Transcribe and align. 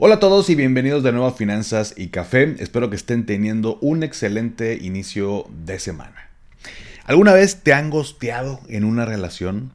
Hola 0.00 0.14
a 0.14 0.20
todos 0.20 0.48
y 0.48 0.54
bienvenidos 0.54 1.02
de 1.02 1.10
nuevo 1.10 1.26
a 1.26 1.32
Finanzas 1.32 1.92
y 1.96 2.10
Café. 2.10 2.54
Espero 2.60 2.88
que 2.88 2.94
estén 2.94 3.26
teniendo 3.26 3.80
un 3.80 4.04
excelente 4.04 4.78
inicio 4.80 5.46
de 5.64 5.80
semana. 5.80 6.30
¿Alguna 7.02 7.32
vez 7.32 7.64
te 7.64 7.72
han 7.72 7.90
gosteado 7.90 8.60
en 8.68 8.84
una 8.84 9.06
relación? 9.06 9.72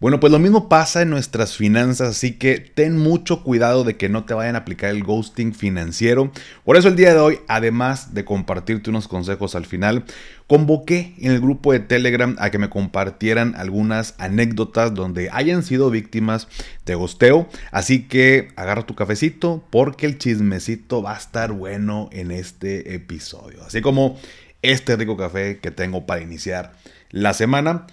Bueno, 0.00 0.18
pues 0.18 0.32
lo 0.32 0.38
mismo 0.38 0.70
pasa 0.70 1.02
en 1.02 1.10
nuestras 1.10 1.58
finanzas, 1.58 2.08
así 2.08 2.32
que 2.32 2.58
ten 2.58 2.96
mucho 2.96 3.42
cuidado 3.44 3.84
de 3.84 3.98
que 3.98 4.08
no 4.08 4.24
te 4.24 4.32
vayan 4.32 4.54
a 4.54 4.60
aplicar 4.60 4.88
el 4.88 5.04
ghosting 5.04 5.52
financiero. 5.52 6.32
Por 6.64 6.78
eso 6.78 6.88
el 6.88 6.96
día 6.96 7.12
de 7.12 7.20
hoy, 7.20 7.40
además 7.48 8.14
de 8.14 8.24
compartirte 8.24 8.88
unos 8.88 9.08
consejos 9.08 9.54
al 9.54 9.66
final, 9.66 10.06
convoqué 10.46 11.12
en 11.18 11.32
el 11.32 11.40
grupo 11.42 11.74
de 11.74 11.80
Telegram 11.80 12.34
a 12.38 12.48
que 12.48 12.56
me 12.56 12.70
compartieran 12.70 13.54
algunas 13.56 14.14
anécdotas 14.16 14.94
donde 14.94 15.28
hayan 15.32 15.62
sido 15.62 15.90
víctimas 15.90 16.48
de 16.86 16.94
gosteo. 16.94 17.46
Así 17.70 18.08
que 18.08 18.48
agarra 18.56 18.86
tu 18.86 18.94
cafecito 18.94 19.62
porque 19.68 20.06
el 20.06 20.16
chismecito 20.16 21.02
va 21.02 21.12
a 21.12 21.18
estar 21.18 21.52
bueno 21.52 22.08
en 22.10 22.30
este 22.30 22.94
episodio. 22.94 23.62
Así 23.64 23.82
como 23.82 24.18
este 24.62 24.96
rico 24.96 25.18
café 25.18 25.58
que 25.58 25.70
tengo 25.70 26.06
para 26.06 26.22
iniciar 26.22 26.72
la 27.10 27.34
semana. 27.34 27.86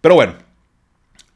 Pero 0.00 0.16
bueno, 0.16 0.45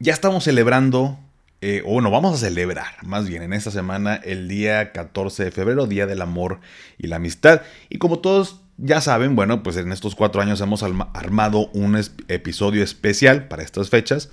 ya 0.01 0.15
estamos 0.15 0.45
celebrando, 0.45 1.19
eh, 1.61 1.83
o 1.85 1.93
bueno, 1.93 2.11
vamos 2.11 2.35
a 2.35 2.47
celebrar 2.47 2.95
más 3.03 3.29
bien 3.29 3.43
en 3.43 3.53
esta 3.53 3.71
semana 3.71 4.15
el 4.17 4.49
día 4.49 4.93
14 4.93 5.45
de 5.45 5.51
febrero, 5.51 5.87
Día 5.87 6.07
del 6.07 6.23
Amor 6.23 6.61
y 6.99 7.07
la 7.07 7.17
Amistad. 7.17 7.61
Y 7.91 7.99
como 7.99 8.19
todos 8.19 8.63
ya 8.79 9.03
saben, 9.03 9.37
bueno, 9.37 9.63
pues 9.63 9.77
en 9.77 9.93
estos 9.93 10.15
cuatro 10.15 10.41
años 10.41 10.61
hemos 10.63 10.83
armado 10.83 11.69
un 11.75 12.01
episodio 12.29 12.83
especial 12.83 13.47
para 13.47 13.63
estas 13.63 13.91
fechas. 13.91 14.31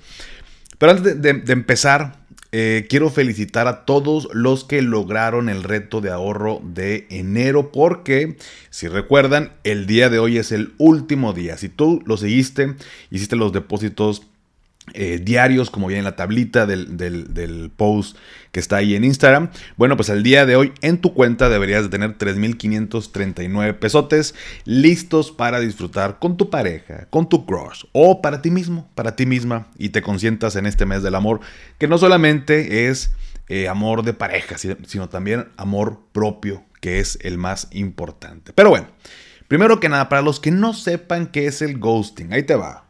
Pero 0.78 0.92
antes 0.92 1.20
de, 1.20 1.52
empezar, 1.52 2.20
eh, 2.50 2.86
quiero 2.88 3.10
felicitar 3.10 3.68
a 3.68 3.84
todos 3.84 4.30
los 4.32 4.64
que 4.64 4.80
lograron 4.80 5.50
el 5.50 5.64
reto 5.64 6.00
de 6.00 6.10
ahorro 6.10 6.62
de 6.64 7.06
enero 7.10 7.72
porque, 7.72 8.38
si 8.70 8.88
recuerdan, 8.88 9.52
el 9.64 9.86
día 9.86 10.08
de 10.08 10.18
hoy 10.18 10.38
es 10.38 10.50
el 10.50 10.72
último 10.78 11.34
día. 11.34 11.58
Si 11.58 11.68
tú 11.68 12.02
lo 12.06 12.16
seguiste, 12.16 12.74
hiciste 13.10 13.36
los 13.36 13.52
depósitos 13.52 14.22
eh, 14.94 15.20
diarios, 15.22 15.70
como 15.70 15.86
viene 15.86 16.00
en 16.00 16.04
la 16.04 16.16
tablita 16.16 16.66
del, 16.66 17.70
post 17.76 18.16
que 18.52 18.60
está 18.60 18.76
ahí 18.76 18.94
en 18.94 19.04
Instagram. 19.04 19.50
Bueno, 19.76 19.96
pues 19.96 20.10
al 20.10 20.22
día 20.22 20.46
de 20.46 20.56
hoy 20.56 20.72
en 20.80 20.98
tu 20.98 21.14
cuenta 21.14 21.48
deberías 21.48 21.84
de 21.84 21.88
tener 21.90 22.16
3.539 22.16 23.78
pesotes 23.78 24.34
listos 24.64 25.30
para 25.32 25.60
disfrutar 25.60 26.18
con 26.18 26.36
tu 26.36 26.50
pareja, 26.50 27.06
con 27.10 27.28
tu 27.28 27.46
crush 27.46 27.84
o 27.92 28.22
para 28.22 28.42
ti 28.42 28.50
mismo, 28.50 28.88
para 28.94 29.16
ti 29.16 29.26
misma 29.26 29.68
y 29.76 29.90
te 29.90 30.02
consientas 30.02 30.56
en 30.56 30.66
este 30.66 30.86
mes 30.86 31.02
del 31.02 31.14
amor, 31.14 31.40
que 31.78 31.88
no 31.88 31.98
solamente 31.98 32.88
es 32.88 33.12
eh, 33.48 33.68
amor 33.68 34.02
de 34.02 34.12
pareja, 34.12 34.56
sino 34.58 35.08
también 35.08 35.48
amor 35.56 36.00
propio, 36.12 36.64
que 36.80 37.00
es 37.00 37.18
el 37.22 37.38
más 37.38 37.68
importante. 37.70 38.52
Pero 38.52 38.70
bueno, 38.70 38.88
primero 39.48 39.80
que 39.80 39.88
nada, 39.88 40.08
para 40.08 40.22
los 40.22 40.38
que 40.38 40.50
no 40.50 40.74
sepan 40.74 41.28
qué 41.28 41.46
es 41.46 41.62
el 41.62 41.78
ghosting, 41.78 42.32
ahí 42.32 42.42
te 42.42 42.56
va. 42.56 42.84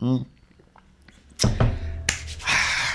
Mm. 0.00 0.33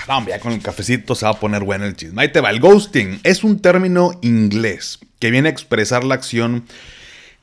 Ah, 0.08 0.24
ya 0.26 0.40
con 0.40 0.52
el 0.52 0.62
cafecito 0.62 1.14
se 1.14 1.24
va 1.24 1.32
a 1.32 1.40
poner 1.40 1.62
bueno 1.62 1.84
el 1.84 1.94
chisme. 1.94 2.22
Ahí 2.22 2.32
te 2.32 2.40
va. 2.40 2.50
El 2.50 2.60
ghosting 2.60 3.20
es 3.22 3.44
un 3.44 3.60
término 3.60 4.12
inglés 4.22 4.98
que 5.18 5.30
viene 5.30 5.48
a 5.48 5.52
expresar 5.52 6.04
la 6.04 6.14
acción 6.16 6.64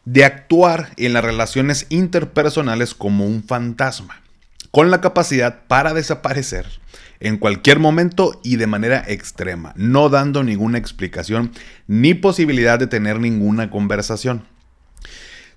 de 0.06 0.26
actuar 0.26 0.92
en 0.98 1.14
las 1.14 1.24
relaciones 1.24 1.86
interpersonales 1.90 2.94
como 2.94 3.26
un 3.26 3.44
fantasma, 3.44 4.22
con 4.72 4.92
la 4.92 5.02
capacidad 5.02 5.64
para 5.68 5.94
desaparecer 5.94 6.66
en 7.20 7.38
cualquier 7.38 7.80
momento 7.80 8.40
y 8.44 8.58
de 8.58 8.68
manera 8.68 9.04
extrema, 9.08 9.74
no 9.76 10.10
dando 10.10 10.44
ninguna 10.44 10.78
explicación 10.78 11.52
ni 11.88 12.14
posibilidad 12.14 12.80
de 12.80 12.88
tener 12.88 13.20
ninguna 13.20 13.70
conversación. 13.70 14.44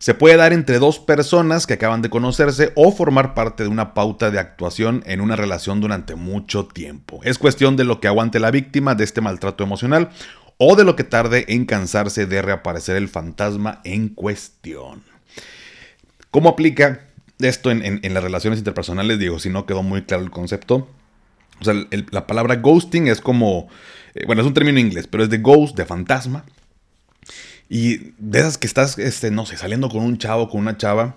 Se 0.00 0.14
puede 0.14 0.38
dar 0.38 0.54
entre 0.54 0.78
dos 0.78 0.98
personas 0.98 1.66
que 1.66 1.74
acaban 1.74 2.00
de 2.00 2.08
conocerse 2.08 2.72
o 2.74 2.90
formar 2.90 3.34
parte 3.34 3.64
de 3.64 3.68
una 3.68 3.92
pauta 3.92 4.30
de 4.30 4.38
actuación 4.38 5.02
en 5.04 5.20
una 5.20 5.36
relación 5.36 5.82
durante 5.82 6.14
mucho 6.14 6.64
tiempo. 6.64 7.20
Es 7.22 7.36
cuestión 7.36 7.76
de 7.76 7.84
lo 7.84 8.00
que 8.00 8.08
aguante 8.08 8.40
la 8.40 8.50
víctima 8.50 8.94
de 8.94 9.04
este 9.04 9.20
maltrato 9.20 9.62
emocional 9.62 10.08
o 10.56 10.74
de 10.74 10.84
lo 10.84 10.96
que 10.96 11.04
tarde 11.04 11.44
en 11.48 11.66
cansarse 11.66 12.24
de 12.24 12.40
reaparecer 12.40 12.96
el 12.96 13.10
fantasma 13.10 13.82
en 13.84 14.08
cuestión. 14.08 15.02
¿Cómo 16.30 16.48
aplica 16.48 17.00
esto 17.38 17.70
en, 17.70 18.00
las 18.02 18.24
relaciones 18.24 18.58
interpersonales? 18.58 19.18
Digo, 19.18 19.38
si 19.38 19.50
no 19.50 19.66
quedó 19.66 19.82
muy 19.82 20.00
claro 20.04 20.22
el 20.22 20.30
concepto. 20.30 20.88
O 21.60 21.64
sea, 21.64 21.74
la 22.10 22.26
palabra 22.26 22.56
ghosting 22.56 23.08
es 23.08 23.20
como, 23.20 23.68
eh, 24.14 24.24
bueno, 24.24 24.40
es 24.40 24.48
un 24.48 24.54
término 24.54 24.78
inglés, 24.78 25.06
pero 25.06 25.24
es 25.24 25.28
de 25.28 25.36
ghost, 25.36 25.76
de 25.76 25.84
fantasma. 25.84 26.46
Y 27.72 28.14
de 28.18 28.40
esas 28.40 28.58
que 28.58 28.66
estás, 28.66 28.98
este, 28.98 29.30
no 29.30 29.46
sé, 29.46 29.56
saliendo 29.56 29.88
con 29.88 30.02
un 30.02 30.18
chavo, 30.18 30.50
con 30.50 30.60
una 30.60 30.76
chava, 30.76 31.14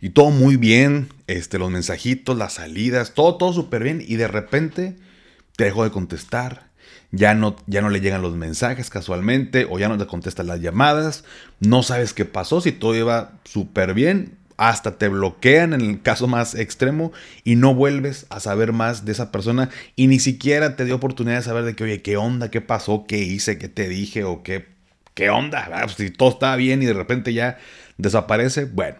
y 0.00 0.10
todo 0.10 0.30
muy 0.30 0.56
bien, 0.56 1.08
este, 1.28 1.60
los 1.60 1.70
mensajitos, 1.70 2.36
las 2.36 2.54
salidas, 2.54 3.14
todo, 3.14 3.36
todo 3.36 3.52
súper 3.52 3.84
bien, 3.84 4.02
y 4.04 4.16
de 4.16 4.26
repente 4.26 4.96
te 5.56 5.64
dejó 5.64 5.84
de 5.84 5.92
contestar, 5.92 6.66
ya 7.12 7.34
no, 7.34 7.54
ya 7.68 7.80
no 7.80 7.90
le 7.90 8.00
llegan 8.00 8.22
los 8.22 8.34
mensajes 8.34 8.90
casualmente, 8.90 9.68
o 9.70 9.78
ya 9.78 9.88
no 9.88 9.96
te 9.96 10.06
contestan 10.08 10.48
las 10.48 10.60
llamadas, 10.60 11.22
no 11.60 11.84
sabes 11.84 12.12
qué 12.12 12.24
pasó, 12.24 12.60
si 12.60 12.72
todo 12.72 12.96
iba 12.96 13.38
súper 13.44 13.94
bien, 13.94 14.36
hasta 14.56 14.98
te 14.98 15.06
bloquean 15.06 15.74
en 15.74 15.80
el 15.80 16.02
caso 16.02 16.26
más 16.26 16.56
extremo 16.56 17.12
y 17.44 17.54
no 17.54 17.72
vuelves 17.72 18.26
a 18.30 18.40
saber 18.40 18.72
más 18.72 19.04
de 19.04 19.12
esa 19.12 19.30
persona 19.30 19.68
y 19.94 20.08
ni 20.08 20.18
siquiera 20.18 20.74
te 20.74 20.86
dio 20.86 20.96
oportunidad 20.96 21.36
de 21.36 21.42
saber 21.42 21.64
de 21.64 21.76
que, 21.76 21.84
oye, 21.84 22.02
qué 22.02 22.16
onda, 22.16 22.50
qué 22.50 22.62
pasó, 22.62 23.04
qué 23.06 23.18
hice, 23.18 23.58
qué 23.58 23.68
te 23.68 23.86
dije 23.86 24.24
o 24.24 24.42
qué 24.42 24.75
¿qué 25.16 25.30
onda? 25.30 25.68
Pues, 25.82 25.96
si 25.96 26.10
todo 26.10 26.28
está 26.28 26.54
bien 26.54 26.82
y 26.82 26.86
de 26.86 26.92
repente 26.92 27.32
ya 27.32 27.58
desaparece, 27.96 28.66
bueno, 28.66 28.98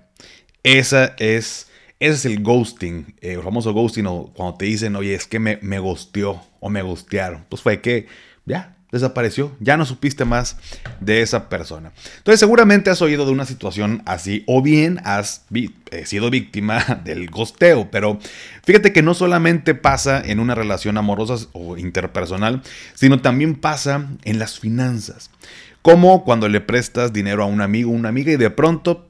esa 0.64 1.14
es, 1.18 1.68
ese 2.00 2.14
es 2.14 2.24
el 2.24 2.42
ghosting, 2.42 3.14
eh, 3.20 3.34
el 3.34 3.42
famoso 3.42 3.72
ghosting, 3.72 4.06
o 4.06 4.32
cuando 4.34 4.56
te 4.56 4.64
dicen, 4.64 4.96
oye, 4.96 5.14
es 5.14 5.28
que 5.28 5.38
me, 5.38 5.60
me 5.62 5.78
ghosteó 5.78 6.42
o 6.58 6.70
me 6.70 6.82
ghostearon. 6.82 7.44
Pues 7.48 7.62
fue 7.62 7.80
que 7.80 8.08
ya 8.46 8.76
desapareció, 8.90 9.54
ya 9.60 9.76
no 9.76 9.84
supiste 9.84 10.24
más 10.24 10.56
de 11.00 11.20
esa 11.20 11.48
persona. 11.48 11.92
Entonces 12.18 12.40
seguramente 12.40 12.90
has 12.90 13.02
oído 13.02 13.26
de 13.26 13.32
una 13.32 13.44
situación 13.44 14.02
así 14.06 14.44
o 14.46 14.62
bien 14.62 15.00
has 15.04 15.44
eh, 15.52 16.06
sido 16.06 16.30
víctima 16.30 17.00
del 17.04 17.28
gosteo, 17.28 17.90
pero 17.90 18.18
fíjate 18.64 18.92
que 18.92 19.02
no 19.02 19.14
solamente 19.14 19.74
pasa 19.74 20.22
en 20.24 20.40
una 20.40 20.54
relación 20.54 20.96
amorosa 20.96 21.46
o 21.52 21.76
interpersonal, 21.76 22.62
sino 22.94 23.20
también 23.20 23.56
pasa 23.56 24.08
en 24.24 24.38
las 24.38 24.58
finanzas. 24.58 25.30
Como 25.86 26.24
cuando 26.24 26.48
le 26.48 26.60
prestas 26.60 27.12
dinero 27.12 27.44
a 27.44 27.46
un 27.46 27.60
amigo 27.60 27.92
o 27.92 27.94
una 27.94 28.08
amiga 28.08 28.32
y 28.32 28.36
de 28.36 28.50
pronto 28.50 29.06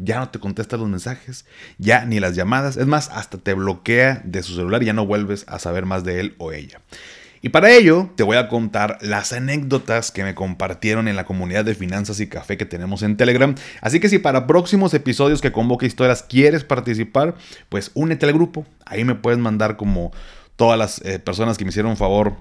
ya 0.00 0.20
no 0.20 0.30
te 0.30 0.38
contesta 0.38 0.78
los 0.78 0.88
mensajes, 0.88 1.44
ya 1.76 2.06
ni 2.06 2.18
las 2.18 2.34
llamadas, 2.34 2.78
es 2.78 2.86
más, 2.86 3.10
hasta 3.10 3.36
te 3.36 3.52
bloquea 3.52 4.22
de 4.24 4.42
su 4.42 4.54
celular 4.54 4.82
y 4.82 4.86
ya 4.86 4.94
no 4.94 5.04
vuelves 5.04 5.44
a 5.48 5.58
saber 5.58 5.84
más 5.84 6.02
de 6.02 6.20
él 6.20 6.34
o 6.38 6.52
ella. 6.52 6.80
Y 7.42 7.50
para 7.50 7.72
ello 7.72 8.10
te 8.16 8.22
voy 8.22 8.38
a 8.38 8.48
contar 8.48 8.96
las 9.02 9.34
anécdotas 9.34 10.10
que 10.12 10.24
me 10.24 10.34
compartieron 10.34 11.08
en 11.08 11.16
la 11.16 11.26
comunidad 11.26 11.66
de 11.66 11.74
finanzas 11.74 12.18
y 12.20 12.26
café 12.26 12.56
que 12.56 12.64
tenemos 12.64 13.02
en 13.02 13.18
Telegram. 13.18 13.54
Así 13.82 14.00
que 14.00 14.08
si 14.08 14.18
para 14.18 14.46
próximos 14.46 14.94
episodios 14.94 15.42
que 15.42 15.52
convoque 15.52 15.84
historias 15.84 16.22
quieres 16.22 16.64
participar, 16.64 17.34
pues 17.68 17.90
únete 17.92 18.24
al 18.24 18.32
grupo. 18.32 18.64
Ahí 18.86 19.04
me 19.04 19.14
puedes 19.14 19.38
mandar 19.38 19.76
como 19.76 20.10
todas 20.56 20.78
las 20.78 21.02
eh, 21.04 21.18
personas 21.18 21.58
que 21.58 21.66
me 21.66 21.68
hicieron 21.68 21.98
favor 21.98 22.32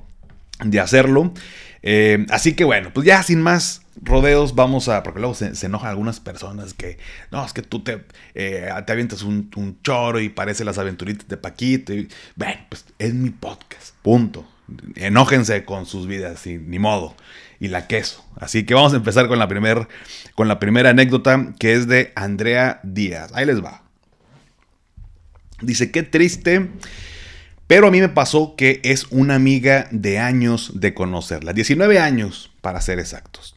de 0.64 0.80
hacerlo. 0.80 1.34
Eh, 1.82 2.26
así 2.30 2.54
que 2.54 2.64
bueno, 2.64 2.92
pues 2.94 3.06
ya 3.06 3.22
sin 3.24 3.42
más 3.42 3.83
rodeos 4.02 4.56
vamos 4.56 4.90
a, 4.90 5.04
porque 5.04 5.20
luego 5.20 5.36
se, 5.36 5.54
enojan 5.66 5.90
algunas 5.90 6.20
personas 6.20 6.74
que, 6.74 6.98
no, 7.32 7.46
es 7.46 7.54
que 7.54 7.62
tú 7.62 7.84
te, 7.84 8.04
eh, 8.36 8.70
te 8.86 8.92
avientas 8.92 9.24
un, 9.24 9.80
choro 9.84 10.20
y 10.20 10.30
parece 10.30 10.64
las 10.64 10.78
aventuritas 10.78 11.28
de 11.28 11.38
Paquito. 11.38 11.94
Y, 11.94 12.10
pues 12.70 12.86
es 13.00 13.14
mi 13.14 13.30
podcast, 13.30 13.96
punto. 14.02 14.46
Enójense 14.96 15.66
con 15.66 15.86
sus 15.86 16.08
vidas, 16.08 16.46
ni 16.46 16.80
modo. 16.80 17.16
Y 17.60 17.68
la 17.68 17.88
queso. 17.88 18.26
Así 18.36 18.66
que 18.66 18.74
vamos 18.74 18.94
a 18.94 18.98
empezar 18.98 19.28
con 19.28 19.40
la, 19.40 19.48
primer, 19.48 19.88
con 20.36 20.48
la 20.48 20.60
primera 20.60 20.90
anécdota 20.90 21.54
que 21.60 21.74
es 21.74 21.88
de 21.88 22.12
Andrea 22.16 22.80
Díaz. 22.84 23.32
Ahí 23.34 23.46
les 23.46 23.64
va. 23.64 23.84
Dice, 25.62 25.92
qué 25.92 26.04
triste 26.04 26.70
pero 27.68 27.88
a 27.88 27.92
mí 27.92 28.02
me 28.02 28.10
pasó 28.10 28.56
que 28.56 28.82
es 28.84 29.06
una 29.10 29.36
amiga 29.36 29.88
de 29.92 30.20
años 30.20 30.80
de 30.80 30.94
conocerla, 30.94 31.54
19 31.54 31.98
años 31.98 32.52
para 32.62 32.82
ser 32.82 33.00
exactos. 33.00 33.53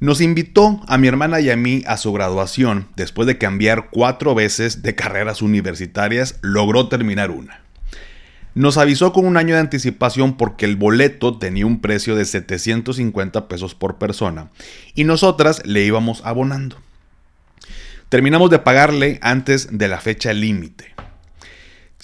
Nos 0.00 0.20
invitó 0.20 0.80
a 0.88 0.98
mi 0.98 1.08
hermana 1.08 1.40
y 1.40 1.50
a 1.50 1.56
mí 1.56 1.82
a 1.86 1.96
su 1.96 2.12
graduación. 2.12 2.88
Después 2.96 3.26
de 3.26 3.38
cambiar 3.38 3.90
cuatro 3.90 4.34
veces 4.34 4.82
de 4.82 4.94
carreras 4.94 5.40
universitarias, 5.40 6.38
logró 6.42 6.88
terminar 6.88 7.30
una. 7.30 7.60
Nos 8.54 8.76
avisó 8.78 9.12
con 9.12 9.26
un 9.26 9.36
año 9.36 9.54
de 9.54 9.60
anticipación 9.60 10.36
porque 10.36 10.64
el 10.64 10.76
boleto 10.76 11.38
tenía 11.38 11.66
un 11.66 11.80
precio 11.80 12.14
de 12.14 12.24
750 12.24 13.48
pesos 13.48 13.74
por 13.74 13.98
persona 13.98 14.50
y 14.94 15.04
nosotras 15.04 15.62
le 15.64 15.84
íbamos 15.84 16.22
abonando. 16.24 16.76
Terminamos 18.08 18.50
de 18.50 18.60
pagarle 18.60 19.18
antes 19.22 19.76
de 19.76 19.88
la 19.88 20.00
fecha 20.00 20.32
límite. 20.32 20.93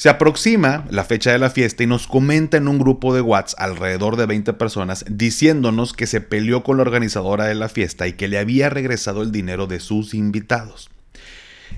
Se 0.00 0.08
aproxima 0.08 0.86
la 0.88 1.04
fecha 1.04 1.30
de 1.30 1.38
la 1.38 1.50
fiesta 1.50 1.82
y 1.82 1.86
nos 1.86 2.06
comenta 2.06 2.56
en 2.56 2.68
un 2.68 2.78
grupo 2.78 3.14
de 3.14 3.20
WhatsApp 3.20 3.60
alrededor 3.60 4.16
de 4.16 4.24
20 4.24 4.54
personas 4.54 5.04
diciéndonos 5.10 5.92
que 5.92 6.06
se 6.06 6.22
peleó 6.22 6.62
con 6.62 6.78
la 6.78 6.84
organizadora 6.84 7.44
de 7.44 7.54
la 7.54 7.68
fiesta 7.68 8.08
y 8.08 8.14
que 8.14 8.26
le 8.26 8.38
había 8.38 8.70
regresado 8.70 9.20
el 9.20 9.30
dinero 9.30 9.66
de 9.66 9.78
sus 9.78 10.14
invitados. 10.14 10.88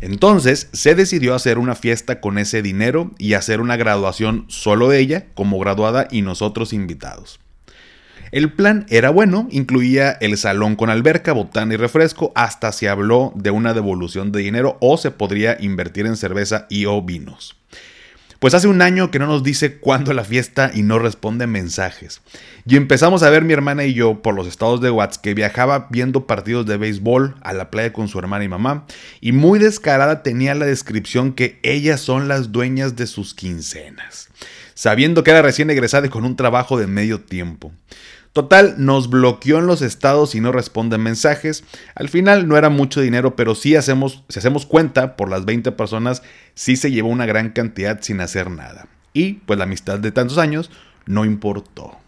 Entonces 0.01 0.69
se 0.73 0.95
decidió 0.95 1.35
hacer 1.35 1.59
una 1.59 1.75
fiesta 1.75 2.21
con 2.21 2.39
ese 2.39 2.63
dinero 2.63 3.11
y 3.19 3.35
hacer 3.35 3.61
una 3.61 3.77
graduación 3.77 4.45
solo 4.47 4.93
ella 4.93 5.27
como 5.35 5.59
graduada 5.59 6.07
y 6.09 6.23
nosotros 6.23 6.73
invitados. 6.73 7.41
El 8.31 8.53
plan 8.53 8.87
era 8.89 9.11
bueno, 9.11 9.49
incluía 9.51 10.13
el 10.13 10.39
salón 10.39 10.77
con 10.77 10.91
alberca, 10.91 11.33
botana 11.33 11.75
y 11.75 11.77
refresco, 11.77 12.31
hasta 12.37 12.71
se 12.71 12.89
habló 12.89 13.33
de 13.35 13.51
una 13.51 13.75
devolución 13.75 14.31
de 14.31 14.43
dinero 14.43 14.79
o 14.81 14.97
se 14.97 15.11
podría 15.11 15.57
invertir 15.59 16.07
en 16.07 16.17
cerveza 16.17 16.69
y 16.71 16.85
o 16.85 17.03
vinos. 17.03 17.57
Pues 18.43 18.55
hace 18.55 18.67
un 18.67 18.83
año 18.83 19.13
que 19.13 19.21
no 19.21 19.29
nos 19.29 19.45
dice 19.45 19.77
cuándo 19.77 20.13
la 20.13 20.25
fiesta 20.25 20.73
y 20.75 20.83
no 20.83 20.99
responde 20.99 21.47
mensajes. 21.47 22.23
Y 22.67 22.75
empezamos 22.75 23.23
a 23.23 23.31
ver 23.31 23.45
mi 23.45 23.53
hermana 23.53 23.85
y 23.85 23.95
yo 23.95 24.21
por 24.21 24.35
los 24.35 24.49
estados 24.49 24.81
de 24.81 24.91
WhatsApp 24.91 25.23
que 25.23 25.35
viajaba 25.35 25.87
viendo 25.91 26.27
partidos 26.27 26.67
de 26.67 26.77
béisbol 26.77 27.37
a 27.41 27.53
la 27.53 27.71
playa 27.71 27.93
con 27.93 28.09
su 28.09 28.19
hermana 28.19 28.43
y 28.43 28.49
mamá. 28.49 28.85
Y 29.21 29.31
muy 29.31 29.61
descarada 29.61 30.25
tenía 30.25 30.57
la 30.57 30.67
descripción 30.67 31.35
que 31.35 31.61
ellas 31.63 32.01
son 32.01 32.27
las 32.27 32.51
dueñas 32.51 32.97
de 32.97 33.07
sus 33.07 33.33
quincenas. 33.33 34.29
Sabiendo 34.75 35.23
que 35.23 35.31
era 35.31 35.43
recién 35.43 35.71
egresada 35.71 36.09
y 36.09 36.11
con 36.11 36.25
un 36.25 36.35
trabajo 36.35 36.77
de 36.77 36.89
medio 36.89 37.21
tiempo. 37.21 37.71
Total, 38.33 38.77
nos 38.79 39.11
bloqueó 39.11 39.59
en 39.59 39.67
los 39.67 39.83
estados 39.83 40.35
y 40.35 40.41
no 40.41 40.53
responde 40.53 40.97
mensajes. 40.97 41.65
Al 41.95 42.09
final 42.09 42.49
no 42.49 42.57
era 42.57 42.71
mucho 42.71 43.03
dinero, 43.03 43.37
pero 43.37 43.55
sí 43.55 43.77
hacemos, 43.77 44.25
si 44.31 44.39
hacemos 44.39 44.65
cuenta, 44.65 45.17
por 45.17 45.29
las 45.29 45.45
20 45.45 45.73
personas, 45.73 46.23
sí 46.55 46.77
se 46.77 46.91
llevó 46.91 47.11
una 47.11 47.27
gran 47.27 47.51
cantidad 47.51 48.01
sin 48.01 48.21
hacer 48.23 48.51
nada. 48.51 48.89
Y 49.13 49.35
pues 49.35 49.59
la 49.59 49.65
amistad 49.65 49.99
de 49.99 50.13
tantos 50.13 50.39
años 50.39 50.71
no 51.05 51.27
importó. 51.27 51.99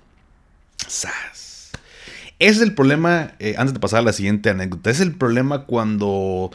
¡Sas! 0.87 1.73
Ese 2.38 2.56
es 2.56 2.62
el 2.62 2.75
problema, 2.75 3.32
eh, 3.38 3.56
antes 3.59 3.75
de 3.75 3.81
pasar 3.81 4.00
a 4.00 4.03
la 4.03 4.12
siguiente 4.15 4.49
anécdota, 4.49 4.91
es 4.91 5.00
el 5.00 5.15
problema 5.15 5.67
cuando 5.67 6.50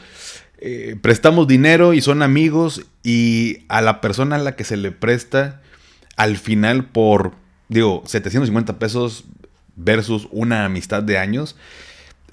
eh, 0.58 0.96
prestamos 1.00 1.46
dinero 1.46 1.94
y 1.94 2.00
son 2.00 2.22
amigos 2.22 2.82
y 3.04 3.64
a 3.68 3.80
la 3.80 4.00
persona 4.00 4.36
a 4.36 4.40
la 4.40 4.56
que 4.56 4.64
se 4.64 4.76
le 4.76 4.90
presta, 4.90 5.62
al 6.16 6.36
final 6.36 6.86
por, 6.86 7.32
digo, 7.68 8.02
750 8.04 8.78
pesos 8.78 9.24
versus 9.84 10.28
una 10.30 10.64
amistad 10.64 11.02
de 11.02 11.18
años 11.18 11.56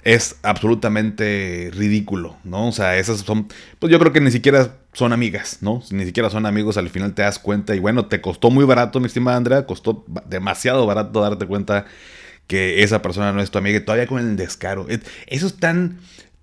es 0.04 0.36
absolutamente 0.42 1.70
ridículo, 1.74 2.36
¿no? 2.44 2.68
O 2.68 2.72
sea, 2.72 2.96
esas 2.96 3.18
son, 3.20 3.48
pues 3.78 3.90
yo 3.90 3.98
creo 3.98 4.12
que 4.12 4.20
ni 4.20 4.30
siquiera 4.30 4.76
son 4.92 5.12
amigas, 5.12 5.58
¿no? 5.60 5.82
Ni 5.90 6.06
siquiera 6.06 6.30
son 6.30 6.46
amigos, 6.46 6.76
al 6.76 6.88
final 6.88 7.14
te 7.14 7.22
das 7.22 7.38
cuenta 7.38 7.74
y 7.74 7.78
bueno, 7.78 8.06
te 8.06 8.20
costó 8.20 8.50
muy 8.50 8.64
barato, 8.64 9.00
mi 9.00 9.06
estimada 9.06 9.36
Andrea, 9.36 9.66
costó 9.66 10.04
demasiado 10.26 10.86
barato 10.86 11.20
darte 11.20 11.46
cuenta 11.46 11.84
que 12.46 12.82
esa 12.82 13.02
persona 13.02 13.32
no 13.32 13.42
es 13.42 13.50
tu 13.50 13.58
amiga 13.58 13.78
y 13.78 13.84
todavía 13.84 14.06
con 14.06 14.20
el 14.20 14.36
descaro. 14.36 14.86
Eso 15.26 15.46
es 15.46 15.56
tan 15.56 15.98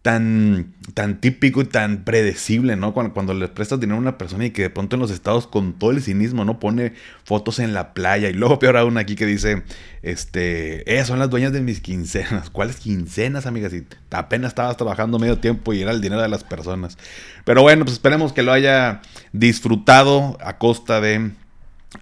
tan, 0.06 0.76
tan 0.94 1.20
típico 1.20 1.62
y 1.62 1.66
tan 1.66 2.04
predecible, 2.04 2.76
¿no? 2.76 2.94
Cuando, 2.94 3.12
cuando 3.12 3.34
le 3.34 3.48
prestas 3.48 3.80
dinero 3.80 3.98
a 3.98 4.02
una 4.02 4.20
persona 4.20 4.46
y 4.46 4.52
que 4.52 4.62
de 4.62 4.70
pronto 4.70 4.96
en 4.96 5.00
los 5.00 5.10
estados 5.10 5.48
con 5.48 5.74
todo 5.80 5.90
el 5.90 6.00
cinismo, 6.00 6.46
¿no? 6.46 6.60
Pone 6.60 6.94
fotos 7.24 7.58
en 7.58 7.74
la 7.74 7.96
playa 7.96 8.30
y 8.30 8.34
luego 8.34 8.60
peor 8.60 8.78
aún 8.78 9.00
aquí 9.00 9.16
que 9.16 9.26
dice, 9.26 9.64
este, 10.04 10.86
son 11.06 11.18
las 11.18 11.32
dueñas 11.32 11.54
de 11.54 11.62
mis 11.62 11.82
quincenas. 11.82 12.52
¿Cuáles 12.52 12.76
quincenas, 12.76 13.48
amigas? 13.48 13.72
Si 13.72 13.84
apenas 14.12 14.50
estabas 14.50 14.78
trabajando 14.78 15.18
medio 15.18 15.40
tiempo 15.40 15.74
y 15.74 15.82
era 15.82 15.90
el 15.90 16.02
dinero 16.02 16.22
de 16.22 16.30
las 16.30 16.44
personas. 16.44 17.00
Pero 17.44 17.64
bueno, 17.64 17.84
pues 17.84 17.94
esperemos 17.94 18.32
que 18.32 18.44
lo 18.44 18.52
haya 18.52 19.02
disfrutado 19.34 20.38
a 20.40 20.60
costa 20.60 21.02
de 21.02 21.32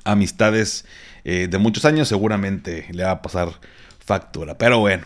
amistades 0.03 0.83
eh, 1.23 1.47
de 1.49 1.57
muchos 1.57 1.85
años. 1.85 2.09
Seguramente 2.09 2.85
le 2.91 3.05
va 3.05 3.11
a 3.11 3.21
pasar 3.21 3.47
factura. 4.05 4.57
Pero 4.57 4.79
bueno. 4.79 5.05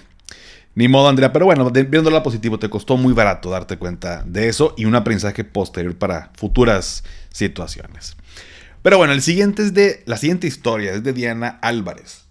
Ni 0.78 0.88
modo, 0.88 1.10
Andrea, 1.10 1.34
pero 1.34 1.46
bueno, 1.46 1.72
viendo 1.72 2.12
lo 2.12 2.22
positivo, 2.22 2.60
te 2.60 2.70
costó 2.70 2.98
muy 2.98 3.12
barato 3.12 3.50
darte 3.50 3.78
cuenta 3.78 4.22
de 4.28 4.48
eso 4.48 4.76
y 4.78 4.86
un 4.86 4.94
aprendizaje 4.94 5.44
posterior 5.44 5.98
para 5.98 6.30
futuras 6.36 7.04
situaciones. 7.34 8.16
Pero 8.84 9.00
bueno, 9.00 9.14
el 9.14 9.24
siguiente 9.24 9.64
es 9.64 9.74
de. 9.74 10.04
La 10.06 10.18
siguiente 10.18 10.46
historia 10.46 10.94
es 10.94 11.02
de 11.02 11.14
Diana 11.14 11.58
Álvarez. 11.64 12.26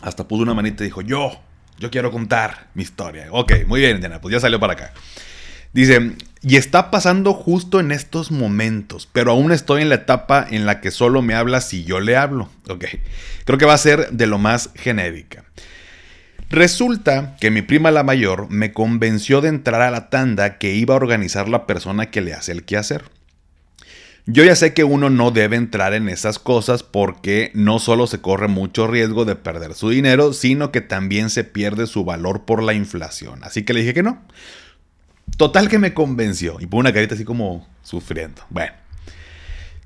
Hasta 0.00 0.28
puso 0.28 0.44
una 0.44 0.54
manita 0.54 0.84
y 0.84 0.86
dijo: 0.86 1.00
Yo, 1.00 1.40
yo 1.76 1.90
quiero 1.90 2.12
contar 2.12 2.68
mi 2.74 2.84
historia. 2.84 3.26
Ok, 3.32 3.52
muy 3.66 3.80
bien, 3.80 3.98
Diana, 3.98 4.20
pues 4.20 4.34
ya 4.34 4.38
salió 4.38 4.60
para 4.60 4.74
acá. 4.74 4.92
Dice, 5.72 6.12
y 6.40 6.54
está 6.54 6.92
pasando 6.92 7.34
justo 7.34 7.80
en 7.80 7.90
estos 7.90 8.30
momentos, 8.30 9.08
pero 9.12 9.32
aún 9.32 9.50
estoy 9.50 9.82
en 9.82 9.88
la 9.88 9.96
etapa 9.96 10.46
en 10.48 10.66
la 10.66 10.80
que 10.80 10.92
solo 10.92 11.20
me 11.20 11.34
habla 11.34 11.62
si 11.62 11.82
yo 11.82 11.98
le 11.98 12.16
hablo. 12.16 12.48
Ok, 12.68 12.84
creo 13.44 13.58
que 13.58 13.66
va 13.66 13.74
a 13.74 13.78
ser 13.78 14.12
de 14.12 14.28
lo 14.28 14.38
más 14.38 14.70
genérica. 14.76 15.42
Resulta 16.52 17.34
que 17.40 17.50
mi 17.50 17.62
prima 17.62 17.90
la 17.90 18.02
mayor 18.02 18.50
me 18.50 18.74
convenció 18.74 19.40
de 19.40 19.48
entrar 19.48 19.80
a 19.80 19.90
la 19.90 20.10
tanda 20.10 20.58
que 20.58 20.74
iba 20.74 20.92
a 20.92 20.98
organizar 20.98 21.48
la 21.48 21.66
persona 21.66 22.10
que 22.10 22.20
le 22.20 22.34
hace 22.34 22.52
el 22.52 22.64
quehacer. 22.64 23.04
Yo 24.26 24.44
ya 24.44 24.54
sé 24.54 24.74
que 24.74 24.84
uno 24.84 25.08
no 25.08 25.30
debe 25.30 25.56
entrar 25.56 25.94
en 25.94 26.10
esas 26.10 26.38
cosas 26.38 26.82
porque 26.82 27.52
no 27.54 27.78
solo 27.78 28.06
se 28.06 28.20
corre 28.20 28.48
mucho 28.48 28.86
riesgo 28.86 29.24
de 29.24 29.34
perder 29.34 29.72
su 29.72 29.88
dinero, 29.88 30.34
sino 30.34 30.70
que 30.72 30.82
también 30.82 31.30
se 31.30 31.44
pierde 31.44 31.86
su 31.86 32.04
valor 32.04 32.44
por 32.44 32.62
la 32.62 32.74
inflación. 32.74 33.42
Así 33.44 33.62
que 33.62 33.72
le 33.72 33.80
dije 33.80 33.94
que 33.94 34.02
no. 34.02 34.22
Total 35.38 35.70
que 35.70 35.78
me 35.78 35.94
convenció 35.94 36.58
y 36.60 36.66
pone 36.66 36.80
una 36.80 36.92
carita 36.92 37.14
así 37.14 37.24
como 37.24 37.66
sufriendo. 37.82 38.42
Bueno. 38.50 38.81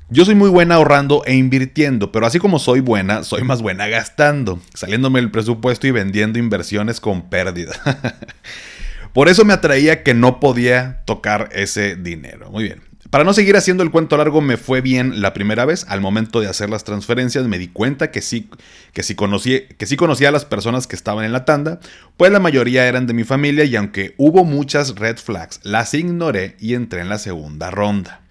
Yo 0.08 0.24
soy 0.24 0.36
muy 0.36 0.50
buena 0.50 0.76
ahorrando 0.76 1.24
e 1.26 1.34
invirtiendo, 1.34 2.12
pero 2.12 2.26
así 2.26 2.38
como 2.38 2.60
soy 2.60 2.78
buena, 2.78 3.24
soy 3.24 3.42
más 3.42 3.60
buena 3.60 3.88
gastando, 3.88 4.60
saliéndome 4.72 5.18
el 5.18 5.32
presupuesto 5.32 5.88
y 5.88 5.90
vendiendo 5.90 6.38
inversiones 6.38 7.00
con 7.00 7.28
pérdida. 7.28 7.72
Por 9.12 9.28
eso 9.28 9.44
me 9.44 9.52
atraía 9.52 10.04
que 10.04 10.14
no 10.14 10.38
podía 10.38 11.02
tocar 11.06 11.48
ese 11.52 11.96
dinero. 11.96 12.52
Muy 12.52 12.62
bien. 12.62 12.82
Para 13.10 13.24
no 13.24 13.32
seguir 13.32 13.56
haciendo 13.56 13.82
el 13.82 13.90
cuento 13.90 14.16
largo, 14.16 14.40
me 14.40 14.56
fue 14.56 14.80
bien 14.80 15.22
la 15.22 15.32
primera 15.32 15.64
vez. 15.64 15.86
Al 15.88 16.00
momento 16.00 16.40
de 16.40 16.48
hacer 16.48 16.70
las 16.70 16.84
transferencias, 16.84 17.44
me 17.46 17.58
di 17.58 17.66
cuenta 17.66 18.12
que 18.12 18.20
sí, 18.20 18.48
que 18.92 19.02
sí, 19.02 19.16
que 19.16 19.86
sí 19.86 19.96
conocía 19.96 20.28
a 20.28 20.32
las 20.32 20.44
personas 20.44 20.86
que 20.86 20.94
estaban 20.94 21.24
en 21.24 21.32
la 21.32 21.44
tanda, 21.44 21.80
pues 22.16 22.30
la 22.30 22.38
mayoría 22.38 22.86
eran 22.86 23.08
de 23.08 23.14
mi 23.14 23.24
familia 23.24 23.64
y 23.64 23.74
aunque 23.74 24.14
hubo 24.18 24.44
muchas 24.44 24.94
red 24.94 25.16
flags, 25.16 25.58
las 25.64 25.94
ignoré 25.94 26.54
y 26.60 26.74
entré 26.74 27.00
en 27.00 27.08
la 27.08 27.18
segunda 27.18 27.72
ronda. 27.72 28.25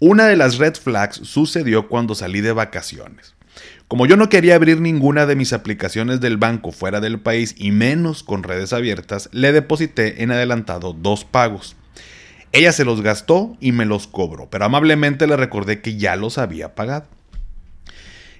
Una 0.00 0.26
de 0.26 0.36
las 0.36 0.58
red 0.58 0.76
flags 0.76 1.20
sucedió 1.24 1.88
cuando 1.88 2.14
salí 2.14 2.40
de 2.40 2.52
vacaciones. 2.52 3.34
Como 3.88 4.06
yo 4.06 4.16
no 4.16 4.28
quería 4.28 4.54
abrir 4.54 4.80
ninguna 4.80 5.26
de 5.26 5.34
mis 5.34 5.52
aplicaciones 5.52 6.20
del 6.20 6.36
banco 6.36 6.70
fuera 6.70 7.00
del 7.00 7.18
país 7.18 7.56
y 7.58 7.72
menos 7.72 8.22
con 8.22 8.44
redes 8.44 8.72
abiertas, 8.72 9.28
le 9.32 9.50
deposité 9.50 10.22
en 10.22 10.30
adelantado 10.30 10.92
dos 10.92 11.24
pagos. 11.24 11.74
Ella 12.52 12.70
se 12.70 12.84
los 12.84 13.02
gastó 13.02 13.56
y 13.58 13.72
me 13.72 13.86
los 13.86 14.06
cobró, 14.06 14.48
pero 14.48 14.66
amablemente 14.66 15.26
le 15.26 15.36
recordé 15.36 15.80
que 15.80 15.96
ya 15.96 16.14
los 16.14 16.38
había 16.38 16.76
pagado. 16.76 17.08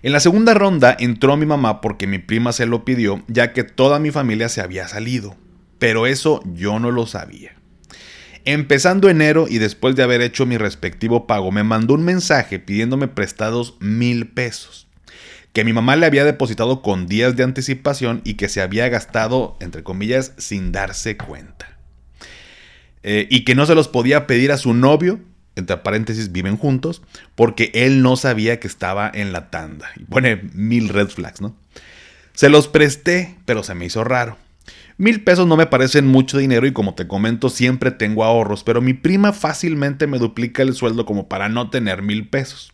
En 0.03 0.13
la 0.13 0.21
segunda 0.21 0.55
ronda 0.55 0.97
entró 0.97 1.37
mi 1.37 1.45
mamá 1.45 1.81
porque 1.81 2.07
mi 2.07 2.21
prima 2.21 2.53
se 2.53 2.67
lo 2.67 2.85
pidió, 2.85 3.25
ya 3.27 3.53
que 3.53 3.65
toda 3.65 3.99
mi 3.99 4.13
familia 4.13 4.49
se 4.49 4.61
había 4.61 4.87
salido, 4.87 5.37
pero 5.81 6.07
eso 6.07 6.41
yo 6.55 6.79
no 6.79 6.93
lo 6.93 7.07
sabía. 7.07 7.58
Empezando 8.51 9.11
enero 9.11 9.45
y 9.47 9.59
después 9.59 9.95
de 9.95 10.03
haber 10.03 10.23
hecho 10.23 10.47
mi 10.47 10.57
respectivo 10.57 11.27
pago, 11.27 11.53
me 11.53 11.65
mandó 11.65 11.93
un 11.93 12.03
mensaje 12.03 12.59
pidiéndome 12.59 13.07
prestados 13.07 13.77
mil 13.79 14.27
pesos. 14.27 14.89
Que 15.53 15.65
mi 15.65 15.75
mamá 15.75 15.97
le 15.97 16.07
había 16.07 16.25
depositado 16.25 16.81
con 16.81 17.07
días 17.07 17.37
de 17.37 17.45
anticipación 17.45 18.23
y 18.25 18.35
que 18.35 18.49
se 18.49 18.63
había 18.63 18.89
gastado, 18.89 19.59
entre 19.61 19.83
comillas, 19.83 20.33
sin 20.39 20.73
darse 20.73 21.19
cuenta. 21.19 21.77
Eh, 23.03 23.29
y 23.31 23.45
que 23.45 23.55
no 23.55 23.67
se 23.67 23.75
los 23.75 23.87
podía 23.87 24.27
pedir 24.27 24.51
a 24.51 24.57
su 24.57 24.73
novio, 24.73 25.21
entre 25.55 25.77
paréntesis, 25.77 26.33
viven 26.33 26.57
juntos, 26.57 27.03
porque 27.35 27.71
él 27.75 28.01
no 28.01 28.17
sabía 28.17 28.61
que 28.61 28.67
estaba 28.67 29.11
en 29.13 29.35
la 29.35 29.51
tanda. 29.51 29.91
Y 29.95 30.05
pone 30.05 30.37
mil 30.55 30.89
red 30.89 31.09
flags, 31.09 31.43
¿no? 31.43 31.55
Se 32.33 32.49
los 32.49 32.67
presté, 32.67 33.37
pero 33.45 33.63
se 33.63 33.75
me 33.75 33.85
hizo 33.85 34.05
raro. 34.05 34.39
Mil 35.01 35.23
pesos 35.23 35.47
no 35.47 35.57
me 35.57 35.67
parecen 35.67 36.09
mucho 36.09 36.39
dinero 36.39 36.67
y 36.67 36.73
como 36.73 36.97
te 36.97 37.07
comento 37.07 37.51
siempre 37.51 37.93
tengo 37.93 38.25
ahorros, 38.25 38.65
pero 38.65 38.81
mi 38.81 38.95
prima 38.95 39.33
fácilmente 39.33 40.09
me 40.09 40.19
duplica 40.19 40.63
el 40.63 40.75
sueldo 40.75 41.07
como 41.07 41.29
para 41.29 41.49
no 41.49 41.71
tener 41.71 42.03
mil 42.03 42.27
pesos. 42.27 42.73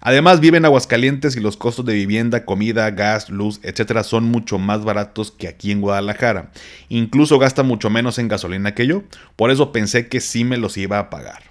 Además, 0.00 0.40
vive 0.40 0.56
en 0.56 0.64
Aguascalientes 0.64 1.36
y 1.36 1.40
los 1.40 1.58
costos 1.58 1.84
de 1.84 1.92
vivienda, 1.92 2.46
comida, 2.46 2.90
gas, 2.90 3.28
luz, 3.28 3.60
etcétera, 3.62 4.04
son 4.04 4.24
mucho 4.24 4.58
más 4.58 4.84
baratos 4.86 5.32
que 5.32 5.48
aquí 5.48 5.70
en 5.70 5.82
Guadalajara. 5.82 6.50
Incluso 6.88 7.38
gasta 7.38 7.62
mucho 7.62 7.90
menos 7.90 8.18
en 8.18 8.28
gasolina 8.28 8.74
que 8.74 8.86
yo, 8.86 9.02
por 9.36 9.50
eso 9.50 9.70
pensé 9.70 10.08
que 10.08 10.20
sí 10.20 10.44
me 10.44 10.56
los 10.56 10.78
iba 10.78 10.98
a 10.98 11.10
pagar. 11.10 11.49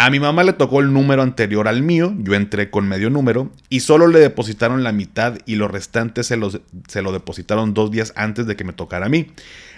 A 0.00 0.10
mi 0.10 0.20
mamá 0.20 0.44
le 0.44 0.52
tocó 0.52 0.78
el 0.78 0.92
número 0.92 1.22
anterior 1.22 1.66
al 1.66 1.82
mío, 1.82 2.14
yo 2.18 2.34
entré 2.34 2.70
con 2.70 2.86
medio 2.86 3.10
número 3.10 3.50
y 3.68 3.80
solo 3.80 4.06
le 4.06 4.20
depositaron 4.20 4.84
la 4.84 4.92
mitad 4.92 5.38
y 5.44 5.56
los 5.56 5.68
restantes 5.68 6.28
se, 6.28 6.38
se 6.86 7.02
lo 7.02 7.10
depositaron 7.10 7.74
dos 7.74 7.90
días 7.90 8.12
antes 8.14 8.46
de 8.46 8.54
que 8.54 8.62
me 8.62 8.72
tocara 8.72 9.06
a 9.06 9.08
mí. 9.08 9.32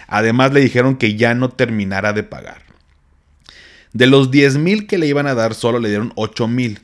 Además 0.05 0.53
le 0.53 0.59
dijeron 0.59 0.97
que 0.97 1.15
ya 1.15 1.33
no 1.33 1.49
terminara 1.49 2.13
de 2.13 2.21
pagar. 2.21 2.61
De 3.93 4.05
los 4.05 4.29
10 4.29 4.59
mil 4.59 4.85
que 4.85 4.99
le 4.99 5.07
iban 5.07 5.25
a 5.25 5.33
dar, 5.33 5.55
solo 5.55 5.79
le 5.79 5.89
dieron 5.89 6.13
8 6.15 6.47
mil. 6.47 6.81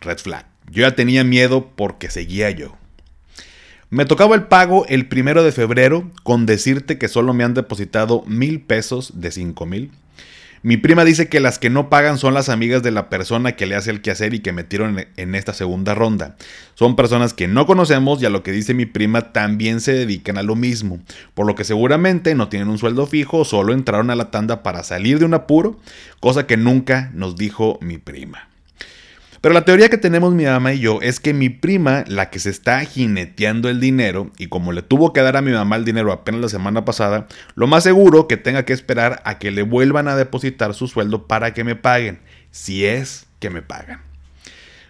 Red 0.00 0.18
flag. 0.18 0.46
Yo 0.70 0.82
ya 0.82 0.94
tenía 0.94 1.24
miedo 1.24 1.72
porque 1.74 2.08
seguía 2.08 2.52
yo. 2.52 2.76
Me 3.88 4.04
tocaba 4.04 4.36
el 4.36 4.44
pago 4.44 4.86
el 4.86 5.08
primero 5.08 5.42
de 5.42 5.50
febrero 5.50 6.08
con 6.22 6.46
decirte 6.46 6.98
que 6.98 7.08
solo 7.08 7.34
me 7.34 7.42
han 7.42 7.54
depositado 7.54 8.22
mil 8.28 8.60
pesos 8.60 9.20
de 9.20 9.32
5 9.32 9.66
mil. 9.66 9.90
Mi 10.62 10.76
prima 10.76 11.06
dice 11.06 11.30
que 11.30 11.40
las 11.40 11.58
que 11.58 11.70
no 11.70 11.88
pagan 11.88 12.18
son 12.18 12.34
las 12.34 12.50
amigas 12.50 12.82
de 12.82 12.90
la 12.90 13.08
persona 13.08 13.52
que 13.52 13.64
le 13.64 13.76
hace 13.76 13.90
el 13.90 14.02
quehacer 14.02 14.34
y 14.34 14.40
que 14.40 14.52
metieron 14.52 15.06
en 15.16 15.34
esta 15.34 15.54
segunda 15.54 15.94
ronda. 15.94 16.36
Son 16.74 16.96
personas 16.96 17.32
que 17.32 17.48
no 17.48 17.64
conocemos 17.64 18.20
y 18.20 18.26
a 18.26 18.30
lo 18.30 18.42
que 18.42 18.52
dice 18.52 18.74
mi 18.74 18.84
prima 18.84 19.32
también 19.32 19.80
se 19.80 19.94
dedican 19.94 20.36
a 20.36 20.42
lo 20.42 20.56
mismo, 20.56 20.98
por 21.32 21.46
lo 21.46 21.54
que 21.54 21.64
seguramente 21.64 22.34
no 22.34 22.50
tienen 22.50 22.68
un 22.68 22.76
sueldo 22.76 23.06
fijo, 23.06 23.46
solo 23.46 23.72
entraron 23.72 24.10
a 24.10 24.16
la 24.16 24.30
tanda 24.30 24.62
para 24.62 24.82
salir 24.82 25.18
de 25.18 25.24
un 25.24 25.32
apuro, 25.32 25.78
cosa 26.20 26.46
que 26.46 26.58
nunca 26.58 27.10
nos 27.14 27.36
dijo 27.36 27.78
mi 27.80 27.96
prima. 27.96 28.49
Pero 29.40 29.54
la 29.54 29.64
teoría 29.64 29.88
que 29.88 29.96
tenemos 29.96 30.34
mi 30.34 30.44
mamá 30.44 30.74
y 30.74 30.80
yo 30.80 31.00
es 31.00 31.18
que 31.18 31.32
mi 31.32 31.48
prima, 31.48 32.04
la 32.06 32.28
que 32.28 32.38
se 32.38 32.50
está 32.50 32.80
jineteando 32.84 33.70
el 33.70 33.80
dinero, 33.80 34.30
y 34.36 34.48
como 34.48 34.72
le 34.72 34.82
tuvo 34.82 35.14
que 35.14 35.22
dar 35.22 35.38
a 35.38 35.42
mi 35.42 35.50
mamá 35.50 35.76
el 35.76 35.86
dinero 35.86 36.12
apenas 36.12 36.42
la 36.42 36.48
semana 36.50 36.84
pasada, 36.84 37.26
lo 37.54 37.66
más 37.66 37.84
seguro 37.84 38.28
que 38.28 38.36
tenga 38.36 38.66
que 38.66 38.74
esperar 38.74 39.22
a 39.24 39.38
que 39.38 39.50
le 39.50 39.62
vuelvan 39.62 40.08
a 40.08 40.16
depositar 40.16 40.74
su 40.74 40.88
sueldo 40.88 41.26
para 41.26 41.54
que 41.54 41.64
me 41.64 41.74
paguen, 41.74 42.18
si 42.50 42.84
es 42.84 43.26
que 43.38 43.48
me 43.48 43.62
pagan. 43.62 44.02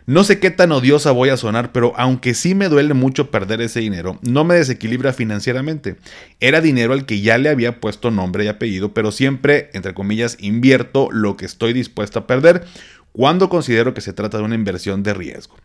No 0.07 0.25
sé 0.25 0.41
qué 0.41 0.51
tan 0.51 0.73
odiosa 0.73 1.13
voy 1.13 1.29
a 1.29 1.37
sonar, 1.37 1.71
pero 1.71 1.93
aunque 1.97 2.35
sí 2.35 2.57
me 2.57 2.69
duele 2.69 2.95
mucho 2.95 3.31
perder 3.31 3.61
ese 3.61 3.79
dinero, 3.79 4.19
no 4.23 4.43
me 4.43 4.57
desequilibra 4.57 5.13
financieramente. 5.13 5.95
Era 6.41 6.61
dinero 6.61 6.95
al 6.95 7.07
que 7.07 7.21
ya 7.21 7.39
le 7.39 7.49
había 7.49 7.81
puesto 7.81 8.11
nombre 8.11 8.45
y 8.45 8.49
apellido, 8.49 8.93
pero 8.93 9.13
siempre, 9.13 9.71
entre 9.73 9.95
comillas, 9.95 10.37
invierto 10.41 11.09
lo 11.13 11.37
que 11.37 11.45
estoy 11.45 11.73
dispuesto 11.73 12.19
a 12.19 12.27
perder 12.27 12.65
cuando 13.13 13.49
considero 13.49 13.95
que 13.95 14.01
se 14.01 14.13
trata 14.13 14.39
de 14.39 14.45
una 14.45 14.55
inversión 14.55 15.03
de 15.03 15.15
riesgo. 15.15 15.57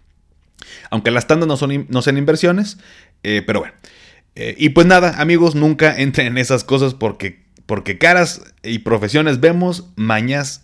Aunque 0.89 1.11
las 1.11 1.27
tandas 1.27 1.47
no 1.47 1.57
son, 1.57 1.87
no 1.89 2.01
sean 2.01 2.17
inversiones, 2.17 2.77
eh, 3.23 3.43
pero 3.45 3.59
bueno. 3.59 3.75
Eh, 4.35 4.55
y 4.57 4.69
pues 4.69 4.85
nada, 4.87 5.21
amigos, 5.21 5.55
nunca 5.55 5.95
entren 5.97 6.27
en 6.27 6.37
esas 6.37 6.63
cosas 6.63 6.93
porque, 6.93 7.43
porque 7.65 7.97
caras 7.97 8.41
y 8.63 8.79
profesiones 8.79 9.39
vemos, 9.39 9.89
mañas... 9.95 10.61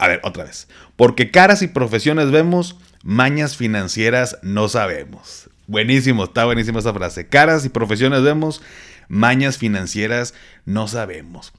A 0.00 0.06
ver, 0.06 0.20
otra 0.22 0.44
vez. 0.44 0.68
Porque 0.94 1.32
caras 1.32 1.60
y 1.62 1.66
profesiones 1.66 2.30
vemos, 2.30 2.78
mañas 3.02 3.56
financieras 3.56 4.38
no 4.42 4.68
sabemos. 4.68 5.50
Buenísimo, 5.66 6.24
está 6.24 6.44
buenísima 6.44 6.78
esa 6.78 6.94
frase. 6.94 7.26
Caras 7.26 7.64
y 7.64 7.68
profesiones 7.68 8.22
vemos, 8.22 8.62
mañas 9.08 9.58
financieras 9.58 10.34
no 10.64 10.86
sabemos. 10.86 11.52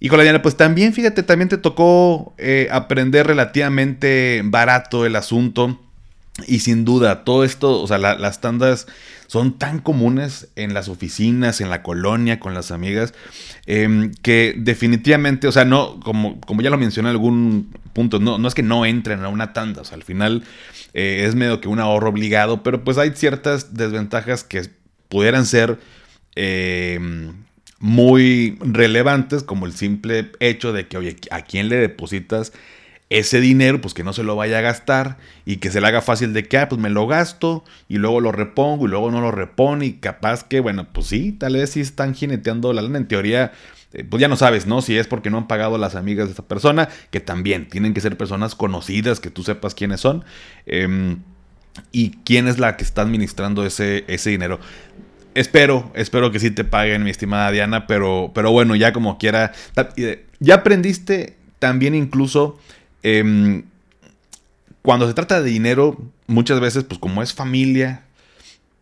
Híjole, 0.00 0.22
Diana, 0.24 0.42
pues 0.42 0.56
también, 0.56 0.92
fíjate, 0.92 1.22
también 1.22 1.48
te 1.48 1.58
tocó 1.58 2.34
eh, 2.38 2.68
aprender 2.70 3.26
relativamente 3.26 4.42
barato 4.44 5.06
el 5.06 5.16
asunto. 5.16 5.80
Y 6.48 6.58
sin 6.60 6.84
duda, 6.84 7.22
todo 7.22 7.44
esto, 7.44 7.80
o 7.80 7.86
sea, 7.86 7.96
las 7.96 8.40
tandas 8.40 8.88
son 9.28 9.56
tan 9.56 9.78
comunes 9.78 10.48
en 10.56 10.74
las 10.74 10.88
oficinas, 10.88 11.60
en 11.60 11.70
la 11.70 11.82
colonia, 11.82 12.40
con 12.40 12.54
las 12.54 12.72
amigas, 12.72 13.14
em, 13.66 14.12
que 14.22 14.54
definitivamente, 14.56 15.46
o 15.46 15.52
sea, 15.52 15.64
no, 15.64 16.00
como, 16.00 16.40
como 16.40 16.60
ya 16.60 16.70
lo 16.70 16.78
mencioné 16.78 17.08
en 17.08 17.12
algún 17.12 17.72
punto, 17.92 18.18
no, 18.18 18.38
no 18.38 18.48
es 18.48 18.54
que 18.54 18.64
no 18.64 18.84
entren 18.84 19.24
a 19.24 19.28
una 19.28 19.52
tanda, 19.52 19.82
o 19.82 19.84
sea, 19.84 19.96
al 19.96 20.02
final 20.02 20.42
eh, 20.92 21.24
es 21.26 21.34
medio 21.36 21.60
que 21.60 21.68
un 21.68 21.78
ahorro 21.80 22.10
obligado, 22.10 22.62
pero 22.62 22.84
pues 22.84 22.98
hay 22.98 23.12
ciertas 23.14 23.74
desventajas 23.74 24.44
que 24.44 24.68
pudieran 25.08 25.46
ser 25.46 25.78
em, 26.34 27.34
muy 27.84 28.56
relevantes, 28.62 29.42
como 29.42 29.66
el 29.66 29.74
simple 29.74 30.32
hecho 30.40 30.72
de 30.72 30.88
que, 30.88 30.96
oye, 30.96 31.16
¿a 31.30 31.42
quién 31.42 31.68
le 31.68 31.76
depositas 31.76 32.54
ese 33.10 33.42
dinero? 33.42 33.82
Pues 33.82 33.92
que 33.92 34.02
no 34.02 34.14
se 34.14 34.22
lo 34.22 34.36
vaya 34.36 34.56
a 34.56 34.62
gastar 34.62 35.18
y 35.44 35.58
que 35.58 35.70
se 35.70 35.82
le 35.82 35.88
haga 35.88 36.00
fácil 36.00 36.32
de 36.32 36.44
que, 36.44 36.56
ah, 36.56 36.70
pues 36.70 36.80
me 36.80 36.88
lo 36.88 37.06
gasto 37.06 37.62
y 37.86 37.98
luego 37.98 38.22
lo 38.22 38.32
repongo 38.32 38.86
y 38.86 38.88
luego 38.88 39.10
no 39.10 39.20
lo 39.20 39.32
repone 39.32 39.84
y 39.84 39.92
capaz 39.92 40.44
que, 40.44 40.60
bueno, 40.60 40.86
pues 40.94 41.08
sí, 41.08 41.32
tal 41.32 41.56
vez 41.56 41.72
sí 41.72 41.80
están 41.80 42.14
jineteando 42.14 42.72
la 42.72 42.80
lana. 42.80 42.96
En 42.96 43.06
teoría, 43.06 43.52
eh, 43.92 44.02
pues 44.02 44.18
ya 44.18 44.28
no 44.28 44.36
sabes, 44.36 44.64
¿no? 44.66 44.80
Si 44.80 44.96
es 44.96 45.06
porque 45.06 45.28
no 45.28 45.36
han 45.36 45.46
pagado 45.46 45.76
las 45.76 45.94
amigas 45.94 46.28
de 46.28 46.32
esa 46.32 46.48
persona, 46.48 46.88
que 47.10 47.20
también 47.20 47.68
tienen 47.68 47.92
que 47.92 48.00
ser 48.00 48.16
personas 48.16 48.54
conocidas, 48.54 49.20
que 49.20 49.28
tú 49.28 49.42
sepas 49.42 49.74
quiénes 49.74 50.00
son. 50.00 50.24
Em, 50.64 51.18
y 51.92 52.12
quién 52.24 52.48
es 52.48 52.58
la 52.58 52.78
que 52.78 52.84
está 52.84 53.02
administrando 53.02 53.66
ese, 53.66 54.04
ese 54.08 54.30
dinero. 54.30 54.58
Espero, 55.34 55.90
espero 55.94 56.30
que 56.30 56.38
sí 56.38 56.52
te 56.52 56.62
paguen, 56.62 57.02
mi 57.02 57.10
estimada 57.10 57.50
Diana, 57.50 57.86
pero, 57.88 58.30
pero 58.34 58.52
bueno, 58.52 58.76
ya 58.76 58.92
como 58.92 59.18
quiera. 59.18 59.52
Ya 60.38 60.54
aprendiste 60.54 61.36
también 61.58 61.94
incluso 61.94 62.58
em, 63.02 63.64
cuando 64.82 65.08
se 65.08 65.14
trata 65.14 65.42
de 65.42 65.50
dinero, 65.50 65.98
muchas 66.26 66.60
veces, 66.60 66.84
pues 66.84 67.00
como 67.00 67.22
es 67.22 67.34
familia, 67.34 68.02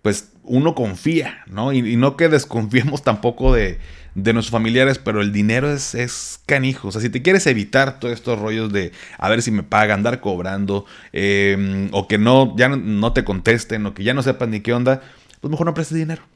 pues 0.02 0.32
uno 0.42 0.74
confía, 0.74 1.44
¿no? 1.46 1.72
Y, 1.72 1.96
no 1.96 2.16
que 2.16 2.28
desconfiemos 2.28 3.02
tampoco 3.04 3.54
de, 3.54 3.78
de, 4.14 4.32
nuestros 4.34 4.50
familiares, 4.50 4.98
pero 4.98 5.22
el 5.22 5.32
dinero 5.32 5.72
es, 5.72 5.94
es, 5.94 6.40
canijo. 6.44 6.88
O 6.88 6.92
sea, 6.92 7.00
si 7.00 7.08
te 7.08 7.22
quieres 7.22 7.46
evitar 7.46 7.98
todos 7.98 8.12
estos 8.12 8.38
rollos 8.38 8.72
de 8.72 8.92
a 9.16 9.30
ver 9.30 9.40
si 9.40 9.52
me 9.52 9.62
pagan, 9.62 10.00
andar 10.00 10.20
cobrando, 10.20 10.84
em, 11.12 11.88
o 11.92 12.08
que 12.08 12.18
no, 12.18 12.54
ya 12.58 12.68
no, 12.68 12.76
no 12.76 13.12
te 13.12 13.24
contesten, 13.24 13.86
o 13.86 13.94
que 13.94 14.04
ya 14.04 14.12
no 14.12 14.22
sepan 14.22 14.50
ni 14.50 14.60
qué 14.60 14.74
onda, 14.74 15.02
pues 15.40 15.50
mejor 15.50 15.66
no 15.66 15.74
prestes 15.74 15.96
dinero 15.96 16.31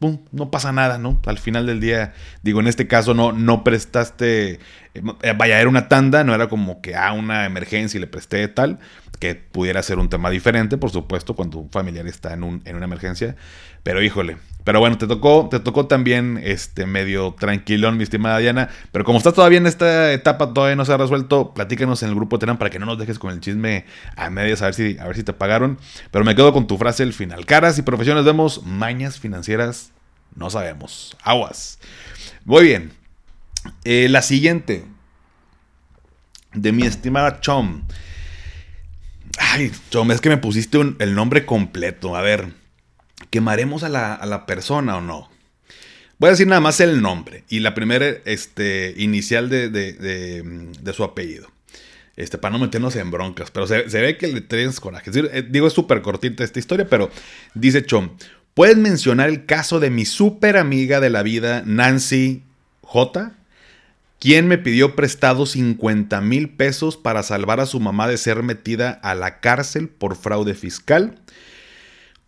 no 0.00 0.50
pasa 0.50 0.72
nada, 0.72 0.98
¿no? 0.98 1.20
Al 1.26 1.38
final 1.38 1.66
del 1.66 1.80
día, 1.80 2.12
digo, 2.42 2.60
en 2.60 2.66
este 2.66 2.86
caso 2.86 3.14
no, 3.14 3.32
no 3.32 3.64
prestaste, 3.64 4.60
eh, 4.94 5.34
vaya, 5.36 5.60
era 5.60 5.68
una 5.68 5.88
tanda, 5.88 6.24
no 6.24 6.34
era 6.34 6.48
como 6.48 6.80
que 6.80 6.94
ah, 6.94 7.12
una 7.12 7.46
emergencia 7.46 7.98
y 7.98 8.00
le 8.00 8.06
presté 8.06 8.46
tal, 8.48 8.78
que 9.18 9.34
pudiera 9.34 9.82
ser 9.82 9.98
un 9.98 10.08
tema 10.08 10.30
diferente, 10.30 10.78
por 10.78 10.90
supuesto, 10.90 11.34
cuando 11.34 11.58
un 11.58 11.70
familiar 11.70 12.06
está 12.06 12.34
en, 12.34 12.42
un, 12.42 12.62
en 12.64 12.76
una 12.76 12.84
emergencia, 12.84 13.36
pero 13.82 14.02
híjole, 14.02 14.36
pero 14.64 14.80
bueno, 14.80 14.98
te 14.98 15.06
tocó, 15.06 15.48
te 15.50 15.60
tocó 15.60 15.86
también 15.86 16.40
este 16.42 16.86
medio 16.86 17.34
tranquilón, 17.38 17.96
mi 17.96 18.02
estimada 18.02 18.38
Diana, 18.38 18.68
pero 18.92 19.04
como 19.04 19.18
estás 19.18 19.34
todavía 19.34 19.58
en 19.58 19.66
esta 19.66 20.12
etapa, 20.12 20.52
todavía 20.52 20.76
no 20.76 20.84
se 20.84 20.92
ha 20.92 20.96
resuelto, 20.96 21.54
platícanos 21.54 22.02
en 22.02 22.10
el 22.10 22.14
grupo 22.14 22.38
Terán 22.38 22.58
para 22.58 22.70
que 22.70 22.78
no 22.78 22.86
nos 22.86 22.98
dejes 22.98 23.18
con 23.18 23.32
el 23.32 23.40
chisme 23.40 23.84
a 24.16 24.30
medias, 24.30 24.62
a 24.62 24.66
ver 24.66 24.74
si, 24.74 24.98
a 24.98 25.06
ver 25.06 25.16
si 25.16 25.22
te 25.22 25.32
pagaron, 25.32 25.78
pero 26.10 26.24
me 26.24 26.34
quedo 26.34 26.52
con 26.52 26.66
tu 26.66 26.78
frase 26.78 27.02
el 27.02 27.12
final, 27.12 27.46
caras 27.46 27.78
y 27.78 27.82
profesiones 27.82 28.24
vemos, 28.24 28.64
mañas 28.64 29.18
financieras 29.20 29.92
no 30.36 30.50
sabemos. 30.50 31.16
Aguas. 31.22 31.78
Muy 32.44 32.64
bien. 32.64 32.92
Eh, 33.84 34.08
la 34.08 34.22
siguiente. 34.22 34.84
De 36.52 36.72
mi 36.72 36.86
estimada 36.86 37.40
Chom. 37.40 37.82
Ay, 39.38 39.70
Chom, 39.90 40.10
es 40.10 40.20
que 40.20 40.28
me 40.28 40.36
pusiste 40.36 40.78
el 40.78 41.14
nombre 41.14 41.46
completo. 41.46 42.16
A 42.16 42.22
ver, 42.22 42.52
¿quemaremos 43.30 43.82
a 43.82 43.88
la, 43.88 44.46
persona 44.46 44.96
o 44.96 45.00
no? 45.00 45.30
Voy 46.18 46.28
a 46.28 46.30
decir 46.30 46.46
nada 46.46 46.60
más 46.60 46.80
el 46.80 47.02
nombre 47.02 47.44
y 47.48 47.60
la 47.60 47.74
primera 47.74 48.06
este, 48.24 48.94
inicial 48.96 49.48
de, 49.50 50.92
su 50.94 51.04
apellido. 51.04 51.50
Este, 52.16 52.38
para 52.38 52.52
no 52.52 52.58
meternos 52.58 52.96
en 52.96 53.10
broncas, 53.10 53.50
pero 53.50 53.66
se, 53.66 53.82
ve 53.82 54.16
que 54.16 54.28
le 54.28 54.40
tienes 54.40 54.80
coraje. 54.80 55.10
Eh, 55.14 55.46
digo, 55.50 55.66
es 55.66 55.74
súper 55.74 56.00
cortita 56.00 56.44
esta 56.44 56.58
historia, 56.58 56.88
pero 56.88 57.10
dice 57.54 57.84
Chom, 57.84 58.08
¿Puedes 58.56 58.78
mencionar 58.78 59.28
el 59.28 59.44
caso 59.44 59.80
de 59.80 59.90
mi 59.90 60.06
súper 60.06 60.56
amiga 60.56 60.98
de 60.98 61.10
la 61.10 61.22
vida, 61.22 61.62
Nancy 61.66 62.42
J., 62.80 63.32
quien 64.18 64.48
me 64.48 64.58
pidió 64.58 64.96
prestado 64.96 65.46
50 65.46 66.20
mil 66.20 66.50
pesos 66.50 66.96
para 66.96 67.22
salvar 67.22 67.60
a 67.60 67.66
su 67.66 67.80
mamá 67.80 68.08
de 68.08 68.16
ser 68.16 68.42
metida 68.42 68.90
a 68.90 69.14
la 69.14 69.40
cárcel 69.40 69.88
por 69.88 70.16
fraude 70.16 70.54
fiscal? 70.54 71.20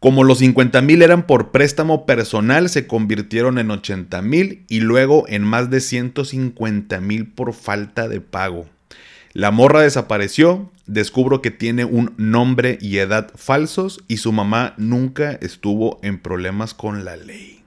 Como 0.00 0.22
los 0.22 0.38
50 0.38 0.80
mil 0.82 1.02
eran 1.02 1.26
por 1.26 1.50
préstamo 1.50 2.06
personal, 2.06 2.68
se 2.68 2.86
convirtieron 2.86 3.58
en 3.58 3.70
80 3.70 4.22
mil 4.22 4.64
y 4.68 4.80
luego 4.80 5.24
en 5.28 5.42
más 5.42 5.70
de 5.70 5.80
150 5.80 7.00
mil 7.00 7.26
por 7.26 7.52
falta 7.52 8.06
de 8.06 8.20
pago. 8.20 8.66
La 9.32 9.50
morra 9.50 9.82
desapareció, 9.82 10.70
descubro 10.86 11.42
que 11.42 11.50
tiene 11.50 11.84
un 11.84 12.14
nombre 12.16 12.78
y 12.80 12.98
edad 12.98 13.30
falsos 13.34 14.04
y 14.06 14.18
su 14.18 14.32
mamá 14.32 14.74
nunca 14.78 15.32
estuvo 15.32 15.98
en 16.02 16.20
problemas 16.20 16.74
con 16.74 17.04
la 17.04 17.16
ley. 17.16 17.62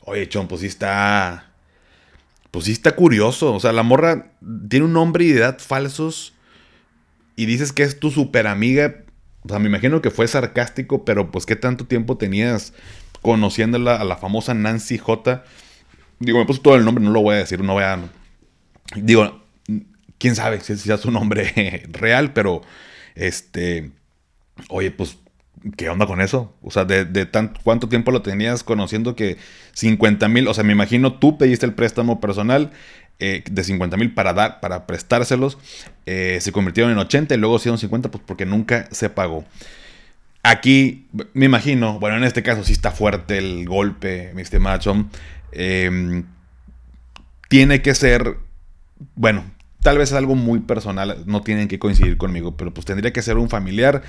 Oye, 0.00 0.28
Chon, 0.28 0.48
pues 0.48 0.62
sí 0.62 0.68
está... 0.68 1.49
Pues 2.50 2.64
sí 2.64 2.72
está 2.72 2.96
curioso. 2.96 3.54
O 3.54 3.60
sea, 3.60 3.72
la 3.72 3.82
morra 3.82 4.32
tiene 4.68 4.86
un 4.86 4.92
nombre 4.92 5.24
y 5.24 5.30
edad 5.30 5.58
falsos 5.58 6.34
y 7.36 7.46
dices 7.46 7.72
que 7.72 7.84
es 7.84 7.98
tu 7.98 8.10
super 8.10 8.46
amiga 8.46 9.04
O 9.44 9.48
sea, 9.48 9.58
me 9.58 9.68
imagino 9.68 10.02
que 10.02 10.10
fue 10.10 10.28
sarcástico, 10.28 11.04
pero 11.04 11.30
pues 11.30 11.46
qué 11.46 11.56
tanto 11.56 11.86
tiempo 11.86 12.16
tenías 12.16 12.74
conociéndola 13.22 13.96
a 13.96 14.04
la 14.04 14.16
famosa 14.16 14.54
Nancy 14.54 14.98
J. 14.98 15.44
Digo, 16.18 16.38
me 16.38 16.46
puso 16.46 16.60
todo 16.60 16.76
el 16.76 16.84
nombre, 16.84 17.02
no 17.02 17.12
lo 17.12 17.22
voy 17.22 17.36
a 17.36 17.38
decir, 17.38 17.62
no 17.62 17.74
voy 17.74 17.84
a... 17.84 17.98
Digo, 18.96 19.42
quién 20.18 20.34
sabe 20.34 20.60
si 20.60 20.72
es 20.72 21.00
su 21.00 21.10
nombre 21.10 21.86
real, 21.92 22.32
pero 22.32 22.62
este... 23.14 23.90
Oye, 24.68 24.90
pues 24.90 25.16
¿qué 25.76 25.88
onda 25.88 26.06
con 26.06 26.20
eso? 26.20 26.54
O 26.62 26.70
sea, 26.70 26.84
de, 26.84 27.04
de 27.04 27.28
cuánto 27.62 27.88
tiempo 27.88 28.10
lo 28.10 28.22
tenías 28.22 28.64
conociendo 28.64 29.14
que 29.14 29.36
50 29.74 30.28
mil, 30.28 30.48
o 30.48 30.54
sea, 30.54 30.64
me 30.64 30.72
imagino 30.72 31.14
tú 31.14 31.38
pediste 31.38 31.66
el 31.66 31.74
préstamo 31.74 32.20
personal 32.20 32.70
eh, 33.18 33.44
de 33.50 33.64
50 33.64 33.96
mil 33.98 34.14
para 34.14 34.32
dar, 34.32 34.60
para 34.60 34.86
prestárselos, 34.86 35.58
eh, 36.06 36.38
se 36.40 36.52
convirtieron 36.52 36.90
en 36.90 36.98
80 36.98 37.34
y 37.34 37.38
luego 37.38 37.56
hicieron 37.56 37.78
50 37.78 38.10
pues 38.10 38.24
porque 38.26 38.46
nunca 38.46 38.88
se 38.90 39.10
pagó. 39.10 39.44
Aquí, 40.42 41.06
me 41.34 41.44
imagino, 41.44 42.00
bueno, 42.00 42.16
en 42.16 42.24
este 42.24 42.42
caso 42.42 42.64
sí 42.64 42.72
está 42.72 42.92
fuerte 42.92 43.36
el 43.36 43.66
golpe, 43.68 44.32
mi 44.34 44.40
estimado 44.40 45.06
em, 45.52 46.24
tiene 47.50 47.82
que 47.82 47.94
ser, 47.94 48.38
bueno, 49.16 49.44
tal 49.82 49.98
vez 49.98 50.12
es 50.12 50.16
algo 50.16 50.34
muy 50.34 50.60
personal, 50.60 51.22
no 51.26 51.42
tienen 51.42 51.68
que 51.68 51.78
coincidir 51.78 52.16
conmigo, 52.16 52.56
pero 52.56 52.72
pues 52.72 52.86
tendría 52.86 53.12
que 53.12 53.20
ser 53.20 53.36
un 53.36 53.50
familiar 53.50 54.02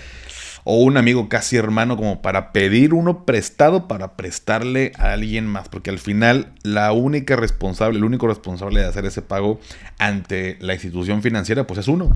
o 0.63 0.77
un 0.77 0.97
amigo 0.97 1.29
casi 1.29 1.57
hermano 1.57 1.97
como 1.97 2.21
para 2.21 2.51
pedir 2.51 2.93
uno 2.93 3.25
prestado 3.25 3.87
para 3.87 4.15
prestarle 4.15 4.91
a 4.97 5.13
alguien 5.13 5.47
más, 5.47 5.69
porque 5.69 5.89
al 5.89 5.99
final 5.99 6.53
la 6.63 6.91
única 6.91 7.35
responsable, 7.35 7.97
el 7.97 8.03
único 8.03 8.27
responsable 8.27 8.81
de 8.81 8.87
hacer 8.87 9.05
ese 9.05 9.21
pago 9.21 9.59
ante 9.97 10.57
la 10.59 10.73
institución 10.73 11.21
financiera 11.21 11.65
pues 11.67 11.79
es 11.79 11.87
uno. 11.87 12.11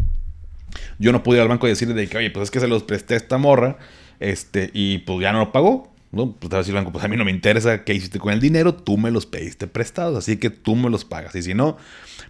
Yo 0.99 1.11
no 1.11 1.23
pude 1.23 1.37
ir 1.37 1.41
al 1.41 1.47
banco 1.47 1.67
y 1.67 1.69
decirle 1.69 1.93
de 1.93 2.07
que, 2.07 2.17
oye, 2.17 2.31
pues 2.31 2.45
es 2.45 2.51
que 2.51 2.59
se 2.59 2.67
los 2.67 2.83
presté 2.83 3.13
a 3.13 3.17
esta 3.17 3.37
morra, 3.37 3.77
este, 4.19 4.69
y 4.73 4.99
pues 4.99 5.21
ya 5.21 5.31
no 5.31 5.39
lo 5.39 5.51
pagó. 5.51 5.94
¿No? 6.15 6.31
Pues 6.31 6.49
pues 6.49 7.03
a 7.03 7.07
mí 7.07 7.17
no 7.17 7.25
me 7.25 7.31
interesa 7.31 7.83
qué 7.83 7.93
hiciste 7.93 8.19
con 8.19 8.31
el 8.31 8.39
dinero, 8.39 8.73
tú 8.73 8.97
me 8.97 9.11
los 9.11 9.25
pediste 9.25 9.67
prestados, 9.67 10.17
así 10.17 10.37
que 10.37 10.49
tú 10.49 10.75
me 10.75 10.89
los 10.89 11.03
pagas. 11.03 11.35
Y 11.35 11.43
si 11.43 11.53
no, 11.53 11.77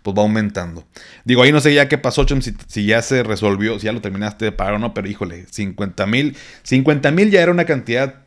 pues 0.02 0.18
va 0.18 0.24
aumentando. 0.24 0.86
Digo, 1.24 1.44
ahí 1.44 1.52
no 1.52 1.62
sé 1.62 1.74
ya 1.74 1.88
qué 1.88 2.00
pasó, 2.00 2.26
si, 2.28 2.54
si 2.68 2.86
ya 2.86 3.02
se 3.04 3.22
resolvió, 3.22 3.78
si 3.80 3.86
ya 3.86 3.94
lo 3.94 4.02
terminaste 4.02 4.46
de 4.46 4.52
pagar 4.52 4.74
o 4.74 4.80
no, 4.80 4.94
pero 4.96 5.08
híjole, 5.08 5.46
50 5.50 6.06
mil. 6.08 6.36
50 6.64 7.12
mil 7.12 7.30
ya 7.30 7.42
era 7.42 7.52
una 7.52 7.66
cantidad 7.66 8.24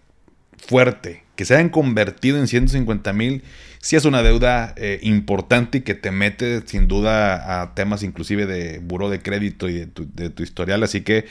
fuerte. 0.57 1.25
Que 1.35 1.45
se 1.45 1.55
hayan 1.55 1.69
convertido 1.69 2.39
en 2.39 2.49
150 2.49 3.13
mil, 3.13 3.43
sí 3.81 3.97
es 3.97 4.05
una 4.05 4.23
deuda 4.23 4.75
eh, 4.77 4.99
importante 5.03 5.79
y 5.79 5.81
que 5.83 5.95
te 5.95 6.11
mete 6.11 6.63
sin 6.67 6.89
duda 6.89 7.63
a 7.63 7.75
temas 7.75 8.03
inclusive 8.03 8.47
de 8.47 8.79
buro 8.79 9.09
de 9.09 9.21
crédito 9.21 9.69
y 9.69 9.87
de 9.87 10.31
tu 10.31 10.43
historial. 10.43 10.83
Así 10.83 11.03
que, 11.03 11.27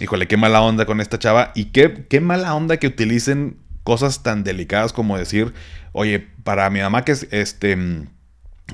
híjole, 0.00 0.28
qué 0.28 0.36
mala 0.36 0.62
onda 0.62 0.86
con 0.86 1.00
esta 1.00 1.18
chava. 1.18 1.52
Y 1.54 1.66
qué, 1.66 2.06
qué 2.08 2.20
mala 2.20 2.54
onda 2.54 2.78
que 2.78 2.86
utilicen 2.86 3.58
cosas 3.82 4.22
tan 4.22 4.44
delicadas 4.44 4.92
como 4.92 5.18
decir, 5.18 5.54
oye, 5.92 6.20
para 6.42 6.68
mi 6.70 6.80
mamá 6.80 7.04
que 7.04 7.12
es 7.12 7.28
este 7.30 8.06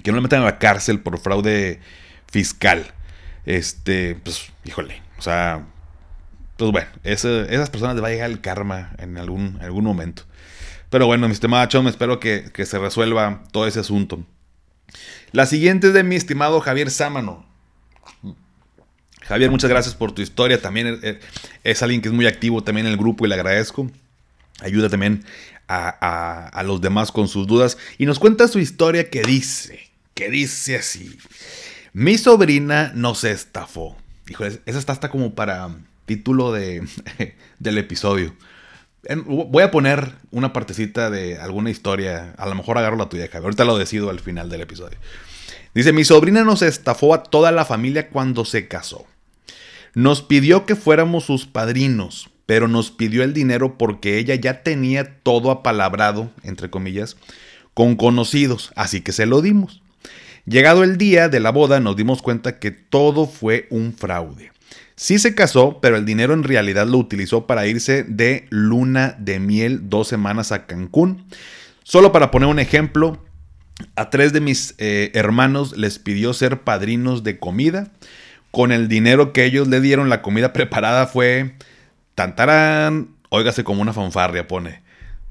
que 0.03 0.13
no 0.13 0.17
le 0.17 0.23
metan 0.23 0.43
a 0.43 0.45
la 0.45 0.59
cárcel 0.59 1.01
por 1.01 1.19
fraude 1.19 1.81
fiscal. 2.31 2.87
Este, 3.45 4.17
pues, 4.23 4.53
híjole, 4.65 5.03
o 5.19 5.23
sea, 5.23 5.67
pues 6.57 6.71
bueno, 6.71 6.89
esas 7.03 7.71
personas 7.71 7.95
les 7.97 8.05
va 8.05 8.09
a 8.09 8.13
llegar 8.13 8.31
el 8.31 8.41
karma 8.41 8.93
en 8.99 9.19
algún, 9.19 9.59
algún 9.61 9.85
momento. 9.85 10.23
Pero 10.91 11.07
bueno, 11.07 11.27
mi 11.27 11.33
estimado 11.33 11.67
Chom, 11.67 11.89
espero 11.89 12.21
que, 12.21 12.51
que, 12.53 12.67
se 12.67 12.79
resuelva 12.79 13.45
todo 13.53 13.67
ese 13.67 13.81
asunto. 13.81 14.25
La 15.33 15.47
siguiente 15.47 15.89
es 15.89 15.95
de 15.95 16.03
mi 16.03 16.17
estimado 16.17 16.61
Javier 16.61 16.91
Sámano. 16.91 17.47
Javier, 19.31 19.49
muchas 19.49 19.71
gracias 19.71 19.95
por 19.95 20.11
tu 20.11 20.23
historia. 20.23 20.61
También 20.61 20.89
eh, 20.89 20.99
eh, 21.03 21.21
es 21.63 21.85
alguien 21.85 22.03
que 22.03 22.09
es 22.09 22.13
muy 22.13 22.27
activo 22.27 22.65
también 22.65 22.89
en 22.89 22.93
el 22.93 22.99
grupo 22.99 23.25
y 23.25 23.29
le 23.29 23.37
agradezco. 23.37 23.89
Ayuda 24.59 24.89
también 24.89 25.25
a, 25.69 26.63
los 26.65 26.81
demás 26.81 27.13
con 27.13 27.29
sus 27.29 27.47
dudas 27.47 27.79
y 27.97 28.07
nos 28.07 28.19
cuenta 28.19 28.49
su 28.49 28.59
historia 28.59 29.09
que 29.09 29.23
dice, 29.23 29.89
que 30.15 30.31
dice 30.31 30.75
así. 30.75 31.17
Mi 31.93 32.19
sobrina 32.19 32.91
nos 32.97 33.23
estafó. 33.23 33.97
Hijo, 34.29 34.45
esa 34.45 34.61
está 34.67 34.91
hasta 34.91 35.11
como 35.11 35.33
para 35.37 35.77
título 36.07 36.51
de, 36.51 36.83
del 37.61 37.79
episodio. 37.79 38.35
Voy 39.27 39.63
a 39.63 39.71
poner 39.71 40.13
una 40.33 40.53
partecita 40.53 41.09
de 41.09 41.39
alguna 41.39 41.71
historia. 41.71 42.35
A 42.37 42.49
lo 42.49 42.57
mejor 42.57 42.79
agarro 42.79 42.97
la 42.97 43.09
tuya, 43.09 43.29
Javier. 43.29 43.45
Ahorita 43.45 43.65
lo 43.65 43.79
decido 43.79 44.11
al 44.11 44.19
final 44.19 44.51
del 44.51 44.63
episodio. 44.63 44.99
Dice, 45.73 45.93
mi 45.93 46.03
sobrina 46.03 46.43
nos 46.43 46.63
estafó 46.63 47.15
a 47.15 47.23
toda 47.23 47.53
la 47.53 47.65
familia 47.65 48.09
cuando 48.09 48.45
se 48.45 48.67
casó. 48.67 49.07
Nos 49.95 50.23
pidió 50.23 50.67
que 50.67 50.77
fuéramos 50.77 51.25
sus 51.25 51.47
padrinos 51.47 52.31
pero 52.51 52.67
nos 52.67 52.91
pidió 52.91 53.23
el 53.23 53.33
dinero 53.33 53.79
porque 53.79 54.19
ella 54.19 54.35
ya 54.35 54.65
tenía 54.65 55.21
todo 55.23 55.53
apalabrado, 55.53 56.33
entre 56.43 56.69
comillas, 56.69 57.17
con 57.75 57.95
conocidos, 57.95 58.73
así 58.75 59.03
que 59.03 59.13
se 59.13 59.25
lo 59.25 59.41
dimos. 59.41 59.83
Llegado 60.47 60.83
el 60.83 60.99
día 60.99 61.29
de 61.29 61.39
la 61.39 61.53
boda 61.53 61.79
nos 61.79 61.95
dimos 61.95 62.23
cuenta 62.23 62.59
que 62.59 62.73
todo 62.73 63.29
fue 63.29 63.69
un 63.71 63.93
fraude. 63.93 64.51
Sí 64.97 65.21
se 65.21 65.37
casó, 65.37 65.79
pero 65.81 65.95
el 65.97 66.05
dinero 66.05 66.35
en 66.35 66.43
realidad 66.43 66.89
lo 66.89 66.99
utilizó 66.99 67.47
para 67.47 67.69
irse 67.69 68.03
de 68.03 68.47
luna 68.51 69.15
de 69.17 69.39
miel 69.39 69.89
dos 69.89 70.09
semanas 70.09 70.51
a 70.51 70.67
Cancún. 70.67 71.27
Solo 71.85 72.11
para 72.11 72.33
poner 72.33 72.49
un 72.49 72.59
ejemplo, 72.59 73.25
a 73.95 74.11
tres 74.11 74.33
de 74.33 74.41
mis 74.41 74.75
eh, 74.79 75.13
hermanos 75.15 75.77
les 75.77 76.01
pidió 76.01 76.33
ser 76.33 76.63
padrinos 76.63 77.23
de 77.23 77.39
comida. 77.39 77.93
Con 78.51 78.73
el 78.73 78.89
dinero 78.89 79.33
que 79.33 79.45
ellos 79.45 79.69
le 79.69 79.81
dieron, 79.81 80.09
la 80.09 80.23
comida 80.23 80.53
preparada 80.53 81.07
fue 81.07 81.55
Tantarán, 82.15 83.17
óigase 83.29 83.65
como 83.65 83.83
una 83.83 83.93
fanfarria, 83.93 84.47
pone. 84.47 84.83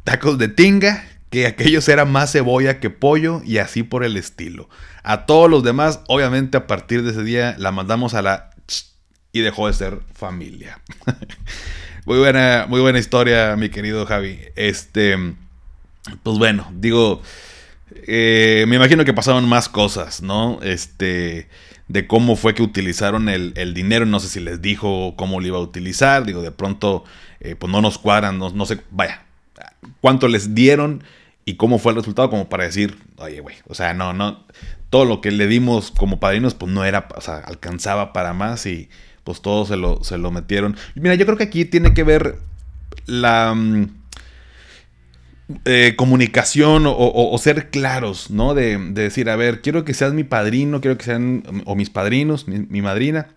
Tacos 0.04 0.38
de 0.38 0.48
tinga, 0.48 1.06
que 1.30 1.46
aquellos 1.46 1.88
eran 1.90 2.12
más 2.12 2.32
cebolla 2.32 2.80
que 2.80 2.90
pollo 2.90 3.42
y 3.46 3.60
así 3.60 3.84
por 3.84 4.04
el 4.04 4.18
estilo. 4.18 4.70
A 5.04 5.26
todos 5.26 5.50
los 5.50 5.64
demás, 5.64 6.02
obviamente 6.08 6.58
a 6.58 6.68
partir 6.68 7.04
de 7.04 7.12
ese 7.12 7.24
día 7.24 7.56
la 7.58 7.72
mandamos 7.72 8.14
a 8.14 8.22
la 8.22 8.50
y 9.32 9.42
dejó 9.42 9.68
de 9.68 9.74
ser 9.74 10.00
familia. 10.14 10.80
muy 12.06 12.18
buena, 12.18 12.66
muy 12.68 12.82
buena 12.82 13.00
historia, 13.00 13.56
mi 13.56 13.70
querido 13.70 14.06
Javi. 14.06 14.40
Este, 14.56 15.16
pues 16.24 16.38
bueno, 16.38 16.72
digo, 16.74 17.22
eh, 18.08 18.66
me 18.68 18.78
imagino 18.78 19.06
que 19.06 19.14
pasaron 19.14 19.48
más 19.48 19.70
cosas, 19.70 20.22
¿no? 20.22 20.60
Este, 20.64 21.48
de 21.90 22.08
cómo 22.08 22.36
fue 22.36 22.54
que 22.54 22.64
utilizaron 22.64 23.28
el, 23.28 23.74
dinero. 23.74 24.06
No 24.06 24.20
sé 24.20 24.30
si 24.30 24.40
les 24.40 24.62
dijo 24.62 25.16
cómo 25.18 25.42
lo 25.42 25.48
iba 25.48 25.58
a 25.58 25.62
utilizar. 25.62 26.26
Digo, 26.26 26.42
de 26.42 26.52
pronto, 26.52 27.04
eh, 27.42 27.56
pues 27.56 27.70
no 27.72 27.82
nos 27.82 27.98
cuadran, 27.98 28.40
no, 28.40 28.66
sé, 28.66 28.80
vaya, 28.92 29.26
cuánto 30.00 30.28
les 30.28 30.56
dieron 30.56 31.04
y 31.46 31.56
cómo 31.56 31.80
fue 31.80 31.92
el 31.92 31.98
resultado, 31.98 32.30
como 32.30 32.48
para 32.48 32.64
decir, 32.64 32.98
oye, 33.18 33.42
güey, 33.42 33.56
o 33.68 33.74
sea, 33.74 33.96
no, 33.96 34.14
no, 34.14 34.46
todo 34.92 35.04
lo 35.04 35.20
que 35.20 35.32
le 35.32 35.48
dimos 35.48 35.90
como 35.92 36.20
padrinos, 36.20 36.54
pues 36.54 36.72
no 36.72 36.86
era, 36.86 37.08
o 37.16 37.22
sea, 37.22 37.38
alcanzaba 37.40 38.14
para 38.14 38.34
más 38.34 38.68
y 38.68 38.88
pues 39.24 39.42
todo 39.42 39.66
se 39.66 39.76
lo, 39.76 40.04
se 40.04 40.20
lo 40.20 40.30
metieron. 40.30 40.78
Mira, 40.94 41.16
yo 41.16 41.26
creo 41.26 41.38
que 41.38 41.46
aquí 41.46 41.66
tiene 41.66 41.94
que 41.94 42.04
ver 42.04 42.38
la... 43.08 43.56
Mm, 45.50 45.56
eh, 45.66 45.96
comunicación 45.98 46.84
o, 46.86 47.38
ser 47.40 47.70
claros, 47.72 48.30
¿no? 48.30 48.54
De, 48.54 48.78
decir, 48.78 49.30
a 49.30 49.36
ver, 49.36 49.62
quiero 49.62 49.84
que 49.84 49.94
seas 49.96 50.14
mi 50.14 50.24
padrino, 50.24 50.80
quiero 50.80 50.98
que 50.98 51.06
sean, 51.06 51.44
o 51.66 51.76
mis 51.76 51.90
padrinos, 51.90 52.48
mi, 52.48 52.82
madrina, 52.82 53.30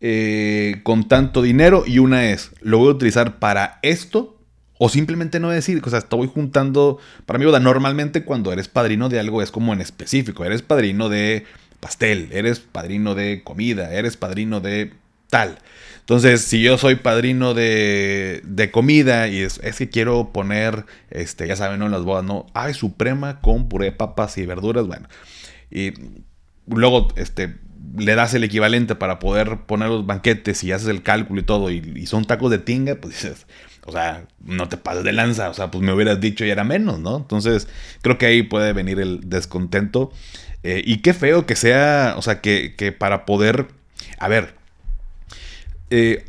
eh, 0.00 0.80
con 0.82 1.06
tanto 1.06 1.42
dinero. 1.42 1.84
Y 1.86 1.98
una 1.98 2.30
es, 2.30 2.52
lo 2.62 2.78
voy 2.78 2.88
a 2.88 2.92
utilizar 2.92 3.38
para 3.38 3.78
esto, 3.82 4.38
o 4.78 4.88
simplemente 4.88 5.38
no 5.38 5.50
decir, 5.50 5.82
o 5.84 5.90
sea, 5.90 5.98
estoy 5.98 6.26
juntando, 6.26 6.98
para 7.26 7.44
boda, 7.44 7.60
normalmente 7.60 8.24
cuando 8.24 8.50
eres 8.50 8.68
padrino 8.68 9.10
de 9.10 9.20
algo 9.20 9.42
es 9.42 9.50
como 9.50 9.74
en 9.74 9.82
específico, 9.82 10.44
eres 10.46 10.62
padrino 10.62 11.10
de 11.10 11.44
pastel, 11.80 12.30
eres 12.32 12.60
padrino 12.60 13.14
de 13.14 13.42
comida, 13.44 13.92
eres 13.92 14.16
padrino 14.16 14.60
de 14.60 14.94
tal. 15.28 15.58
Entonces, 16.10 16.40
si 16.40 16.60
yo 16.60 16.76
soy 16.76 16.96
padrino 16.96 17.54
de, 17.54 18.40
de 18.44 18.72
comida 18.72 19.28
y 19.28 19.42
es, 19.42 19.60
que 19.60 19.88
quiero 19.90 20.32
poner, 20.32 20.84
este, 21.08 21.46
ya 21.46 21.54
saben, 21.54 21.78
¿no? 21.78 21.86
En 21.86 21.92
las 21.92 22.02
bodas, 22.02 22.24
¿no? 22.24 22.46
Ay, 22.52 22.74
suprema 22.74 23.40
con 23.40 23.68
puré 23.68 23.84
de 23.84 23.92
papas 23.92 24.36
y 24.36 24.44
verduras, 24.44 24.88
bueno. 24.88 25.06
Y 25.70 25.92
luego, 26.66 27.06
este, 27.14 27.58
le 27.96 28.16
das 28.16 28.34
el 28.34 28.42
equivalente 28.42 28.96
para 28.96 29.20
poder 29.20 29.58
poner 29.68 29.88
los 29.88 30.04
banquetes 30.04 30.64
y 30.64 30.72
haces 30.72 30.88
el 30.88 31.04
cálculo 31.04 31.42
y 31.42 31.44
todo, 31.44 31.70
y, 31.70 32.04
son 32.06 32.24
tacos 32.24 32.50
de 32.50 32.58
tinga, 32.58 32.96
pues 32.96 33.14
dices, 33.14 33.46
o 33.86 33.92
sea, 33.92 34.26
no 34.44 34.68
te 34.68 34.78
pases 34.78 35.04
de 35.04 35.12
lanza, 35.12 35.48
o 35.48 35.54
sea, 35.54 35.70
pues 35.70 35.84
me 35.84 35.92
hubieras 35.92 36.20
dicho 36.20 36.44
y 36.44 36.50
era 36.50 36.64
menos, 36.64 36.98
¿no? 36.98 37.18
Entonces, 37.18 37.68
creo 38.02 38.18
que 38.18 38.26
ahí 38.26 38.42
puede 38.42 38.72
venir 38.72 38.98
el 38.98 39.30
descontento. 39.30 40.10
Eh, 40.64 40.82
y 40.84 41.02
qué 41.02 41.14
feo 41.14 41.46
que 41.46 41.54
sea, 41.54 42.14
o 42.18 42.22
sea, 42.22 42.40
que, 42.40 42.74
que 42.74 42.90
para 42.90 43.26
poder, 43.26 43.68
a 44.18 44.26
ver, 44.26 44.59
eh, 45.90 46.24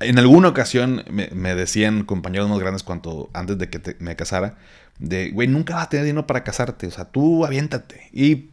en 0.00 0.18
alguna 0.18 0.48
ocasión 0.48 1.04
me, 1.08 1.54
decían 1.54 2.04
compañeros 2.04 2.48
más 2.48 2.58
grandes 2.58 2.82
cuando 2.82 3.30
antes 3.32 3.58
de 3.58 3.70
que 3.70 3.96
me 3.98 4.14
casara, 4.14 4.56
de, 4.98 5.30
güey, 5.30 5.48
nunca 5.48 5.74
vas 5.74 5.86
a 5.86 5.88
tener 5.88 6.06
dinero 6.06 6.26
para 6.26 6.44
casarte, 6.44 6.86
o 6.86 6.90
sea, 6.90 7.06
tú 7.06 7.44
aviéntate. 7.44 8.08
Y 8.12 8.50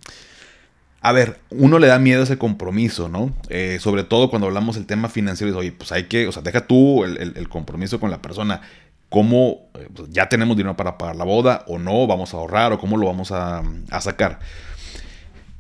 a 1.02 1.12
ver, 1.12 1.40
uno 1.50 1.80
le 1.80 1.88
da 1.88 2.00
miedo 2.00 2.24
ese 2.24 2.38
compromiso, 2.38 3.10
¿no? 3.10 3.36
Eh, 3.50 3.78
sobre 3.82 4.04
todo 4.04 4.30
cuando 4.30 4.48
hablamos 4.48 4.76
del 4.76 4.86
tema 4.86 5.10
financiero, 5.10 5.58
oye, 5.58 5.74
pues 5.74 5.92
hay 5.92 6.06
que, 6.06 6.28
o 6.28 6.32
sea, 6.32 6.42
deja 6.42 6.66
tú 6.66 7.04
el, 7.04 7.50
compromiso 7.50 8.00
con 8.00 8.10
la 8.10 8.22
persona. 8.22 8.62
¿Cómo 9.10 9.70
eh, 9.76 9.90
pues 9.94 10.10
ya 10.10 10.28
tenemos 10.28 10.58
dinero 10.58 10.76
para 10.76 10.98
pagar 10.98 11.18
la 11.18 11.26
boda 11.26 11.66
o 11.68 11.78
no? 11.78 12.08
¿Vamos 12.08 12.34
a 12.34 12.38
ahorrar 12.38 12.74
o 12.74 12.80
cómo 12.80 12.98
lo 12.98 13.06
vamos 13.06 13.32
a 13.32 13.62
sacar? 14.00 14.40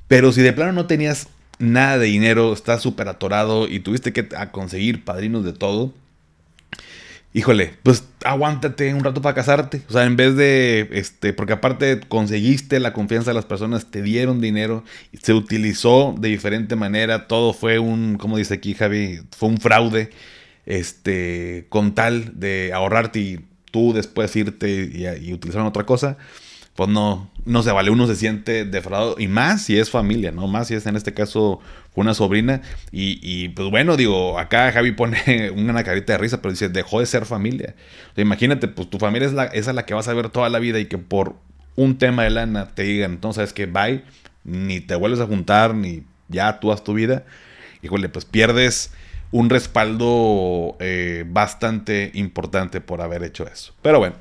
Pero 0.07 0.31
si 0.31 0.41
de 0.41 0.53
plano 0.53 0.71
no 0.73 0.85
tenías 0.85 1.27
nada 1.59 1.97
de 1.97 2.07
dinero, 2.07 2.53
estás 2.53 2.81
súper 2.81 3.07
atorado 3.07 3.67
y 3.67 3.79
tuviste 3.79 4.13
que 4.13 4.27
conseguir 4.51 5.03
padrinos 5.03 5.43
de 5.45 5.53
todo, 5.53 5.93
híjole, 7.33 7.73
pues 7.83 8.03
aguántate 8.23 8.93
un 8.93 9.03
rato 9.03 9.21
para 9.21 9.35
casarte. 9.35 9.81
O 9.89 9.93
sea, 9.93 10.05
en 10.05 10.15
vez 10.15 10.35
de, 10.35 10.89
este, 10.91 11.33
porque 11.33 11.53
aparte 11.53 11.99
conseguiste 12.07 12.79
la 12.79 12.93
confianza 12.93 13.31
de 13.31 13.35
las 13.35 13.45
personas, 13.45 13.91
te 13.91 14.01
dieron 14.01 14.39
dinero, 14.39 14.83
se 15.21 15.33
utilizó 15.33 16.15
de 16.17 16.29
diferente 16.29 16.75
manera, 16.75 17.27
todo 17.27 17.53
fue 17.53 17.79
un, 17.79 18.17
como 18.17 18.37
dice 18.37 18.55
aquí 18.55 18.73
Javi, 18.73 19.21
fue 19.35 19.49
un 19.49 19.57
fraude, 19.57 20.11
este, 20.65 21.65
con 21.69 21.93
tal 21.95 22.39
de 22.39 22.71
ahorrarte 22.73 23.19
y 23.19 23.45
tú 23.71 23.93
después 23.93 24.35
irte 24.35 24.69
y, 24.69 25.27
y 25.27 25.33
utilizar 25.33 25.61
otra 25.63 25.85
cosa 25.85 26.17
pues 26.75 26.89
no, 26.89 27.29
no 27.45 27.61
se 27.61 27.71
vale, 27.71 27.91
uno 27.91 28.07
se 28.07 28.15
siente 28.15 28.65
defraudado, 28.65 29.15
y 29.19 29.27
más 29.27 29.63
si 29.63 29.77
es 29.77 29.89
familia, 29.89 30.31
¿no? 30.31 30.47
Más 30.47 30.67
si 30.67 30.75
es 30.75 30.85
en 30.85 30.95
este 30.95 31.13
caso 31.13 31.59
una 31.95 32.13
sobrina, 32.13 32.61
y, 32.91 33.49
pues 33.49 33.69
bueno, 33.69 33.95
digo, 33.95 34.39
acá 34.39 34.71
Javi 34.71 34.91
pone 34.91 35.51
una 35.55 35.83
carita 35.83 36.13
de 36.13 36.19
risa, 36.19 36.41
pero 36.41 36.51
dice, 36.51 36.69
dejó 36.69 36.99
de 36.99 37.05
ser 37.05 37.25
familia. 37.25 37.75
imagínate, 38.17 38.67
pues 38.67 38.89
tu 38.89 38.97
familia 38.97 39.27
es 39.27 39.33
la, 39.33 39.45
es 39.45 39.67
la 39.67 39.85
que 39.85 39.93
vas 39.93 40.07
a 40.07 40.13
ver 40.13 40.29
toda 40.29 40.49
la 40.49 40.59
vida 40.59 40.79
y 40.79 40.85
que 40.85 40.97
por 40.97 41.35
un 41.75 41.97
tema 41.97 42.23
de 42.23 42.31
lana 42.31 42.69
te 42.73 42.83
digan, 42.83 43.13
entonces 43.13 43.35
sabes 43.35 43.53
que 43.53 43.65
bye, 43.65 44.03
ni 44.43 44.79
te 44.79 44.95
vuelves 44.95 45.19
a 45.19 45.27
juntar, 45.27 45.75
ni 45.75 46.03
ya 46.29 46.59
tú 46.59 46.71
haz 46.71 46.83
tu 46.83 46.93
vida, 46.93 47.23
híjole, 47.83 48.09
pues 48.09 48.25
pierdes 48.25 48.91
un 49.31 49.49
respaldo 49.49 50.77
eh, 50.79 51.25
bastante 51.27 52.11
importante 52.13 52.81
por 52.81 53.01
haber 53.01 53.23
hecho 53.23 53.47
eso. 53.47 53.73
Pero 53.81 53.99
bueno. 53.99 54.15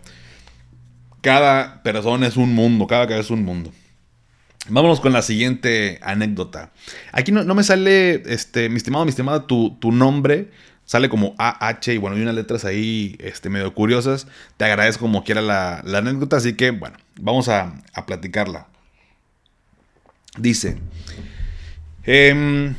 Cada 1.23 1.85
persona 1.85 2.27
es 2.27 2.37
un 2.37 2.53
mundo, 2.53 2.87
cada 2.89 3.07
cabeza 3.07 3.27
es 3.27 3.31
un 3.31 3.45
mundo. 3.45 3.73
Vámonos 4.69 5.01
con 5.01 5.13
la 5.13 5.23
siguiente 5.23 5.99
anécdota. 6.03 6.73
Aquí 7.13 7.31
no, 7.33 7.55
me 7.55 7.63
sale, 7.63 8.23
este, 8.27 8.69
mi 8.69 8.77
estimado, 8.77 9.05
mi 9.05 9.11
estimada, 9.11 9.47
tu, 9.47 9.79
nombre. 9.93 10.51
Sale 10.85 11.09
como 11.09 11.35
AH 11.39 11.93
y 11.93 11.97
bueno, 11.97 12.17
hay 12.17 12.23
unas 12.23 12.35
letras 12.35 12.65
ahí 12.65 13.17
este, 13.21 13.51
medio 13.51 13.73
curiosas. 13.73 14.27
Te 14.57 14.65
agradezco 14.65 15.03
como 15.03 15.23
quiera 15.23 15.41
la, 15.41 15.79
anécdota, 15.79 16.37
así 16.37 16.55
que 16.55 16.73
bueno, 16.73 16.97
vamos 17.21 17.49
a, 17.49 17.73
platicarla. 18.05 18.67
Dice, 20.39 20.79
em, 22.05 22.75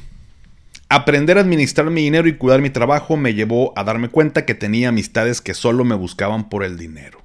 aprender 0.89 1.38
a 1.38 1.41
administrar 1.41 1.89
mi 1.89 2.03
dinero 2.03 2.27
y 2.27 2.36
cuidar 2.36 2.62
mi 2.62 2.69
trabajo 2.69 3.15
me 3.15 3.34
llevó 3.34 3.71
a 3.77 3.86
darme 3.86 4.10
cuenta 4.10 4.45
que 4.45 4.53
tenía 4.53 4.89
amistades 4.89 5.39
que 5.39 5.53
solo 5.53 5.86
me 5.86 5.95
buscaban 5.95 6.49
por 6.49 6.65
el 6.65 6.77
dinero. 6.77 7.22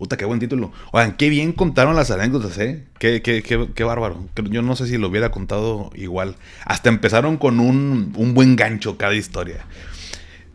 Puta, 0.00 0.16
qué 0.16 0.24
buen 0.24 0.40
título. 0.40 0.72
Oigan, 0.92 1.14
qué 1.18 1.28
bien 1.28 1.52
contaron 1.52 1.94
las 1.94 2.10
anécdotas, 2.10 2.56
¿eh? 2.56 2.86
Qué, 2.98 3.20
qué, 3.20 3.42
qué, 3.42 3.68
qué 3.74 3.84
bárbaro. 3.84 4.26
Yo 4.48 4.62
no 4.62 4.74
sé 4.74 4.86
si 4.86 4.96
lo 4.96 5.08
hubiera 5.08 5.30
contado 5.30 5.90
igual. 5.94 6.36
Hasta 6.64 6.88
empezaron 6.88 7.36
con 7.36 7.60
un, 7.60 8.14
un 8.16 8.32
buen 8.32 8.56
gancho 8.56 8.96
cada 8.96 9.14
historia. 9.14 9.66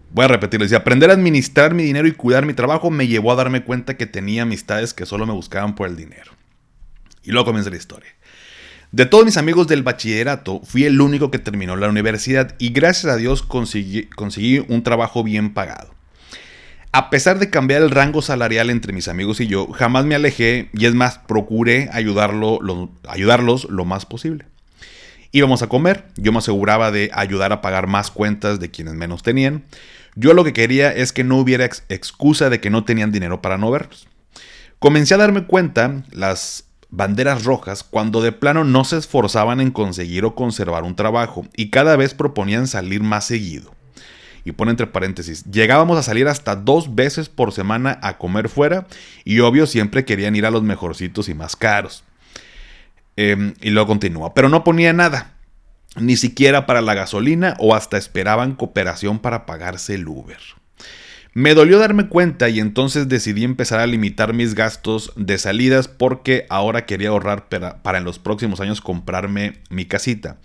Voy 0.10 0.26
a 0.26 0.30
repetirlo. 0.30 0.66
Dice, 0.66 0.76
aprender 0.76 1.12
a 1.12 1.14
administrar 1.14 1.76
mi 1.76 1.84
dinero 1.84 2.08
y 2.08 2.14
cuidar 2.14 2.48
mi 2.48 2.56
trabajo 2.56 2.90
me 2.90 3.08
llevó 3.08 3.32
a 3.32 3.36
darme 3.36 3.64
cuenta 3.64 3.98
que 3.98 4.08
tenía 4.08 4.42
amistades 4.42 4.96
que 4.96 5.06
solo 5.06 5.28
me 5.28 5.34
buscaban 5.34 5.76
por 5.76 5.88
el 5.88 5.96
dinero. 5.96 6.32
Y 7.22 7.30
luego 7.30 7.46
comienza 7.46 7.70
la 7.70 7.78
historia. 7.78 8.10
De 8.92 9.06
todos 9.06 9.26
mis 9.26 9.38
amigos 9.38 9.68
del 9.68 9.84
bachillerato, 9.84 10.62
fui 10.64 10.86
el 10.86 11.00
único 11.00 11.30
que 11.30 11.38
terminó 11.38 11.76
la 11.76 11.88
universidad 11.88 12.56
y 12.58 12.70
gracias 12.70 13.14
a 13.14 13.18
Dios 13.18 13.44
conseguí, 13.44 14.08
conseguí 14.08 14.66
un 14.68 14.82
trabajo 14.82 15.24
bien 15.24 15.54
pagado. 15.54 15.95
A 16.98 17.10
pesar 17.10 17.40
de 17.40 17.50
cambiar 17.50 17.82
el 17.82 17.92
rango 17.92 18.22
salarial 18.22 18.70
entre 18.70 18.94
mis 18.94 19.10
amigos 19.10 19.42
y 19.42 19.48
yo, 19.48 19.68
jamás 19.74 20.06
me 20.06 20.16
alejé 20.16 20.70
y 20.72 20.86
es 20.86 20.96
más, 20.96 21.18
procuré 21.18 21.90
ayudarlo, 21.92 22.62
ayudarlos 23.06 23.66
lo 23.70 23.84
más 23.84 24.06
posible. 24.06 24.46
Íbamos 25.34 25.62
a 25.62 25.68
comer, 25.68 26.06
yo 26.16 26.32
me 26.32 26.38
aseguraba 26.38 26.92
de 26.92 27.12
ayudar 27.14 27.52
a 27.52 27.60
pagar 27.60 27.88
más 27.88 28.12
cuentas 28.12 28.62
de 28.62 28.72
quienes 28.72 28.94
menos 28.94 29.24
tenían. 29.24 29.66
Yo 30.16 30.34
lo 30.34 30.46
que 30.46 30.54
quería 30.54 30.90
es 30.90 31.12
que 31.12 31.26
no 31.26 31.36
hubiera 31.36 31.66
excusa 31.66 32.50
de 32.50 32.62
que 32.62 32.70
no 32.70 32.86
tenían 32.86 33.12
dinero 33.12 33.42
para 33.42 33.58
no 33.58 33.72
verlos. 33.72 34.08
Comencé 34.80 35.16
a 35.16 35.18
darme 35.18 35.44
cuenta 35.48 36.06
las 36.14 36.64
banderas 36.92 37.44
rojas 37.44 37.84
cuando 37.84 38.22
de 38.22 38.32
plano 38.32 38.64
no 38.64 38.86
se 38.86 38.96
esforzaban 38.96 39.60
en 39.60 39.72
conseguir 39.72 40.24
o 40.24 40.34
conservar 40.34 40.86
un 40.86 40.96
trabajo 40.96 41.46
y 41.58 41.72
cada 41.72 41.98
vez 41.98 42.14
proponían 42.14 42.68
salir 42.68 43.04
más 43.04 43.26
seguido 43.26 43.75
y 44.46 44.52
pone 44.52 44.72
entre 44.72 44.88
paréntesis, 44.88 45.44
llegábamos 45.52 45.98
a 45.98 46.04
salir 46.04 46.28
hasta 46.28 46.56
dos 46.56 46.96
veces 46.96 47.28
por 47.28 47.52
semana 47.52 48.00
a 48.02 48.18
comer 48.18 48.48
fuera 48.48 48.88
y 49.26 49.40
obvio 49.40 49.66
siempre 49.66 50.06
querían 50.06 50.36
ir 50.36 50.46
a 50.46 50.52
los 50.52 50.64
mejorcitos 50.64 51.28
y 51.28 51.34
más 51.34 51.56
caros. 51.56 52.04
Em, 53.18 53.56
y 53.62 53.72
luego 53.72 53.88
continúa, 53.88 54.34
pero 54.34 54.48
no 54.50 54.64
ponía 54.64 54.94
nada, 54.94 55.34
ni 55.96 56.16
siquiera 56.16 56.66
para 56.66 56.82
la 56.82 56.94
gasolina 56.94 57.56
o 57.60 57.74
hasta 57.74 57.98
esperaban 57.98 58.56
cooperación 58.56 59.20
para 59.20 59.46
pagarse 59.46 59.96
el 59.96 60.08
Uber. 60.08 60.40
Me 61.34 61.54
dolió 61.54 61.80
darme 61.80 62.08
cuenta 62.08 62.48
y 62.48 62.62
entonces 62.62 63.10
decidí 63.10 63.44
empezar 63.44 63.82
a 63.82 63.88
limitar 63.88 64.34
mis 64.34 64.56
gastos 64.56 65.12
de 65.18 65.38
salidas 65.38 65.90
porque 65.90 66.46
ahora 66.50 66.86
quería 66.86 67.10
ahorrar 67.10 67.50
para, 67.50 67.84
para, 67.84 67.98
en 67.98 68.06
los 68.06 68.20
próximos 68.20 68.62
años 68.62 68.80
comprarme 68.80 69.60
mi 69.70 69.84
casita. 69.84 70.38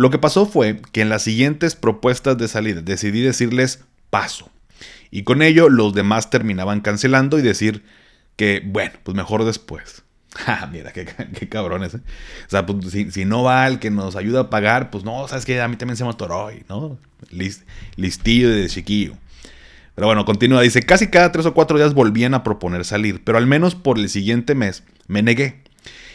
Lo 0.00 0.08
que 0.08 0.16
pasó 0.16 0.46
fue 0.46 0.80
que 0.92 1.02
en 1.02 1.10
las 1.10 1.24
siguientes 1.24 1.76
propuestas 1.76 2.38
de 2.38 2.48
salida 2.48 2.80
decidí 2.80 3.20
decirles 3.20 3.84
paso. 4.08 4.48
Y 5.10 5.24
con 5.24 5.42
ello 5.42 5.68
los 5.68 5.92
demás 5.92 6.30
terminaban 6.30 6.80
cancelando 6.80 7.38
y 7.38 7.42
decir 7.42 7.84
que, 8.34 8.62
bueno, 8.64 8.94
pues 9.02 9.14
mejor 9.14 9.44
después. 9.44 10.02
Ah, 10.46 10.66
mira, 10.72 10.92
qué, 10.92 11.04
cabrones. 11.50 11.92
¿eh? 11.92 12.00
O 12.46 12.50
sea, 12.50 12.64
pues, 12.64 12.90
si, 13.12 13.24
no 13.26 13.42
va 13.42 13.66
el 13.66 13.78
que 13.78 13.90
nos 13.90 14.16
ayuda 14.16 14.40
a 14.40 14.48
pagar, 14.48 14.88
pues 14.88 15.04
no, 15.04 15.28
sabes 15.28 15.44
que 15.44 15.60
a 15.60 15.68
mí 15.68 15.76
también 15.76 15.98
se 15.98 16.04
me 16.04 16.10
hoy, 16.30 16.64
¿no? 16.70 16.98
listillo 17.96 18.48
de 18.48 18.68
chiquillo. 18.68 19.18
Pero 19.96 20.06
bueno, 20.06 20.24
continúa. 20.24 20.62
Dice, 20.62 20.82
casi 20.82 21.08
cada 21.08 21.30
tres 21.30 21.44
o 21.44 21.52
cuatro 21.52 21.76
días 21.76 21.92
volvían 21.92 22.32
a 22.32 22.42
proponer 22.42 22.86
salir, 22.86 23.22
pero 23.22 23.36
al 23.36 23.46
menos 23.46 23.74
por 23.74 23.98
el 23.98 24.08
siguiente 24.08 24.54
mes 24.54 24.82
me 25.08 25.20
negué 25.20 25.62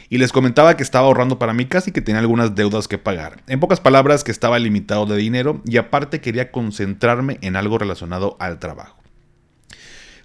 y 0.09 0.17
les 0.17 0.31
comentaba 0.31 0.77
que 0.77 0.83
estaba 0.83 1.07
ahorrando 1.07 1.39
para 1.39 1.53
mi 1.53 1.65
casa 1.65 1.89
y 1.89 1.93
que 1.93 2.01
tenía 2.01 2.19
algunas 2.19 2.55
deudas 2.55 2.87
que 2.87 2.97
pagar. 2.97 3.43
En 3.47 3.59
pocas 3.59 3.79
palabras, 3.79 4.23
que 4.23 4.31
estaba 4.31 4.59
limitado 4.59 5.05
de 5.05 5.17
dinero 5.17 5.61
y 5.65 5.77
aparte 5.77 6.21
quería 6.21 6.51
concentrarme 6.51 7.37
en 7.41 7.55
algo 7.55 7.77
relacionado 7.77 8.37
al 8.39 8.59
trabajo. 8.59 8.97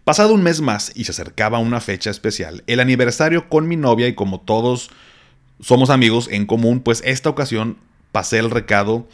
Pasado 0.04 0.34
un 0.34 0.42
mes 0.42 0.60
más 0.60 0.92
y 0.94 1.04
se 1.04 1.12
acercaba 1.12 1.58
una 1.58 1.80
fecha 1.80 2.10
especial, 2.10 2.64
el 2.66 2.80
aniversario 2.80 3.48
con 3.48 3.68
mi 3.68 3.76
novia 3.76 4.08
y 4.08 4.14
como 4.14 4.40
todos 4.40 4.90
somos 5.60 5.90
amigos 5.90 6.28
en 6.30 6.46
común, 6.46 6.80
pues 6.80 7.02
esta 7.04 7.28
ocasión 7.28 7.76
pasé 8.12 8.38
el 8.38 8.50
recado, 8.50 9.08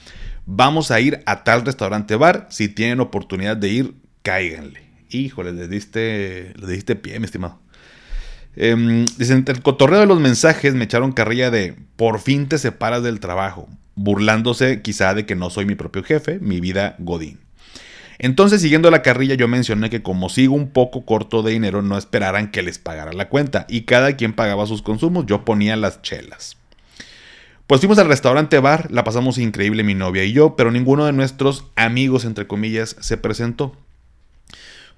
vamos 0.46 0.90
a 0.90 1.00
ir 1.00 1.22
a 1.26 1.44
tal 1.44 1.64
restaurante 1.66 2.14
bar, 2.16 2.46
si 2.50 2.68
tienen 2.68 3.00
oportunidad 3.00 3.56
de 3.56 3.68
ir, 3.68 3.94
cáiganle. 4.22 4.86
Híjole, 5.10 5.52
le 5.52 5.68
diste, 5.68 6.52
le 6.56 6.66
diste 6.66 6.96
pie, 6.96 7.18
mi 7.18 7.26
estimado. 7.26 7.60
Eh, 8.56 9.06
el 9.18 9.62
cotorreo 9.62 10.00
de 10.00 10.06
los 10.06 10.18
mensajes 10.18 10.74
me 10.74 10.84
echaron 10.84 11.12
carrilla 11.12 11.50
de 11.50 11.76
por 11.96 12.18
fin 12.20 12.48
te 12.48 12.58
separas 12.58 13.02
del 13.02 13.20
trabajo, 13.20 13.68
burlándose 13.94 14.82
quizá 14.82 15.14
de 15.14 15.26
que 15.26 15.36
no 15.36 15.50
soy 15.50 15.66
mi 15.66 15.74
propio 15.74 16.02
jefe, 16.02 16.38
mi 16.40 16.60
vida 16.60 16.96
godín. 16.98 17.38
Entonces, 18.18 18.62
siguiendo 18.62 18.90
la 18.90 19.02
carrilla, 19.02 19.34
yo 19.34 19.46
mencioné 19.46 19.90
que 19.90 20.02
como 20.02 20.30
sigo 20.30 20.54
un 20.54 20.70
poco 20.70 21.04
corto 21.04 21.42
de 21.42 21.52
dinero, 21.52 21.82
no 21.82 21.98
esperaran 21.98 22.50
que 22.50 22.62
les 22.62 22.78
pagara 22.78 23.12
la 23.12 23.28
cuenta, 23.28 23.66
y 23.68 23.82
cada 23.82 24.16
quien 24.16 24.32
pagaba 24.32 24.66
sus 24.66 24.80
consumos, 24.80 25.26
yo 25.26 25.44
ponía 25.44 25.76
las 25.76 26.00
chelas. 26.00 26.56
Pues 27.66 27.80
fuimos 27.80 27.98
al 27.98 28.08
restaurante 28.08 28.58
bar, 28.60 28.90
la 28.90 29.04
pasamos 29.04 29.38
increíble 29.38 29.82
mi 29.82 29.94
novia 29.94 30.24
y 30.24 30.32
yo, 30.32 30.54
pero 30.56 30.70
ninguno 30.70 31.04
de 31.04 31.12
nuestros 31.12 31.66
amigos, 31.74 32.24
entre 32.24 32.46
comillas, 32.46 32.96
se 33.00 33.16
presentó. 33.16 33.76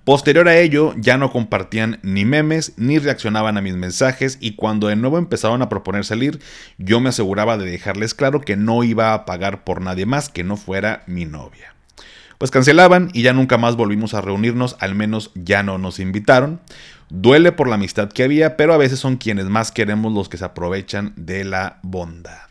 Posterior 0.08 0.48
a 0.48 0.56
ello, 0.56 0.94
ya 0.96 1.18
no 1.18 1.30
compartían 1.30 1.98
ni 2.02 2.24
memes 2.24 2.72
ni 2.78 2.98
reaccionaban 2.98 3.58
a 3.58 3.60
mis 3.60 3.74
mensajes 3.74 4.38
y 4.40 4.52
cuando 4.52 4.86
de 4.86 4.96
nuevo 4.96 5.18
empezaron 5.18 5.60
a 5.60 5.68
proponer 5.68 6.06
salir, 6.06 6.40
yo 6.78 6.98
me 6.98 7.10
aseguraba 7.10 7.58
de 7.58 7.70
dejarles 7.70 8.14
claro 8.14 8.40
que 8.40 8.56
no 8.56 8.82
iba 8.84 9.12
a 9.12 9.26
pagar 9.26 9.64
por 9.64 9.82
nadie 9.82 10.06
más 10.06 10.30
que 10.30 10.44
no 10.44 10.56
fuera 10.56 11.02
mi 11.06 11.26
novia. 11.26 11.74
Pues 12.38 12.50
cancelaban 12.50 13.10
y 13.12 13.20
ya 13.20 13.34
nunca 13.34 13.58
más 13.58 13.76
volvimos 13.76 14.14
a 14.14 14.22
reunirnos, 14.22 14.78
al 14.80 14.94
menos 14.94 15.30
ya 15.34 15.62
no 15.62 15.76
nos 15.76 16.00
invitaron. 16.00 16.58
Duele 17.10 17.52
por 17.52 17.68
la 17.68 17.74
amistad 17.74 18.08
que 18.08 18.22
había, 18.22 18.56
pero 18.56 18.72
a 18.72 18.78
veces 18.78 18.98
son 18.98 19.18
quienes 19.18 19.44
más 19.44 19.72
queremos 19.72 20.14
los 20.14 20.30
que 20.30 20.38
se 20.38 20.44
aprovechan 20.46 21.12
de 21.16 21.44
la 21.44 21.80
bondad. 21.82 22.48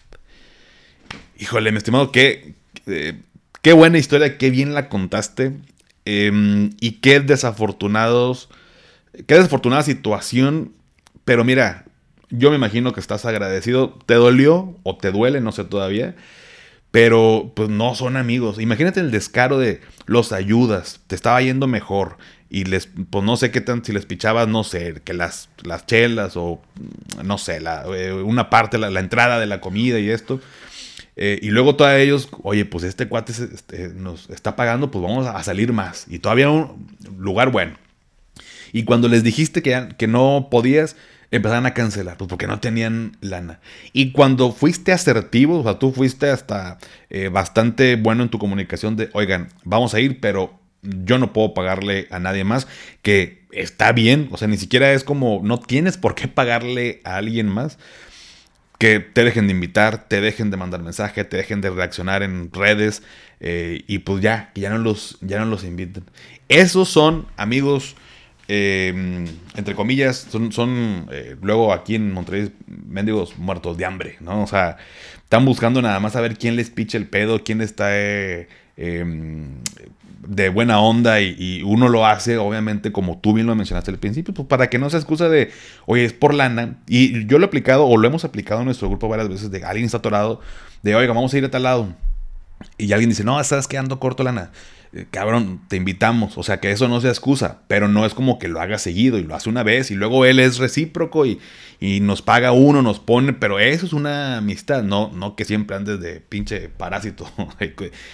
Híjole, 1.39 1.71
mi 1.71 1.79
estimado, 1.79 2.11
qué, 2.11 2.53
eh, 2.85 3.19
qué 3.63 3.73
buena 3.73 3.97
historia, 3.97 4.37
qué 4.37 4.51
bien 4.51 4.75
la 4.75 4.89
contaste. 4.89 5.53
Em, 6.09 6.69
y 6.79 6.93
qué 7.01 7.19
desafortunados, 7.19 8.47
qué 9.27 9.35
desafortunada 9.35 9.83
situación. 9.83 10.71
Pero 11.25 11.43
mira, 11.43 11.83
Yo 12.29 12.49
me 12.49 12.57
imagino 12.57 12.93
que 12.93 12.99
estás 12.99 13.25
agradecido. 13.25 13.97
¿Te 14.05 14.15
dolió 14.15 14.75
o 14.83 14.97
te 14.97 15.11
duele? 15.11 15.41
No 15.41 15.51
sé 15.53 15.63
todavía. 15.65 16.15
Pero 16.91 17.51
pues 17.55 17.69
no 17.69 17.95
son 17.95 18.17
amigos. 18.17 18.59
Imagínate 18.59 18.99
el 19.01 19.11
descaro 19.11 19.57
de 19.59 19.81
los 20.07 20.31
ayudas. 20.33 21.01
Te 21.07 21.15
estaba 21.15 21.41
yendo 21.41 21.67
mejor. 21.67 22.17
Y 22.49 22.65
les, 22.65 22.89
pues 23.09 23.23
no 23.25 23.37
sé 23.37 23.51
qué 23.51 23.61
tan, 23.61 23.83
si 23.83 23.91
les 23.93 24.05
pichabas, 24.05 24.47
no 24.47 24.63
sé, 24.63 25.01
que 25.03 25.13
las, 25.13 25.49
las 25.63 25.85
chelas 25.85 26.37
o 26.37 26.61
no 27.23 27.37
sé, 27.37 27.59
la, 27.59 27.83
eh, 27.93 28.13
una 28.13 28.49
parte, 28.49 28.77
la, 28.77 28.89
la, 28.89 29.01
entrada 29.01 29.39
de 29.39 29.47
la 29.47 29.59
comida 29.59 29.99
y 29.99 30.09
esto. 30.09 30.39
Eh, 31.17 31.39
y 31.41 31.49
luego 31.49 31.75
todos 31.75 31.93
ellos, 31.93 32.29
oye, 32.43 32.63
pues 32.63 32.83
este 32.83 33.07
cuate 33.07 33.31
este, 33.31 33.89
nos 33.89 34.29
está 34.29 34.55
pagando, 34.55 34.91
pues 34.91 35.01
vamos 35.03 35.25
a 35.25 35.41
salir 35.43 35.73
más. 35.73 36.05
Y 36.07 36.19
todavía 36.19 36.49
un 36.49 36.87
lugar 37.17 37.51
bueno. 37.51 37.75
Y 38.71 38.83
cuando 38.83 39.07
les 39.07 39.23
dijiste 39.23 39.63
que, 39.63 39.89
que 39.97 40.07
no 40.07 40.49
podías, 40.51 40.95
empezaron 41.31 41.65
a 41.65 41.73
cancelar, 41.73 42.17
pues 42.17 42.29
porque 42.29 42.47
no 42.47 42.59
tenían 42.59 43.17
lana. 43.21 43.59
Y 43.93 44.11
cuando 44.11 44.51
fuiste 44.51 44.91
asertivo, 44.91 45.59
o 45.59 45.63
sea, 45.63 45.79
tú 45.79 45.91
fuiste 45.91 46.29
hasta 46.29 46.77
eh, 47.09 47.29
bastante 47.29 47.95
bueno 47.95 48.23
en 48.23 48.29
tu 48.29 48.39
comunicación 48.39 48.95
de, 48.95 49.09
oigan, 49.13 49.49
vamos 49.63 49.93
a 49.93 49.99
ir, 49.99 50.19
pero 50.19 50.59
yo 50.83 51.17
no 51.17 51.33
puedo 51.33 51.53
pagarle 51.53 52.07
a 52.11 52.19
nadie 52.19 52.43
más, 52.43 52.67
que 53.01 53.45
está 53.51 53.91
bien, 53.91 54.29
o 54.31 54.37
sea, 54.37 54.47
ni 54.47 54.57
siquiera 54.57 54.93
es 54.93 55.03
como, 55.03 55.41
no 55.43 55.59
tienes 55.59 55.97
por 55.97 56.15
qué 56.15 56.27
pagarle 56.27 57.01
a 57.03 57.17
alguien 57.17 57.47
más. 57.47 57.77
Que 58.77 58.99
te 58.99 59.23
dejen 59.23 59.47
de 59.47 59.53
invitar, 59.53 60.07
te 60.07 60.21
dejen 60.21 60.51
de 60.51 60.57
mandar 60.57 60.81
mensaje, 60.83 61.23
te 61.23 61.37
dejen 61.37 61.61
de 61.61 61.69
reaccionar 61.71 62.21
en 62.21 62.51
redes 62.51 63.01
eh, 63.39 63.83
y 63.87 63.99
pues 63.99 64.21
ya, 64.21 64.51
que 64.53 64.61
ya 64.61 64.69
no 64.69 64.77
los, 64.77 65.17
ya 65.21 65.39
no 65.39 65.45
los 65.45 65.63
inviten. 65.63 66.03
Esos 66.47 66.89
son 66.89 67.27
amigos 67.37 67.95
eh, 68.49 69.25
entre 69.55 69.75
comillas, 69.75 70.27
son, 70.29 70.51
son 70.53 71.07
eh, 71.11 71.35
luego 71.41 71.73
aquí 71.73 71.95
en 71.95 72.13
Monterrey, 72.13 72.53
mendigos 72.65 73.37
muertos 73.37 73.77
de 73.77 73.85
hambre, 73.85 74.17
¿no? 74.21 74.43
O 74.43 74.47
sea, 74.47 74.77
están 75.21 75.43
buscando 75.43 75.81
nada 75.81 75.99
más 75.99 76.15
a 76.15 76.21
ver 76.21 76.37
quién 76.37 76.55
les 76.55 76.69
piche 76.69 76.97
el 76.97 77.07
pedo, 77.07 77.43
quién 77.43 77.59
está 77.61 77.89
em, 78.77 79.49
de 80.25 80.49
buena 80.49 80.79
onda 80.79 81.21
y, 81.21 81.61
uno 81.63 81.89
lo 81.89 82.05
hace, 82.05 82.37
obviamente, 82.37 82.91
como 82.91 83.19
tú 83.19 83.33
bien 83.33 83.47
lo 83.47 83.55
mencionaste 83.55 83.91
al 83.91 83.97
principio, 83.97 84.33
pues 84.33 84.47
para 84.47 84.69
que 84.69 84.79
no 84.79 84.89
se 84.89 84.97
excusa 84.97 85.29
de, 85.29 85.51
oye, 85.85 86.05
es 86.05 86.13
por 86.13 86.33
lana. 86.33 86.77
Y 86.87 87.25
yo 87.27 87.39
lo 87.39 87.45
he 87.45 87.47
aplicado, 87.47 87.87
o 87.87 87.97
lo 87.97 88.07
hemos 88.07 88.25
aplicado 88.25 88.61
en 88.61 88.65
nuestro 88.65 88.89
grupo 88.89 89.07
varias 89.07 89.29
veces, 89.29 89.51
de 89.51 89.63
alguien 89.63 89.85
está 89.85 89.97
atorado, 89.97 90.41
de, 90.83 90.95
oiga, 90.95 91.13
vamos 91.13 91.33
a 91.33 91.37
ir 91.37 91.45
a 91.45 91.51
tal 91.51 91.63
lado. 91.63 91.93
Y 92.77 92.91
alguien 92.91 93.09
dice, 93.09 93.23
no, 93.23 93.39
estás 93.39 93.67
quedando 93.67 93.99
corto 93.99 94.23
lana. 94.23 94.51
Eh, 94.97 95.05
cabrón, 95.11 95.61
te 95.67 95.75
invitamos. 95.75 96.37
O 96.39 96.43
sea, 96.43 96.59
que 96.59 96.71
eso 96.71 96.87
no 96.87 96.99
sea 97.01 97.11
excusa, 97.11 97.59
pero 97.67 97.87
no 97.87 98.03
es 98.05 98.15
como 98.15 98.39
que 98.39 98.47
lo 98.47 98.59
haga 98.59 98.79
seguido 98.79 99.19
y 99.19 99.23
lo 99.23 99.35
hace 99.35 99.47
una 99.47 99.61
vez 99.61 99.91
y 99.91 99.95
luego 99.95 100.25
él 100.25 100.39
es 100.39 100.57
recíproco 100.57 101.25
y, 101.25 101.39
nos 102.01 102.23
paga 102.23 102.51
uno, 102.53 102.81
nos 102.81 102.99
pone, 102.99 103.33
pero 103.33 103.59
eso 103.59 103.85
es 103.85 103.93
una 103.93 104.37
amistad, 104.37 104.81
no, 104.81 105.11
no 105.13 105.35
que 105.35 105.45
siempre 105.45 105.75
andes 105.75 105.99
de 105.99 106.19
pinche 106.19 106.69
parásito 106.69 107.29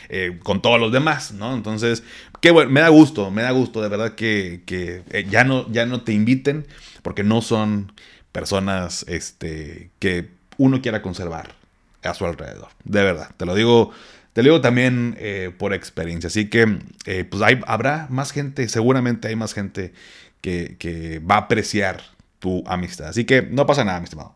eh, 0.10 0.40
con 0.44 0.62
todos 0.62 0.78
los 0.78 0.92
demás, 0.92 1.32
¿no? 1.32 1.54
Entonces, 1.54 2.04
qué 2.42 2.52
bueno, 2.52 2.70
me 2.72 2.82
da 2.82 2.90
gusto, 2.90 3.32
me 3.32 3.44
da 3.44 3.52
gusto 3.52 3.82
de 3.82 3.88
verdad 3.88 4.16
que, 4.16 4.64
eh, 4.68 5.26
ya, 5.30 5.46
no, 5.46 5.72
ya 5.72 5.86
no 5.86 6.02
te 6.02 6.12
inviten 6.12 6.68
porque 7.02 7.24
no 7.24 7.42
son 7.42 7.94
personas 8.34 9.06
este, 9.08 9.92
que 10.00 10.32
uno 10.58 10.82
quiera 10.82 11.02
conservar 11.02 11.56
a 12.04 12.14
su 12.14 12.26
alrededor. 12.26 12.68
De 12.84 13.02
verdad, 13.02 13.30
te 13.38 13.46
lo 13.46 13.56
digo 13.56 13.94
te 14.34 14.42
lo 14.42 14.50
digo 14.50 14.62
también 14.62 15.16
eh, 15.20 15.52
por 15.56 15.74
experiencia. 15.74 16.28
Así 16.28 16.50
que, 16.50 16.80
eh, 17.06 17.24
pues 17.24 17.42
habrá 17.68 18.08
más 18.10 18.32
gente, 18.32 18.68
seguramente 18.68 19.28
hay 19.28 19.36
más 19.36 19.54
gente 19.54 19.94
que, 20.42 21.22
va 21.30 21.36
a 21.36 21.40
apreciar 21.40 22.02
tu 22.40 22.64
amistad. 22.66 23.08
Así 23.08 23.26
que 23.26 23.44
no 23.44 23.68
pasa 23.68 23.86
nada, 23.86 24.00
mi 24.00 24.06
estimado. 24.06 24.36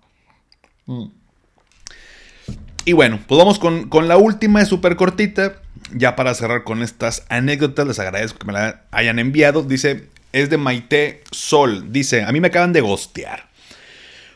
Mm. 0.86 1.08
Y 2.86 2.94
bueno, 2.94 3.20
pues 3.28 3.38
vamos 3.38 3.60
con, 3.60 4.08
la 4.08 4.18
última, 4.18 4.62
es 4.62 4.68
súper 4.68 4.96
cortita. 4.96 5.62
Ya 5.94 6.16
para 6.16 6.34
cerrar 6.36 6.64
con 6.64 6.84
estas 6.84 7.26
anécdotas, 7.30 7.88
les 7.88 8.00
agradezco 8.00 8.40
que 8.40 8.48
me 8.48 8.54
la 8.54 8.84
hayan 8.92 9.20
enviado. 9.20 9.64
Dice, 9.64 10.08
es 10.32 10.50
de 10.50 10.58
Maite 10.58 11.24
Sol. 11.32 11.92
Dice, 11.92 12.24
a 12.24 12.32
mí 12.32 12.40
me 12.40 12.48
acaban 12.48 12.72
de 12.72 12.82
gostear. 12.82 13.50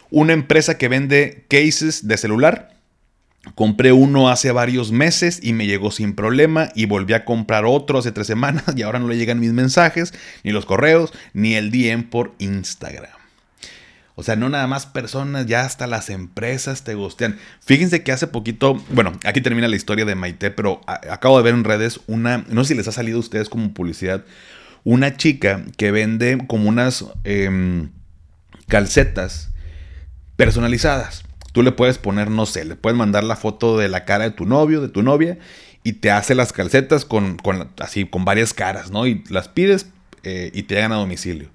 Una 0.10 0.34
empresa 0.34 0.78
que 0.78 0.90
vende 0.90 1.46
cases 1.48 2.08
de 2.08 2.18
celular 2.18 2.71
Compré 3.56 3.92
uno 3.92 4.30
hace 4.30 4.52
varios 4.52 4.92
meses 4.92 5.40
y 5.42 5.54
me 5.54 5.66
llegó 5.66 5.90
sin 5.90 6.14
problema 6.14 6.70
y 6.76 6.86
volví 6.86 7.14
a 7.14 7.26
comprar 7.26 7.66
otro 7.66 7.98
hace 8.00 8.12
tres 8.12 8.28
semanas 8.28 8.64
y 8.76 8.84
ahora 8.84 9.00
no 9.00 9.08
le 9.08 9.18
llegan 9.18 9.40
mis 9.40 9.52
mensajes, 9.52 10.14
ni 10.44 10.52
los 10.52 10.66
correos, 10.66 11.12
ni 11.34 11.56
el 11.56 11.72
DM 11.72 12.04
por 12.04 12.34
Instagram. 12.38 13.22
O 14.14 14.24
sea, 14.24 14.36
no 14.36 14.50
nada 14.50 14.68
más 14.68 14.86
personas, 14.86 15.48
ya 15.48 15.62
hasta 15.62 15.88
las 15.88 16.12
empresas 16.12 16.84
te 16.84 16.94
gustean. 16.94 17.40
Fíjense 17.62 18.04
que 18.04 18.12
hace 18.12 18.28
poquito, 18.28 18.76
bueno, 18.90 19.14
aquí 19.26 19.42
termina 19.42 19.68
la 19.68 19.76
historia 19.76 20.06
de 20.06 20.14
Maite, 20.14 20.52
pero 20.52 20.82
acabo 20.86 21.38
de 21.38 21.44
ver 21.44 21.56
en 21.56 21.64
redes 21.64 22.02
una, 22.06 22.46
no 22.50 22.64
sé 22.64 22.70
si 22.70 22.78
les 22.78 22.88
ha 22.88 22.92
salido 22.92 23.18
a 23.18 23.22
ustedes 23.22 23.50
como 23.50 23.74
publicidad, 23.74 24.24
una 24.84 25.18
chica 25.18 25.64
que 25.78 25.90
vende 25.90 26.38
como 26.48 26.70
unas 26.70 27.06
em, 27.24 27.90
calcetas 28.68 29.50
personalizadas. 30.36 31.24
Tú 31.52 31.64
le 31.64 31.72
puedes 31.72 31.98
poner, 31.98 32.30
no 32.30 32.46
sé, 32.46 32.66
le 32.66 32.76
puedes 32.76 32.98
mandar 32.98 33.24
la 33.24 33.36
foto 33.36 33.78
de 33.78 33.90
la 33.90 34.06
cara 34.06 34.26
de 34.26 34.32
tu 34.32 34.46
novio, 34.46 34.82
de 34.82 34.90
tu 34.90 35.04
novia, 35.04 35.38
y 35.84 35.94
te 35.94 36.12
hace 36.12 36.36
las 36.36 36.54
calcetas 36.54 37.06
con, 37.06 37.38
así, 37.80 38.06
con 38.06 38.26
varias 38.26 38.54
caras, 38.54 38.92
¿no? 38.92 39.08
Y 39.08 39.24
las 39.30 39.48
pides 39.48 39.88
eh, 40.24 40.52
y 40.54 40.64
te 40.64 40.76
llegan 40.76 40.92
a 40.92 40.96
domicilio. 40.96 41.50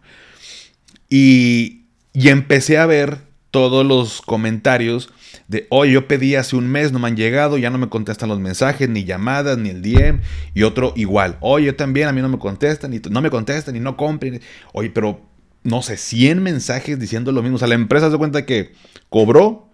Y, 1.09 1.85
y 2.13 2.29
empecé 2.29 2.79
a 2.79 2.87
ver 2.87 3.19
todos 3.51 3.87
los 3.87 4.21
comentarios 4.21 5.11
de, 5.49 5.67
oye, 5.71 5.93
yo 5.93 6.09
pedí 6.09 6.35
hace 6.35 6.57
un 6.57 6.69
mes, 6.69 6.93
no 6.93 6.99
me 6.99 7.09
han 7.09 7.17
llegado, 7.17 7.57
ya 7.57 7.71
no 7.71 7.79
me 7.79 7.89
contestan 7.89 8.29
los 8.29 8.41
mensajes, 8.41 8.89
ni 8.89 9.05
llamadas, 9.05 9.59
ni 9.59 9.71
el 9.71 9.83
DM, 9.83 10.21
y 10.55 10.63
otro 10.65 10.93
igual, 10.97 11.37
oye, 11.41 11.67
yo 11.67 11.77
también, 11.77 12.09
a 12.09 12.13
mí 12.13 12.21
no 12.21 12.29
me 12.29 12.39
contestan, 12.39 12.93
y 12.93 13.01
no 13.11 13.21
me 13.21 13.31
contestan, 13.31 13.77
y 13.77 13.81
no 13.81 13.97
compren, 13.97 14.41
oye, 14.73 14.91
pero, 14.91 15.21
no 15.63 15.83
sé, 15.83 15.97
100 15.97 16.43
mensajes 16.43 16.99
diciendo 16.99 17.33
lo 17.33 17.43
mismo, 17.43 17.57
o 17.57 17.59
sea, 17.59 17.69
la 17.69 17.77
empresa 17.77 18.11
se 18.11 18.19
cuenta 18.19 18.45
que 18.45 18.73
cobró, 19.09 19.66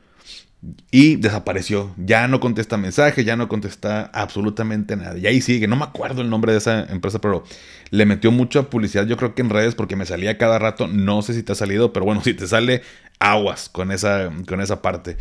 y 0.91 1.17
desapareció. 1.17 1.93
Ya 1.97 2.29
no 2.29 2.39
contesta 2.41 2.77
mensaje, 2.77 3.25
ya 3.25 3.37
no 3.37 3.49
contesta 3.49 4.11
absolutamente 4.13 4.97
nada. 4.97 5.19
Y 5.19 5.27
ahí 5.27 5.41
sigue, 5.41 5.67
no 5.67 5.77
me 5.77 5.85
acuerdo 5.85 6.23
el 6.23 6.31
nombre 6.31 6.53
de 6.53 6.59
esa 6.59 6.85
empresa, 6.85 7.21
pero 7.21 7.45
le 7.91 8.07
metió 8.07 8.31
mucha 8.31 8.65
publicidad, 8.71 9.07
yo 9.07 9.17
creo 9.17 9.35
que 9.35 9.43
en 9.43 9.51
redes, 9.51 9.75
porque 9.75 9.97
me 9.97 10.07
salía 10.07 10.39
cada 10.39 10.59
rato. 10.59 10.87
No 10.87 11.23
sé 11.23 11.35
si 11.35 11.43
te 11.43 11.53
ha 11.53 11.57
salido, 11.57 11.93
pero 11.93 12.05
bueno, 12.07 12.21
si 12.25 12.35
te 12.35 12.47
sale, 12.47 12.83
aguas 13.19 13.69
con 13.69 13.91
esa, 13.91 14.31
con 14.47 14.61
esa 14.61 14.83
parte. 14.83 15.17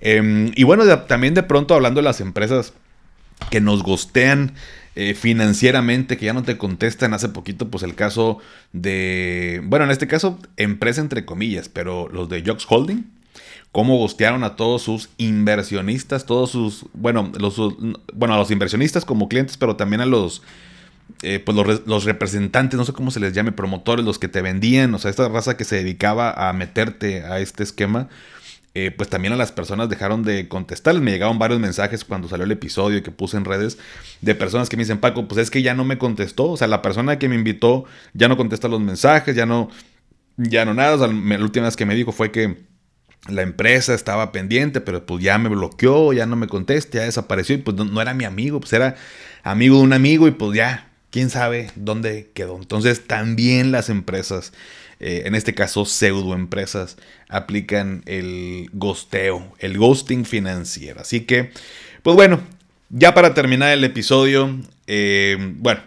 Em, 0.00 0.52
y 0.54 0.64
bueno, 0.64 0.84
también 1.00 1.34
de 1.34 1.42
pronto 1.42 1.74
hablando 1.74 2.00
de 2.00 2.04
las 2.04 2.20
empresas 2.20 2.72
que 3.50 3.60
nos 3.60 3.82
gostean 3.82 4.54
eh, 4.94 5.12
financieramente, 5.14 6.16
que 6.16 6.24
ya 6.24 6.32
no 6.32 6.42
te 6.42 6.56
contestan. 6.56 7.12
Hace 7.12 7.28
poquito, 7.28 7.68
pues 7.70 7.82
el 7.82 7.94
caso 7.94 8.38
de, 8.72 9.60
bueno, 9.64 9.84
en 9.84 9.90
este 9.90 10.06
caso, 10.06 10.38
empresa 10.56 11.02
entre 11.02 11.26
comillas, 11.26 11.68
pero 11.68 12.08
los 12.08 12.30
de 12.30 12.42
Jocks 12.42 12.66
Holding 12.66 13.15
cómo 13.72 13.98
gostearon 13.98 14.44
a 14.44 14.56
todos 14.56 14.82
sus 14.82 15.10
inversionistas, 15.18 16.24
todos 16.26 16.50
sus, 16.50 16.86
bueno, 16.94 17.30
los, 17.38 17.56
bueno, 18.14 18.34
a 18.34 18.38
los 18.38 18.50
inversionistas 18.50 19.04
como 19.04 19.28
clientes, 19.28 19.56
pero 19.56 19.76
también 19.76 20.00
a 20.00 20.06
los, 20.06 20.42
eh, 21.22 21.40
pues 21.44 21.56
los, 21.86 22.04
representantes, 22.04 22.76
no 22.78 22.84
sé 22.84 22.92
cómo 22.92 23.10
se 23.10 23.20
les 23.20 23.32
llame, 23.32 23.52
promotores, 23.52 24.04
los 24.04 24.18
que 24.18 24.28
te 24.28 24.42
vendían, 24.42 24.94
o 24.94 24.98
sea, 24.98 25.10
esta 25.10 25.28
raza 25.28 25.56
que 25.56 25.64
se 25.64 25.76
dedicaba 25.76 26.48
a 26.48 26.52
meterte 26.52 27.22
a 27.24 27.38
este 27.40 27.62
esquema. 27.62 28.08
Eh, 28.78 28.90
pues 28.90 29.08
también 29.08 29.32
a 29.32 29.36
las 29.36 29.52
personas 29.52 29.88
dejaron 29.88 30.22
de 30.22 30.48
contestarles. 30.48 31.02
Me 31.02 31.10
llegaron 31.10 31.38
varios 31.38 31.58
mensajes 31.58 32.04
cuando 32.04 32.28
salió 32.28 32.44
el 32.44 32.52
episodio 32.52 33.02
que 33.02 33.10
puse 33.10 33.38
en 33.38 33.46
redes 33.46 33.78
de 34.20 34.34
personas 34.34 34.68
que 34.68 34.76
me 34.76 34.82
dicen, 34.82 34.98
Paco, 34.98 35.26
pues 35.26 35.40
es 35.40 35.50
que 35.50 35.62
ya 35.62 35.72
no 35.72 35.86
me 35.86 35.96
contestó. 35.96 36.50
O 36.50 36.58
sea, 36.58 36.66
la 36.66 36.82
persona 36.82 37.18
que 37.18 37.26
me 37.30 37.36
invitó 37.36 37.86
ya 38.12 38.28
no 38.28 38.36
contesta 38.36 38.68
los 38.68 38.80
mensajes, 38.80 39.34
ya 39.34 39.46
no, 39.46 39.70
ya 40.36 40.66
no 40.66 40.74
nada. 40.74 40.96
O 40.96 40.98
sea, 40.98 41.06
la 41.06 41.42
última 41.42 41.64
vez 41.64 41.74
que 41.74 41.86
me 41.86 41.94
dijo 41.94 42.12
fue 42.12 42.30
que 42.30 42.66
la 43.28 43.42
empresa 43.42 43.94
estaba 43.94 44.32
pendiente, 44.32 44.80
pero 44.80 45.04
pues 45.04 45.22
ya 45.22 45.38
me 45.38 45.48
bloqueó, 45.48 46.12
ya 46.12 46.26
no 46.26 46.36
me 46.36 46.46
contesta, 46.46 46.98
ya 46.98 47.04
desapareció 47.04 47.56
y 47.56 47.58
pues 47.58 47.76
no, 47.76 48.00
era 48.00 48.14
mi 48.14 48.24
amigo, 48.24 48.60
pues 48.60 48.72
era 48.72 48.96
amigo 49.42 49.78
de 49.78 49.82
un 49.82 49.92
amigo 49.92 50.28
y 50.28 50.32
pues 50.32 50.56
ya, 50.56 50.88
quién 51.10 51.30
sabe 51.30 51.70
dónde 51.74 52.30
quedó. 52.34 52.56
Entonces 52.56 53.06
también 53.06 53.72
las 53.72 53.88
empresas, 53.88 54.52
eh, 55.00 55.22
en 55.26 55.34
este 55.34 55.54
caso 55.54 55.84
pseudoempresas, 55.84 56.96
aplican 57.28 58.02
el 58.06 58.68
ghosteo, 58.72 59.54
el 59.58 59.76
ghosting 59.78 60.24
financiero. 60.24 61.00
Así 61.00 61.22
que, 61.22 61.50
pues 62.02 62.16
bueno, 62.16 62.40
ya 62.90 63.14
para 63.14 63.34
terminar 63.34 63.72
el 63.72 63.82
episodio, 63.82 64.56
eh, 64.86 65.36
bueno, 65.58 65.80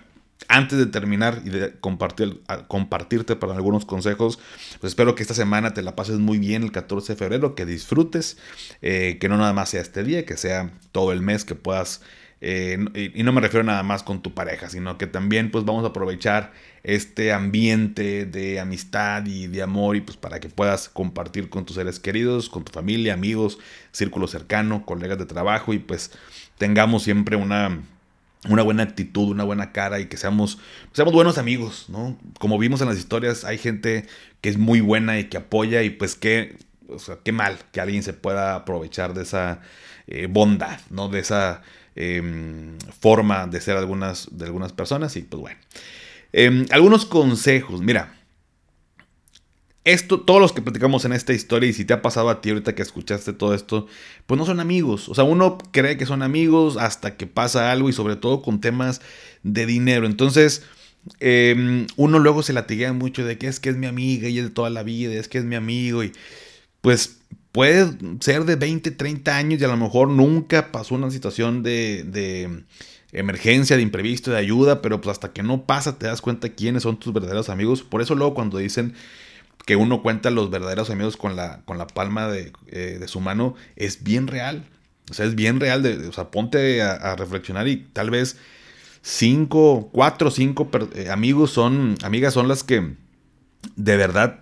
antes 0.47 0.77
de 0.77 0.85
terminar 0.85 1.41
y 1.45 1.49
de 1.49 1.73
compartir, 1.79 2.41
compartirte 2.67 3.35
para 3.35 3.53
algunos 3.53 3.85
consejos, 3.85 4.39
pues 4.79 4.91
espero 4.91 5.15
que 5.15 5.21
esta 5.21 5.33
semana 5.33 5.73
te 5.73 5.81
la 5.81 5.95
pases 5.95 6.19
muy 6.19 6.39
bien 6.39 6.63
el 6.63 6.71
14 6.71 7.13
de 7.13 7.17
febrero, 7.17 7.55
que 7.55 7.65
disfrutes, 7.65 8.37
eh, 8.81 9.17
que 9.19 9.29
no 9.29 9.37
nada 9.37 9.53
más 9.53 9.69
sea 9.69 9.81
este 9.81 10.03
día, 10.03 10.25
que 10.25 10.37
sea 10.37 10.71
todo 10.91 11.11
el 11.11 11.21
mes 11.21 11.45
que 11.45 11.55
puedas 11.55 12.01
Eh, 12.41 13.11
y, 13.15 13.23
no 13.23 13.33
me 13.33 13.41
refiero 13.41 13.65
nada 13.65 13.83
más 13.83 14.01
con 14.01 14.21
tu 14.21 14.33
pareja, 14.33 14.69
sino 14.69 14.97
que 14.97 15.07
también 15.07 15.51
pues 15.51 15.65
vamos 15.65 15.83
a 15.83 15.87
aprovechar 15.89 16.53
este 16.83 17.33
ambiente 17.33 18.25
de 18.25 18.61
amistad 18.61 19.25
y 19.25 19.47
de 19.47 19.61
amor 19.61 19.97
y 19.97 20.01
pues 20.01 20.15
para 20.15 20.39
que 20.39 20.47
puedas 20.47 20.87
compartir 20.87 21.49
con 21.49 21.65
tus 21.65 21.75
seres 21.75 21.99
queridos, 21.99 22.49
con 22.49 22.63
tu 22.63 22.71
familia, 22.71 23.13
amigos, 23.13 23.59
círculo 23.91 24.27
cercano, 24.27 24.85
colegas 24.85 25.17
de 25.17 25.25
trabajo 25.25 25.73
y 25.73 25.79
pues 25.79 26.11
tengamos 26.57 27.03
siempre 27.03 27.35
una 27.35 27.81
una 28.47 28.63
buena 28.63 28.83
actitud, 28.83 29.29
una 29.29 29.43
buena 29.43 29.71
cara 29.71 29.99
y 29.99 30.05
que 30.05 30.15
seamos, 30.15 30.59
seamos 30.93 31.13
buenos 31.13 31.37
amigos, 31.37 31.85
¿no? 31.89 32.17
Como 32.39 32.57
vimos 32.57 32.81
en 32.81 32.87
las 32.87 32.97
historias, 32.97 33.43
hay 33.43 33.57
gente 33.57 34.05
que 34.41 34.49
es 34.49 34.57
muy 34.57 34.79
buena 34.79 35.19
y 35.19 35.25
que 35.25 35.37
apoya 35.37 35.83
y 35.83 35.89
pues 35.89 36.15
qué, 36.15 36.57
qué 37.23 37.31
mal 37.31 37.57
que 37.71 37.81
alguien 37.81 38.03
se 38.03 38.13
pueda 38.13 38.55
aprovechar 38.55 39.13
de 39.13 39.23
esa 39.23 39.61
eh, 40.07 40.27
bondad, 40.29 40.79
¿no? 40.89 41.09
De 41.09 41.19
esa 41.19 41.61
em, 41.95 42.77
forma 42.99 43.47
de 43.47 43.59
ser 43.59 43.75
algunas, 43.75 44.29
de 44.31 44.45
algunas 44.45 44.71
personas 44.71 45.15
y 45.17 45.23
pues 45.23 45.41
bueno. 45.41 45.59
Em, 46.31 46.65
algunos 46.71 47.05
consejos, 47.05 47.81
mira, 47.81 48.18
esto, 49.93 50.19
todos 50.19 50.41
los 50.41 50.53
que 50.53 50.61
platicamos 50.61 51.05
en 51.05 51.13
esta 51.13 51.33
historia, 51.33 51.69
y 51.69 51.73
si 51.73 51.85
te 51.85 51.93
ha 51.93 52.01
pasado 52.01 52.29
a 52.29 52.41
ti 52.41 52.49
ahorita 52.49 52.75
que 52.75 52.81
escuchaste 52.81 53.33
todo 53.33 53.53
esto, 53.53 53.87
pues 54.25 54.37
no 54.37 54.45
son 54.45 54.59
amigos. 54.59 55.09
O 55.09 55.15
sea, 55.15 55.23
uno 55.23 55.57
cree 55.71 55.97
que 55.97 56.05
son 56.05 56.21
amigos 56.23 56.77
hasta 56.77 57.17
que 57.17 57.27
pasa 57.27 57.71
algo 57.71 57.89
y 57.89 57.93
sobre 57.93 58.15
todo 58.15 58.41
con 58.41 58.61
temas 58.61 59.01
de 59.43 59.65
dinero. 59.65 60.05
Entonces, 60.05 60.63
em, 61.19 61.87
uno 61.95 62.19
luego 62.19 62.43
se 62.43 62.53
latiguea 62.53 62.93
mucho 62.93 63.25
de 63.25 63.37
que 63.37 63.47
es 63.47 63.59
que 63.59 63.69
es 63.69 63.77
mi 63.77 63.87
amiga 63.87 64.29
y 64.29 64.39
es 64.39 64.45
de 64.45 64.51
toda 64.51 64.69
la 64.69 64.83
vida, 64.83 65.13
es 65.13 65.27
que 65.27 65.37
es 65.39 65.45
mi 65.45 65.55
amigo 65.55 66.03
y 66.03 66.11
pues 66.81 67.19
puede 67.51 67.91
ser 68.21 68.45
de 68.45 68.55
20, 68.55 68.91
30 68.91 69.35
años 69.37 69.61
y 69.61 69.63
a 69.63 69.67
lo 69.67 69.77
mejor 69.77 70.09
nunca 70.09 70.71
pasó 70.71 70.95
una 70.95 71.11
situación 71.11 71.63
de, 71.63 72.03
de 72.05 72.63
emergencia, 73.11 73.75
de 73.75 73.81
imprevisto, 73.81 74.31
de 74.31 74.37
ayuda, 74.37 74.81
pero 74.81 75.01
pues 75.01 75.13
hasta 75.13 75.33
que 75.33 75.43
no 75.43 75.65
pasa 75.65 75.97
te 75.97 76.07
das 76.07 76.21
cuenta 76.21 76.49
quiénes 76.49 76.83
son 76.83 76.99
tus 76.99 77.13
verdaderos 77.13 77.49
amigos. 77.49 77.83
Por 77.83 78.01
eso 78.01 78.15
luego 78.15 78.33
cuando 78.33 78.57
dicen 78.57 78.93
que 79.69 79.75
uno 79.75 80.01
cuenta 80.01 80.31
los 80.31 80.49
verdaderos 80.49 80.89
amigos 80.89 81.15
con 81.15 81.35
la, 81.35 81.61
con 81.65 81.77
la 81.77 81.85
palma 81.85 82.27
de, 82.27 82.53
eh, 82.69 82.99
su 83.05 83.19
mano, 83.19 83.53
es 83.75 84.03
bien 84.03 84.25
real. 84.25 84.65
O 85.11 85.13
sea, 85.13 85.27
es 85.27 85.35
bien 85.35 85.59
real. 85.59 86.07
O 86.09 86.11
sea, 86.11 86.31
ponte 86.31 86.81
a, 86.81 87.15
reflexionar 87.15 87.67
y 87.67 87.77
tal 87.93 88.09
vez 88.09 88.37
cinco, 89.03 89.91
cuatro, 89.93 90.31
cinco 90.31 90.67
eh, 90.95 91.11
amigos 91.11 91.51
son, 91.51 91.99
amigas 92.01 92.33
son 92.33 92.47
las 92.47 92.63
que 92.63 92.95
de 93.75 93.95
verdad 93.95 94.39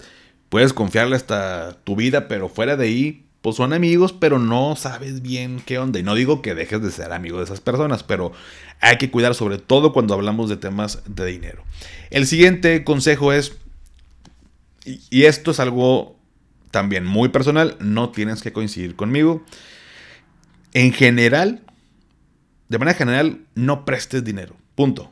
puedes 0.47 0.71
confiarle 0.71 1.17
hasta 1.17 1.73
tu 1.83 1.97
vida, 1.97 2.29
pero 2.29 2.47
fuera 2.47 2.77
de 2.77 2.85
ahí, 2.85 3.25
pues 3.41 3.57
son 3.57 3.73
amigos, 3.73 4.13
pero 4.13 4.39
no 4.39 4.77
sabes 4.77 5.21
bien 5.21 5.61
qué 5.65 5.77
onda. 5.77 5.99
Y 5.99 6.03
no 6.03 6.15
digo 6.15 6.41
que 6.41 6.55
dejes 6.55 6.81
de 6.81 6.89
ser 6.89 7.11
amigo 7.11 7.39
de 7.39 7.43
esas 7.43 7.59
personas, 7.59 8.01
pero 8.01 8.31
hay 8.79 8.97
que 8.97 9.11
cuidar 9.11 9.35
sobre 9.35 9.57
todo 9.57 9.91
cuando 9.91 10.13
hablamos 10.13 10.47
de 10.47 10.55
temas 10.55 11.01
de 11.05 11.25
dinero. 11.25 11.65
El 12.11 12.27
siguiente 12.27 12.85
consejo 12.85 13.33
es 13.33 13.57
y, 14.87 15.25
esto 15.25 15.51
es 15.51 15.59
algo 15.59 16.17
también 16.71 17.05
muy 17.05 17.29
personal, 17.29 17.77
no 17.79 18.09
tienes 18.09 18.41
que 18.41 18.53
coincidir 18.53 18.95
conmigo. 18.95 19.43
En 20.73 20.93
general, 20.93 21.63
de 22.69 22.77
manera 22.77 22.97
general, 22.97 23.41
no 23.55 23.85
prestes 23.85 24.23
dinero. 24.23 24.55
Punto. 24.75 25.11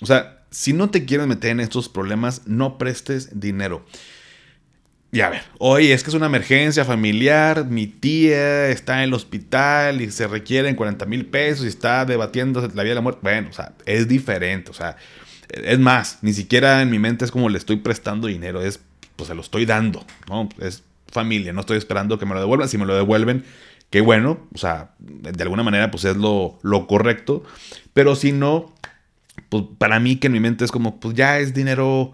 O 0.00 0.06
sea, 0.06 0.44
si 0.50 0.72
no 0.72 0.90
te 0.90 1.04
quieres 1.04 1.26
meter 1.26 1.50
en 1.50 1.60
estos 1.60 1.88
problemas, 1.88 2.42
no 2.46 2.78
prestes 2.78 3.40
dinero. 3.40 3.84
Y 5.10 5.20
a 5.20 5.30
ver, 5.30 5.42
oye, 5.58 5.94
es 5.94 6.02
que 6.02 6.10
es 6.10 6.14
una 6.14 6.26
emergencia 6.26 6.84
familiar, 6.84 7.64
mi 7.64 7.86
tía 7.86 8.68
está 8.68 8.98
en 8.98 9.04
el 9.04 9.14
hospital 9.14 10.02
y 10.02 10.10
se 10.10 10.26
requieren 10.26 10.76
40 10.76 11.06
mil 11.06 11.24
pesos 11.24 11.64
y 11.64 11.68
está 11.68 12.04
debatiendo 12.04 12.60
la 12.60 12.82
vida 12.82 12.90
de 12.90 12.94
la 12.94 13.00
muerte. 13.00 13.20
Bueno, 13.22 13.48
o 13.48 13.52
sea, 13.54 13.72
es 13.86 14.06
diferente, 14.06 14.70
o 14.70 14.74
sea, 14.74 14.96
es 15.48 15.78
más, 15.78 16.18
ni 16.20 16.34
siquiera 16.34 16.82
en 16.82 16.90
mi 16.90 16.98
mente 16.98 17.24
es 17.24 17.30
como 17.30 17.48
le 17.48 17.56
estoy 17.56 17.76
prestando 17.76 18.26
dinero, 18.28 18.60
es 18.60 18.80
pues 19.18 19.28
se 19.28 19.34
lo 19.34 19.42
estoy 19.42 19.66
dando, 19.66 20.06
¿no? 20.28 20.48
Es 20.60 20.84
familia, 21.08 21.52
no 21.52 21.60
estoy 21.60 21.76
esperando 21.76 22.18
que 22.18 22.24
me 22.24 22.34
lo 22.34 22.40
devuelvan. 22.40 22.68
Si 22.68 22.78
me 22.78 22.86
lo 22.86 22.94
devuelven, 22.94 23.44
qué 23.90 24.00
bueno, 24.00 24.46
o 24.54 24.58
sea, 24.58 24.92
de 25.00 25.42
alguna 25.42 25.64
manera 25.64 25.90
pues 25.90 26.04
es 26.04 26.16
lo, 26.16 26.58
lo 26.62 26.86
correcto, 26.86 27.42
pero 27.92 28.14
si 28.14 28.30
no, 28.30 28.72
pues 29.48 29.64
para 29.76 29.98
mí 29.98 30.16
que 30.16 30.28
en 30.28 30.34
mi 30.34 30.40
mente 30.40 30.64
es 30.64 30.70
como, 30.70 31.00
pues 31.00 31.16
ya 31.16 31.40
es 31.40 31.52
dinero 31.52 32.12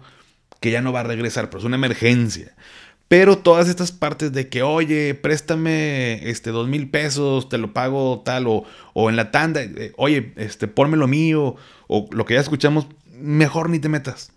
que 0.61 0.71
ya 0.71 0.81
no 0.81 0.91
va 0.91 1.01
a 1.01 1.03
regresar, 1.03 1.49
pero 1.49 1.59
es 1.59 1.65
una 1.65 1.75
emergencia. 1.75 2.55
Pero 3.07 3.37
todas 3.37 3.69
estas 3.69 3.91
partes 3.91 4.31
de 4.33 4.49
que, 4.49 4.63
oye, 4.63 5.13
préstame 5.13 6.27
este 6.27 6.49
dos 6.49 6.67
mil 6.67 6.89
pesos, 6.89 7.49
te 7.49 7.59
lo 7.59 7.71
pago 7.71 8.23
tal, 8.25 8.47
o, 8.47 8.63
o 8.93 9.11
en 9.11 9.15
la 9.15 9.29
tanda, 9.29 9.61
eh, 9.61 9.93
oye, 9.97 10.33
este, 10.37 10.67
ponme 10.67 10.97
lo 10.97 11.07
mío, 11.07 11.55
o 11.87 12.09
lo 12.11 12.25
que 12.25 12.33
ya 12.33 12.39
escuchamos, 12.39 12.87
mejor 13.13 13.69
ni 13.69 13.77
te 13.77 13.89
metas. 13.89 14.31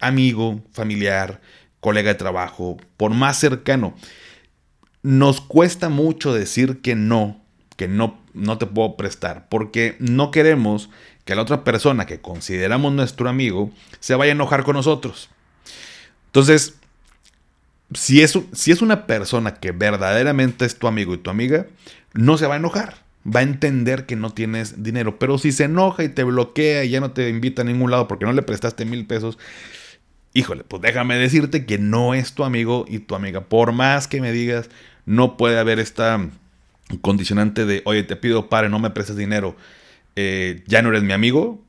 Amigo, 0.00 0.60
familiar, 0.72 1.40
colega 1.86 2.08
de 2.08 2.18
trabajo, 2.18 2.78
por 2.96 3.14
más 3.14 3.38
cercano. 3.38 3.94
Nos 5.04 5.40
cuesta 5.40 5.88
mucho 5.88 6.34
decir 6.34 6.80
que 6.80 6.96
no, 6.96 7.40
que 7.76 7.86
no, 7.86 8.18
no 8.34 8.58
te 8.58 8.66
puedo 8.66 8.96
prestar, 8.96 9.46
porque 9.48 9.94
no 10.00 10.32
queremos 10.32 10.90
que 11.24 11.36
la 11.36 11.42
otra 11.42 11.62
persona 11.62 12.04
que 12.04 12.20
consideramos 12.20 12.92
nuestro 12.92 13.28
amigo 13.28 13.70
se 14.00 14.16
vaya 14.16 14.32
a 14.32 14.34
enojar 14.34 14.64
con 14.64 14.74
nosotros. 14.74 15.30
Entonces, 16.26 16.74
si 17.94 18.20
es, 18.20 18.36
si 18.50 18.72
es 18.72 18.82
una 18.82 19.06
persona 19.06 19.54
que 19.54 19.70
verdaderamente 19.70 20.64
es 20.64 20.80
tu 20.80 20.88
amigo 20.88 21.14
y 21.14 21.18
tu 21.18 21.30
amiga, 21.30 21.66
no 22.14 22.36
se 22.36 22.48
va 22.48 22.54
a 22.54 22.58
enojar. 22.58 22.96
Va 23.24 23.40
a 23.40 23.44
entender 23.44 24.06
que 24.06 24.16
no 24.16 24.30
tienes 24.30 24.82
dinero. 24.82 25.20
Pero 25.20 25.38
si 25.38 25.52
se 25.52 25.64
enoja 25.64 26.02
y 26.02 26.08
te 26.08 26.24
bloquea 26.24 26.82
y 26.82 26.90
ya 26.90 26.98
no 26.98 27.12
te 27.12 27.28
invita 27.28 27.62
a 27.62 27.64
ningún 27.64 27.92
lado 27.92 28.08
porque 28.08 28.24
no 28.24 28.32
le 28.32 28.42
prestaste 28.42 28.84
mil 28.84 29.06
pesos, 29.06 29.38
híjole, 30.36 30.64
pues 30.64 30.82
déjame 30.82 31.16
decirte 31.16 31.64
que 31.64 31.78
no 31.78 32.12
es 32.12 32.34
tu 32.34 32.44
amigo 32.44 32.84
y 32.86 32.98
tu 32.98 33.14
amiga. 33.14 33.40
Por 33.40 33.72
más 33.72 34.06
que 34.06 34.20
me 34.20 34.32
digas, 34.32 34.68
no 35.06 35.38
puede 35.38 35.58
haber 35.58 35.78
esta 35.78 36.28
condicionante 37.00 37.64
de, 37.64 37.80
oye, 37.86 38.02
te 38.02 38.16
pido 38.16 38.50
pare, 38.50 38.68
no 38.68 38.78
me 38.78 38.90
prestes 38.90 39.16
dinero, 39.16 39.56
eh, 40.14 40.62
ya 40.66 40.82
no 40.82 40.90
eres 40.90 41.02
mi 41.02 41.14
amigo. 41.14 41.62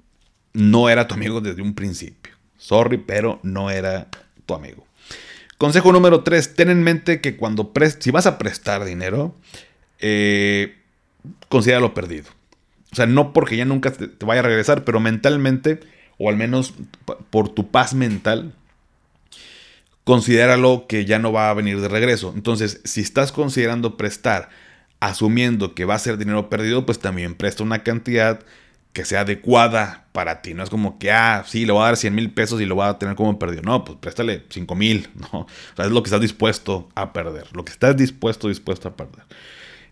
No 0.53 0.89
era 0.89 1.08
tu 1.08 1.13
amigo 1.13 1.39
desde 1.39 1.62
un 1.62 1.75
principio. 1.75 2.34
Sorry, 2.58 2.97
pero 2.97 3.39
no 3.43 3.69
era 3.69 4.08
tu 4.45 4.53
amigo. 4.53 4.86
Consejo 5.58 5.91
número 5.93 6.23
3, 6.23 6.56
ten 6.56 6.69
en 6.69 6.84
mente 6.84 7.21
que 7.21 7.38
cuando 7.38 7.71
si 7.99 8.12
vas 8.12 8.25
a 8.25 8.38
prestar 8.38 8.84
dinero, 8.84 9.36
eh, 9.99 10.75
considéralo 11.47 11.93
perdido. 11.93 12.25
O 12.91 12.95
sea, 12.95 13.06
no 13.06 13.34
porque 13.34 13.56
ya 13.56 13.65
nunca 13.65 13.91
te 13.91 14.25
vaya 14.25 14.39
a 14.39 14.43
regresar, 14.43 14.84
pero 14.84 14.99
mentalmente 14.99 15.80
o 16.17 16.30
al 16.30 16.38
menos 16.38 16.73
por 17.30 17.49
tu 17.49 17.69
paz 17.69 17.93
mental, 17.93 18.53
considéralo 20.03 20.86
que 20.88 21.06
ya 21.06 21.19
no 21.19 21.32
va 21.32 21.49
a 21.49 21.53
venir 21.53 21.82
de 21.82 21.88
regreso. 21.88 22.34
Entonces, 22.36 22.82
si 22.86 23.01
estás 23.01 23.32
considerando 23.32 23.97
prestar, 23.97 24.49
asumiendo 24.99 25.75
que 25.75 25.86
va 25.86 25.95
a 25.95 25.99
ser 25.99 26.17
dinero 26.17 26.49
perdido, 26.49 26.86
pues 26.86 26.99
también 26.99 27.36
presta 27.36 27.63
una 27.63 27.84
cantidad 27.84 28.39
que 28.93 29.06
sea 29.06 29.21
adecuada 29.21 30.08
para 30.12 30.41
ti. 30.41 30.53
No 30.56 30.63
es 30.63 30.69
como 30.69 30.97
que, 30.97 31.12
ah, 31.12 31.43
sí, 31.45 31.65
le 31.65 31.71
voy 31.71 31.84
a 31.84 31.86
dar 31.86 31.97
100 31.97 32.15
mil 32.15 32.32
pesos 32.32 32.60
y 32.62 32.65
lo 32.65 32.75
voy 32.75 32.88
a 32.88 32.97
tener 32.97 33.15
como 33.15 33.38
perdido. 33.38 33.62
No, 33.62 33.86
pues 33.86 33.99
préstale 33.99 34.43
5 34.49 34.75
mil, 34.75 35.10
¿no? 35.32 35.41
O 35.41 35.47
sea, 35.75 35.86
es 35.86 35.91
lo 35.91 36.01
que 36.01 36.08
estás 36.08 36.21
dispuesto 36.21 36.89
a 36.95 37.13
perder. 37.13 37.47
Lo 37.53 37.63
que 37.63 37.71
estás 37.71 37.95
dispuesto, 37.95 38.47
dispuesto 38.47 38.88
a 38.88 38.95
perder. 38.95 39.23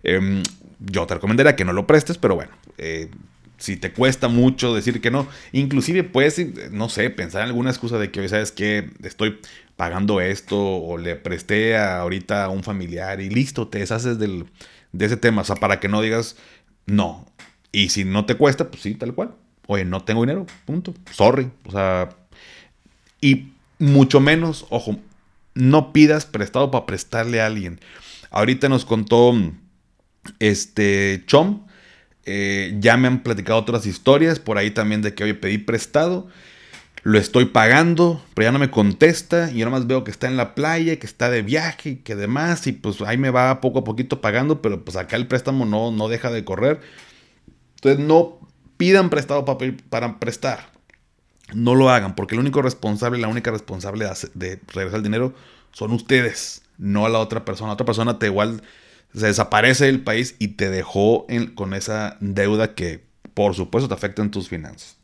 Em, 0.02 0.42
yo 0.80 1.06
te 1.06 1.14
recomendaría 1.14 1.56
que 1.56 1.66
no 1.66 1.74
lo 1.74 1.86
prestes, 1.86 2.18
pero 2.18 2.36
bueno, 2.36 2.54
eh, 2.78 3.10
si 3.58 3.78
te 3.78 3.92
cuesta 3.92 4.28
mucho 4.28 4.74
decir 4.74 5.02
que 5.02 5.12
no, 5.12 5.28
inclusive 5.52 6.04
puedes, 6.04 6.72
no 6.72 6.90
sé, 6.90 7.10
pensar 7.10 7.42
en 7.42 7.48
alguna 7.48 7.70
excusa 7.70 7.98
de 7.98 8.12
que 8.12 8.22
hoy 8.22 8.30
sabes 8.30 8.52
que 8.52 8.90
estoy 9.04 9.40
pagando 9.76 10.22
esto 10.22 10.58
o 10.58 10.98
le 10.98 11.16
presté 11.16 11.78
ahorita 11.78 12.46
a 12.46 12.50
un 12.50 12.64
familiar 12.64 13.22
y 13.22 13.30
listo, 13.30 13.68
te 13.68 13.80
deshaces 13.80 14.20
del, 14.20 14.46
de 14.92 15.06
ese 15.06 15.18
tema, 15.18 15.42
o 15.42 15.46
sea, 15.46 15.56
para 15.56 15.80
que 15.80 15.88
no 15.88 16.02
digas 16.02 16.38
no. 16.86 17.26
Y 17.72 17.90
si 17.90 18.06
no 18.06 18.26
te 18.26 18.36
cuesta, 18.36 18.70
pues 18.70 18.84
sí, 18.84 18.96
tal 18.96 19.14
cual. 19.14 19.36
Oye, 19.68 19.84
no 19.84 20.04
tengo 20.04 20.22
dinero, 20.22 20.46
punto. 20.66 20.94
Sorry. 21.12 21.50
O 21.66 21.72
sea, 21.72 22.10
y 23.20 23.52
mucho 23.80 24.20
menos, 24.20 24.66
ojo, 24.70 24.98
no 25.54 25.92
pidas 25.92 26.26
prestado 26.26 26.72
para 26.72 26.86
prestarle 26.86 27.42
a 27.42 27.48
alguien. 27.48 27.80
Ahorita 28.30 28.70
nos 28.70 28.86
contó 28.86 29.34
este 30.40 31.24
Chom 31.26 31.65
eh, 32.26 32.76
ya 32.80 32.98
me 32.98 33.08
han 33.08 33.24
platicado 33.24 33.60
otras 33.60 33.86
historias 33.86 34.40
por 34.40 34.58
ahí 34.58 34.72
también 34.72 35.02
de 35.02 35.14
que, 35.14 35.24
hoy 35.24 35.34
pedí 35.34 35.58
prestado, 35.58 36.28
lo 37.04 37.20
estoy 37.20 37.46
pagando, 37.46 38.24
pero 38.34 38.48
ya 38.48 38.52
no 38.52 38.58
me 38.58 38.72
contesta 38.72 39.52
y 39.52 39.60
yo 39.60 39.70
más 39.70 39.86
veo 39.86 40.04
que 40.04 40.10
está 40.10 40.28
en 40.28 40.38
la 40.38 40.56
playa, 40.56 40.98
que 40.98 41.06
está 41.06 41.30
de 41.30 41.44
viaje 41.44 41.90
y 41.92 41.96
que 41.98 42.16
demás, 42.16 42.66
y 42.66 42.72
pues 42.72 43.00
ahí 43.02 43.18
me 43.18 43.30
va 43.30 43.62
poco 43.62 43.80
a 43.80 43.84
poquito 43.84 44.22
pagando, 44.22 44.62
pero 44.62 44.84
pues 44.84 44.98
acá 44.98 45.16
el 45.16 45.28
préstamo 45.28 45.66
no, 45.66 45.92
no 45.92 46.08
deja 46.08 46.32
de 46.32 46.44
correr. 46.44 46.82
Entonces 47.76 48.04
no 48.04 48.40
pidan 48.78 49.10
prestado 49.12 49.46
para, 49.46 49.74
para 49.90 50.20
prestar. 50.20 50.72
No 51.54 51.76
lo 51.76 51.92
hagan, 51.92 52.16
porque 52.16 52.34
el 52.34 52.40
único 52.40 52.62
responsable, 52.62 53.20
la 53.20 53.28
única 53.28 53.52
responsable 53.52 54.08
de, 54.34 54.60
regresar 54.74 54.98
el 54.98 55.04
dinero 55.04 55.36
son 55.72 55.92
ustedes, 55.92 56.64
no 56.80 57.08
la 57.08 57.20
otra 57.20 57.46
persona. 57.46 57.68
La 57.68 57.74
otra 57.74 57.86
persona 57.86 58.18
te 58.18 58.26
igual 58.26 58.64
se 59.16 59.28
desaparece 59.28 59.86
del 59.86 60.02
país 60.02 60.36
y 60.40 60.50
te 60.50 60.70
dejó 60.70 61.26
con 61.56 61.74
esa 61.74 62.18
deuda 62.20 62.76
que 62.76 63.06
por 63.34 63.56
supuesto 63.56 63.88
te 63.88 63.94
afecta 63.94 64.22
en 64.22 64.32
tus 64.32 64.50
finanzas. 64.50 64.98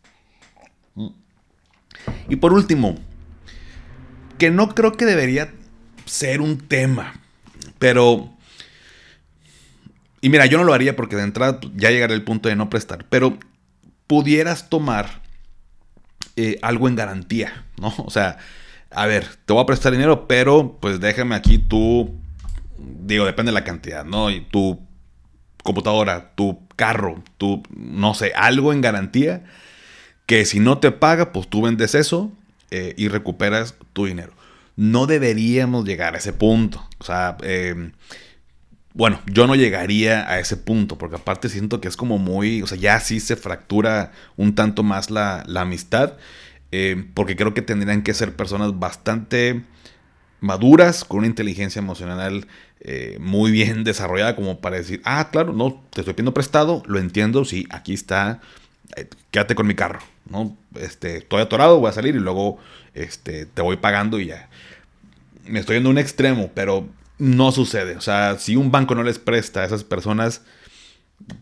Y 2.29 2.35
por 2.37 2.53
último, 2.53 2.95
que 4.37 4.49
no 4.51 4.73
creo 4.75 4.93
que 4.93 5.05
debería 5.05 5.53
ser 6.05 6.41
un 6.41 6.57
tema, 6.57 7.19
pero... 7.79 8.33
Y 10.19 10.29
mira, 10.29 10.45
yo 10.45 10.57
no 10.57 10.63
lo 10.63 10.73
haría 10.73 10.95
porque 10.95 11.15
de 11.15 11.23
entrada 11.23 11.59
ya 11.75 11.89
llegaré 11.89 12.13
el 12.13 12.23
punto 12.23 12.47
de 12.47 12.55
no 12.55 12.69
prestar, 12.69 13.05
pero 13.09 13.39
pudieras 14.07 14.69
tomar 14.69 15.21
eh, 16.35 16.59
algo 16.61 16.87
en 16.87 16.95
garantía, 16.95 17.65
¿no? 17.79 17.93
O 17.97 18.11
sea, 18.11 18.37
a 18.91 19.05
ver, 19.07 19.27
te 19.45 19.53
voy 19.53 19.63
a 19.63 19.65
prestar 19.65 19.93
dinero, 19.93 20.27
pero 20.27 20.77
pues 20.79 20.99
déjame 20.99 21.35
aquí 21.35 21.57
tu, 21.57 22.20
digo, 23.03 23.25
depende 23.25 23.51
de 23.51 23.55
la 23.55 23.63
cantidad, 23.63 24.05
¿no? 24.05 24.29
Y 24.29 24.41
tu 24.41 24.79
computadora, 25.63 26.33
tu 26.35 26.67
carro, 26.75 27.23
tu, 27.37 27.63
no 27.69 28.13
sé, 28.13 28.33
algo 28.35 28.73
en 28.73 28.81
garantía, 28.81 29.43
que 30.25 30.45
si 30.45 30.59
no 30.59 30.79
te 30.79 30.91
paga, 30.91 31.31
pues 31.31 31.49
tú 31.49 31.61
vendes 31.61 31.95
eso 31.95 32.31
eh, 32.71 32.93
y 32.97 33.07
recuperas 33.07 33.75
tu 33.93 34.05
dinero. 34.05 34.33
No 34.75 35.05
deberíamos 35.05 35.85
llegar 35.85 36.15
a 36.15 36.17
ese 36.17 36.33
punto. 36.33 36.87
O 36.99 37.03
sea, 37.03 37.37
eh, 37.43 37.91
bueno, 38.93 39.21
yo 39.25 39.47
no 39.47 39.55
llegaría 39.55 40.29
a 40.29 40.39
ese 40.39 40.57
punto, 40.57 40.97
porque 40.97 41.15
aparte 41.15 41.49
siento 41.49 41.79
que 41.79 41.87
es 41.87 41.95
como 41.95 42.17
muy, 42.17 42.61
o 42.61 42.67
sea, 42.67 42.77
ya 42.77 42.99
sí 42.99 43.19
se 43.19 43.35
fractura 43.35 44.11
un 44.35 44.55
tanto 44.55 44.83
más 44.83 45.09
la, 45.09 45.43
amistad, 45.55 46.17
eh, 46.71 47.05
porque 47.13 47.35
creo 47.35 47.53
que 47.53 47.61
tendrían 47.61 48.01
que 48.01 48.13
ser 48.13 48.35
personas 48.35 48.79
bastante 48.79 49.61
maduras, 50.41 51.05
con 51.05 51.19
una 51.19 51.27
inteligencia 51.27 51.79
emocional 51.79 52.47
eh, 52.81 53.17
muy 53.19 53.51
bien 53.51 53.83
desarrollada, 53.85 54.35
como 54.35 54.59
para 54.59 54.77
decir, 54.77 55.01
ah, 55.05 55.29
claro, 55.31 55.53
no, 55.53 55.83
te 55.91 56.01
estoy 56.01 56.13
pidiendo 56.13 56.33
prestado, 56.33 56.83
lo 56.85 56.99
entiendo, 56.99 57.45
sí, 57.45 57.67
aquí 57.69 57.93
está, 57.93 58.41
eh, 58.95 59.07
quédate 59.29 59.55
con 59.55 59.67
mi 59.67 59.75
carro, 59.75 59.99
¿no? 60.29 60.57
Este, 60.75 61.17
estoy 61.17 61.41
atorado, 61.41 61.79
voy 61.79 61.89
a 61.89 61.93
salir 61.93 62.15
y 62.15 62.19
luego 62.19 62.57
este, 62.93 63.45
te 63.45 63.61
voy 63.61 63.77
pagando 63.77 64.19
y 64.19 64.27
ya. 64.27 64.49
Me 65.45 65.59
estoy 65.59 65.75
yendo 65.75 65.89
a 65.89 65.91
un 65.91 65.97
extremo, 65.97 66.51
pero 66.53 66.87
no 67.17 67.51
sucede. 67.51 67.95
O 67.95 68.01
sea, 68.01 68.37
si 68.39 68.55
un 68.55 68.71
banco 68.71 68.95
no 68.95 69.03
les 69.03 69.19
presta 69.19 69.61
a 69.61 69.65
esas 69.65 69.83
personas, 69.83 70.41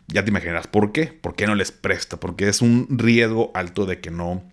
ya 0.08 0.24
te 0.24 0.30
imaginarás 0.30 0.68
por 0.68 0.92
qué. 0.92 1.08
¿Por 1.08 1.36
qué 1.36 1.48
no 1.48 1.56
les 1.56 1.72
presta? 1.72 2.18
Porque 2.18 2.48
es 2.48 2.62
un 2.62 2.88
riesgo 2.90 3.52
alto 3.54 3.86
de 3.86 4.00
que 4.00 4.12
no, 4.12 4.44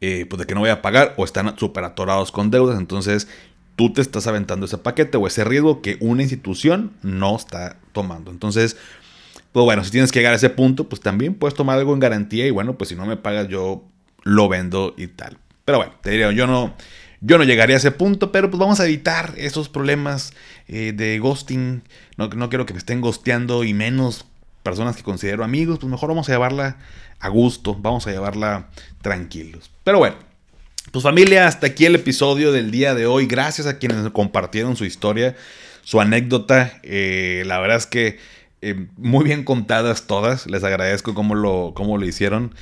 eh, 0.00 0.26
pues 0.28 0.40
de 0.40 0.46
que 0.46 0.54
no 0.54 0.60
voy 0.60 0.70
a 0.70 0.82
pagar 0.82 1.14
o 1.16 1.24
están 1.24 1.58
súper 1.58 1.84
atorados 1.84 2.32
con 2.32 2.50
deudas. 2.50 2.78
Entonces, 2.78 3.28
tú 3.76 3.92
te 3.92 4.00
estás 4.00 4.26
aventando 4.26 4.66
ese 4.66 4.78
paquete 4.78 5.16
o 5.16 5.26
ese 5.26 5.44
riesgo 5.44 5.82
que 5.82 5.96
una 6.00 6.22
institución 6.22 6.92
no 7.02 7.36
está 7.36 7.76
tomando. 7.92 8.30
Entonces, 8.30 8.76
pues 9.52 9.64
bueno, 9.64 9.84
si 9.84 9.90
tienes 9.90 10.12
que 10.12 10.20
llegar 10.20 10.32
a 10.32 10.36
ese 10.36 10.50
punto, 10.50 10.88
pues 10.88 11.00
también 11.00 11.34
puedes 11.34 11.54
tomar 11.54 11.78
algo 11.78 11.92
en 11.92 12.00
garantía 12.00 12.46
y 12.46 12.50
bueno, 12.50 12.76
pues 12.76 12.88
si 12.88 12.96
no 12.96 13.06
me 13.06 13.16
pagas 13.16 13.48
yo 13.48 13.84
lo 14.22 14.48
vendo 14.48 14.94
y 14.96 15.08
tal. 15.08 15.38
Pero 15.64 15.78
bueno, 15.78 15.94
te 16.02 16.10
diría, 16.10 16.32
yo 16.32 16.46
no, 16.46 16.74
yo 17.20 17.38
no 17.38 17.44
llegaría 17.44 17.76
a 17.76 17.78
ese 17.78 17.92
punto, 17.92 18.32
pero 18.32 18.50
pues 18.50 18.58
vamos 18.58 18.80
a 18.80 18.86
evitar 18.86 19.34
esos 19.36 19.68
problemas 19.68 20.32
eh, 20.68 20.92
de 20.94 21.18
ghosting. 21.18 21.82
No, 22.16 22.28
no 22.28 22.48
quiero 22.48 22.66
que 22.66 22.72
me 22.72 22.78
estén 22.78 23.00
ghosteando 23.00 23.64
y 23.64 23.74
menos 23.74 24.24
personas 24.62 24.96
que 24.96 25.02
considero 25.02 25.44
amigos. 25.44 25.78
Pues 25.78 25.90
mejor 25.90 26.08
vamos 26.08 26.28
a 26.28 26.32
llevarla 26.32 26.78
a 27.20 27.28
gusto, 27.28 27.74
vamos 27.74 28.06
a 28.06 28.10
llevarla 28.10 28.70
tranquilos. 29.02 29.70
Pero 29.84 29.98
bueno, 29.98 30.16
pues 30.92 31.04
familia, 31.04 31.46
hasta 31.46 31.68
aquí 31.68 31.86
el 31.86 31.94
episodio 31.94 32.52
del 32.52 32.70
día 32.70 32.94
de 32.94 33.06
hoy. 33.06 33.26
Gracias 33.26 33.66
a 33.66 33.78
quienes 33.78 34.10
compartieron 34.10 34.76
su 34.76 34.84
historia, 34.84 35.34
su 35.82 36.02
anécdota. 36.02 36.80
Eh, 36.82 37.44
la 37.46 37.58
verdad 37.60 37.78
es 37.78 37.86
que 37.86 38.18
eh, 38.60 38.88
muy 38.98 39.24
bien 39.24 39.42
contadas 39.42 40.06
todas. 40.06 40.46
Les 40.46 40.62
agradezco 40.64 41.14
cómo 41.14 41.34
lo, 41.34 41.72
cómo 41.74 41.96
lo 41.96 42.04
hicieron. 42.04 42.54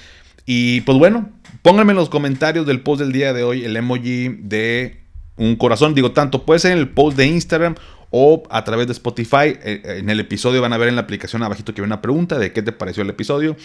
Y 0.47 0.83
pues 0.83 0.97
bueno, 0.97 1.29
pónganme 1.63 1.91
en 1.91 1.97
los 1.97 2.09
comentarios 2.09 2.67
del 2.67 2.83
post 2.83 3.01
del 3.01 3.11
día 3.11 3.33
de 3.33 3.43
hoy 3.43 3.65
el 3.65 3.77
emoji 3.77 4.29
de 4.29 5.01
un 5.37 5.57
corazón. 5.57 5.97
Digo, 5.97 6.13
tanto 6.13 6.47
puede 6.47 6.61
ser 6.61 6.71
en 6.71 6.79
el 6.79 6.89
post 6.89 7.17
de 7.17 7.27
Instagram 7.27 7.75
o 8.11 8.45
a 8.49 8.63
través 8.63 8.87
de 8.87 8.93
Spotify. 8.93 9.59
Eh, 9.61 9.83
en 9.99 10.09
el 10.09 10.21
episodio 10.21 10.63
van 10.63 10.73
a 10.73 10.79
ver 10.79 10.87
en 10.87 10.95
la 10.95 11.03
aplicación 11.03 11.43
abajito 11.43 11.75
que 11.75 11.81
hay 11.81 11.87
una 11.87 12.01
pregunta 12.01 12.39
de 12.39 12.53
qué 12.53 12.63
te 12.63 12.71
pareció 12.71 13.03
el 13.03 13.11
episodio. 13.11 13.57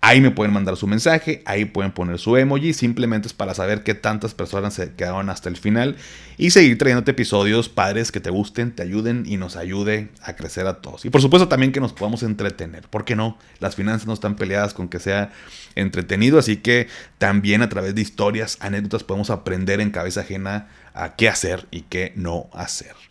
Ahí 0.00 0.20
me 0.20 0.30
pueden 0.30 0.54
mandar 0.54 0.76
su 0.76 0.86
mensaje, 0.86 1.42
ahí 1.44 1.64
pueden 1.64 1.90
poner 1.90 2.20
su 2.20 2.36
emoji, 2.36 2.72
simplemente 2.72 3.26
es 3.26 3.34
para 3.34 3.52
saber 3.52 3.82
qué 3.82 3.94
tantas 3.94 4.32
personas 4.32 4.74
se 4.74 4.94
quedaron 4.94 5.28
hasta 5.28 5.48
el 5.48 5.56
final 5.56 5.96
y 6.36 6.50
seguir 6.50 6.78
trayéndote 6.78 7.10
episodios 7.10 7.68
padres 7.68 8.12
que 8.12 8.20
te 8.20 8.30
gusten, 8.30 8.70
te 8.70 8.84
ayuden 8.84 9.24
y 9.26 9.38
nos 9.38 9.56
ayude 9.56 10.08
a 10.22 10.36
crecer 10.36 10.68
a 10.68 10.80
todos. 10.80 11.04
Y 11.04 11.10
por 11.10 11.20
supuesto 11.20 11.48
también 11.48 11.72
que 11.72 11.80
nos 11.80 11.92
podamos 11.92 12.22
entretener, 12.22 12.86
¿por 12.88 13.04
qué 13.04 13.16
no? 13.16 13.38
Las 13.58 13.74
finanzas 13.74 14.06
no 14.06 14.12
están 14.12 14.36
peleadas 14.36 14.72
con 14.72 14.88
que 14.88 15.00
sea 15.00 15.32
entretenido, 15.74 16.38
así 16.38 16.58
que 16.58 16.86
también 17.18 17.62
a 17.62 17.68
través 17.68 17.96
de 17.96 18.00
historias, 18.00 18.56
anécdotas 18.60 19.02
podemos 19.02 19.30
aprender 19.30 19.80
en 19.80 19.90
cabeza 19.90 20.20
ajena 20.20 20.68
a 20.94 21.16
qué 21.16 21.28
hacer 21.28 21.66
y 21.72 21.82
qué 21.82 22.12
no 22.14 22.48
hacer. 22.52 23.07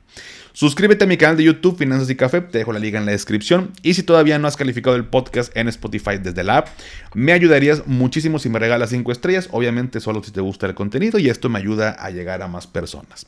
Suscríbete 0.57 1.03
a 1.03 1.07
mi 1.07 1.17
canal 1.17 1.37
de 1.37 1.43
YouTube 1.43 1.77
Finanzas 1.77 2.09
y 2.09 2.15
Café, 2.15 2.41
te 2.41 2.57
dejo 2.57 2.73
la 2.73 2.79
liga 2.79 2.97
en 2.97 3.05
la 3.05 3.11
descripción. 3.11 3.73
Y 3.83 3.93
si 3.93 4.01
todavía 4.01 4.39
no 4.39 4.47
has 4.47 4.57
calificado 4.57 4.95
el 4.95 5.05
podcast 5.05 5.55
en 5.55 5.67
Spotify 5.67 6.17
desde 6.19 6.43
la 6.43 6.57
app, 6.57 6.69
me 7.13 7.31
ayudarías 7.31 7.85
muchísimo 7.85 8.39
si 8.39 8.49
me 8.49 8.57
regalas 8.57 8.89
5 8.89 9.11
estrellas, 9.11 9.49
obviamente 9.51 9.99
solo 9.99 10.23
si 10.23 10.31
te 10.31 10.41
gusta 10.41 10.65
el 10.65 10.73
contenido 10.73 11.19
y 11.19 11.29
esto 11.29 11.47
me 11.49 11.59
ayuda 11.59 11.91
a 11.91 12.09
llegar 12.09 12.41
a 12.41 12.47
más 12.47 12.65
personas. 12.65 13.27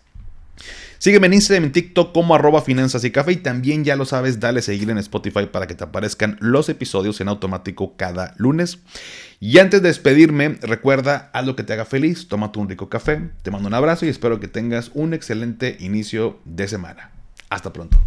Sígueme 0.98 1.28
en 1.28 1.36
Instagram 1.36 1.66
y 1.66 1.68
en 1.68 1.72
TikTok 1.72 2.14
como 2.16 2.34
arroba 2.34 2.64
finanzas 2.64 3.04
y 3.04 3.12
café 3.12 3.34
y 3.34 3.38
también 3.38 3.86
ya 3.86 3.96
lo 3.96 4.06
sabes, 4.06 4.40
dale 4.40 4.64
seguir 4.64 4.90
en 4.90 4.98
Spotify 4.98 5.46
para 5.46 5.68
que 5.68 5.76
te 5.76 5.84
aparezcan 5.84 6.36
los 6.40 6.68
episodios 6.68 7.22
en 7.22 7.28
automático 7.28 7.96
cada 7.96 8.34
lunes. 8.38 8.80
Y 9.40 9.60
antes 9.60 9.84
de 9.84 9.90
despedirme, 9.90 10.58
recuerda, 10.64 11.30
haz 11.34 11.46
lo 11.46 11.56
que 11.56 11.64
te 11.64 11.74
haga 11.74 11.86
feliz, 11.86 12.28
tómate 12.28 12.58
un 12.58 12.70
rico 12.70 12.90
café, 12.90 13.30
te 13.44 13.52
mando 13.52 13.68
un 13.68 13.76
abrazo 13.76 14.08
y 14.08 14.10
espero 14.10 14.40
que 14.40 14.48
tengas 14.48 14.90
un 14.96 15.14
excelente 15.14 15.78
inicio 15.80 16.40
de 16.44 16.68
semana. 16.68 17.19
Hasta 17.50 17.74
pronto. 17.74 17.98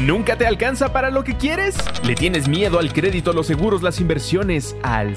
¿Nunca 0.00 0.36
te 0.36 0.46
alcanza 0.46 0.92
para 0.92 1.10
lo 1.10 1.22
que 1.22 1.36
quieres? 1.36 1.76
¿Le 2.02 2.16
tienes 2.16 2.48
miedo 2.48 2.80
al 2.80 2.92
crédito, 2.92 3.32
los 3.32 3.46
seguros, 3.46 3.82
las 3.82 4.00
inversiones, 4.00 4.74
al 4.82 5.16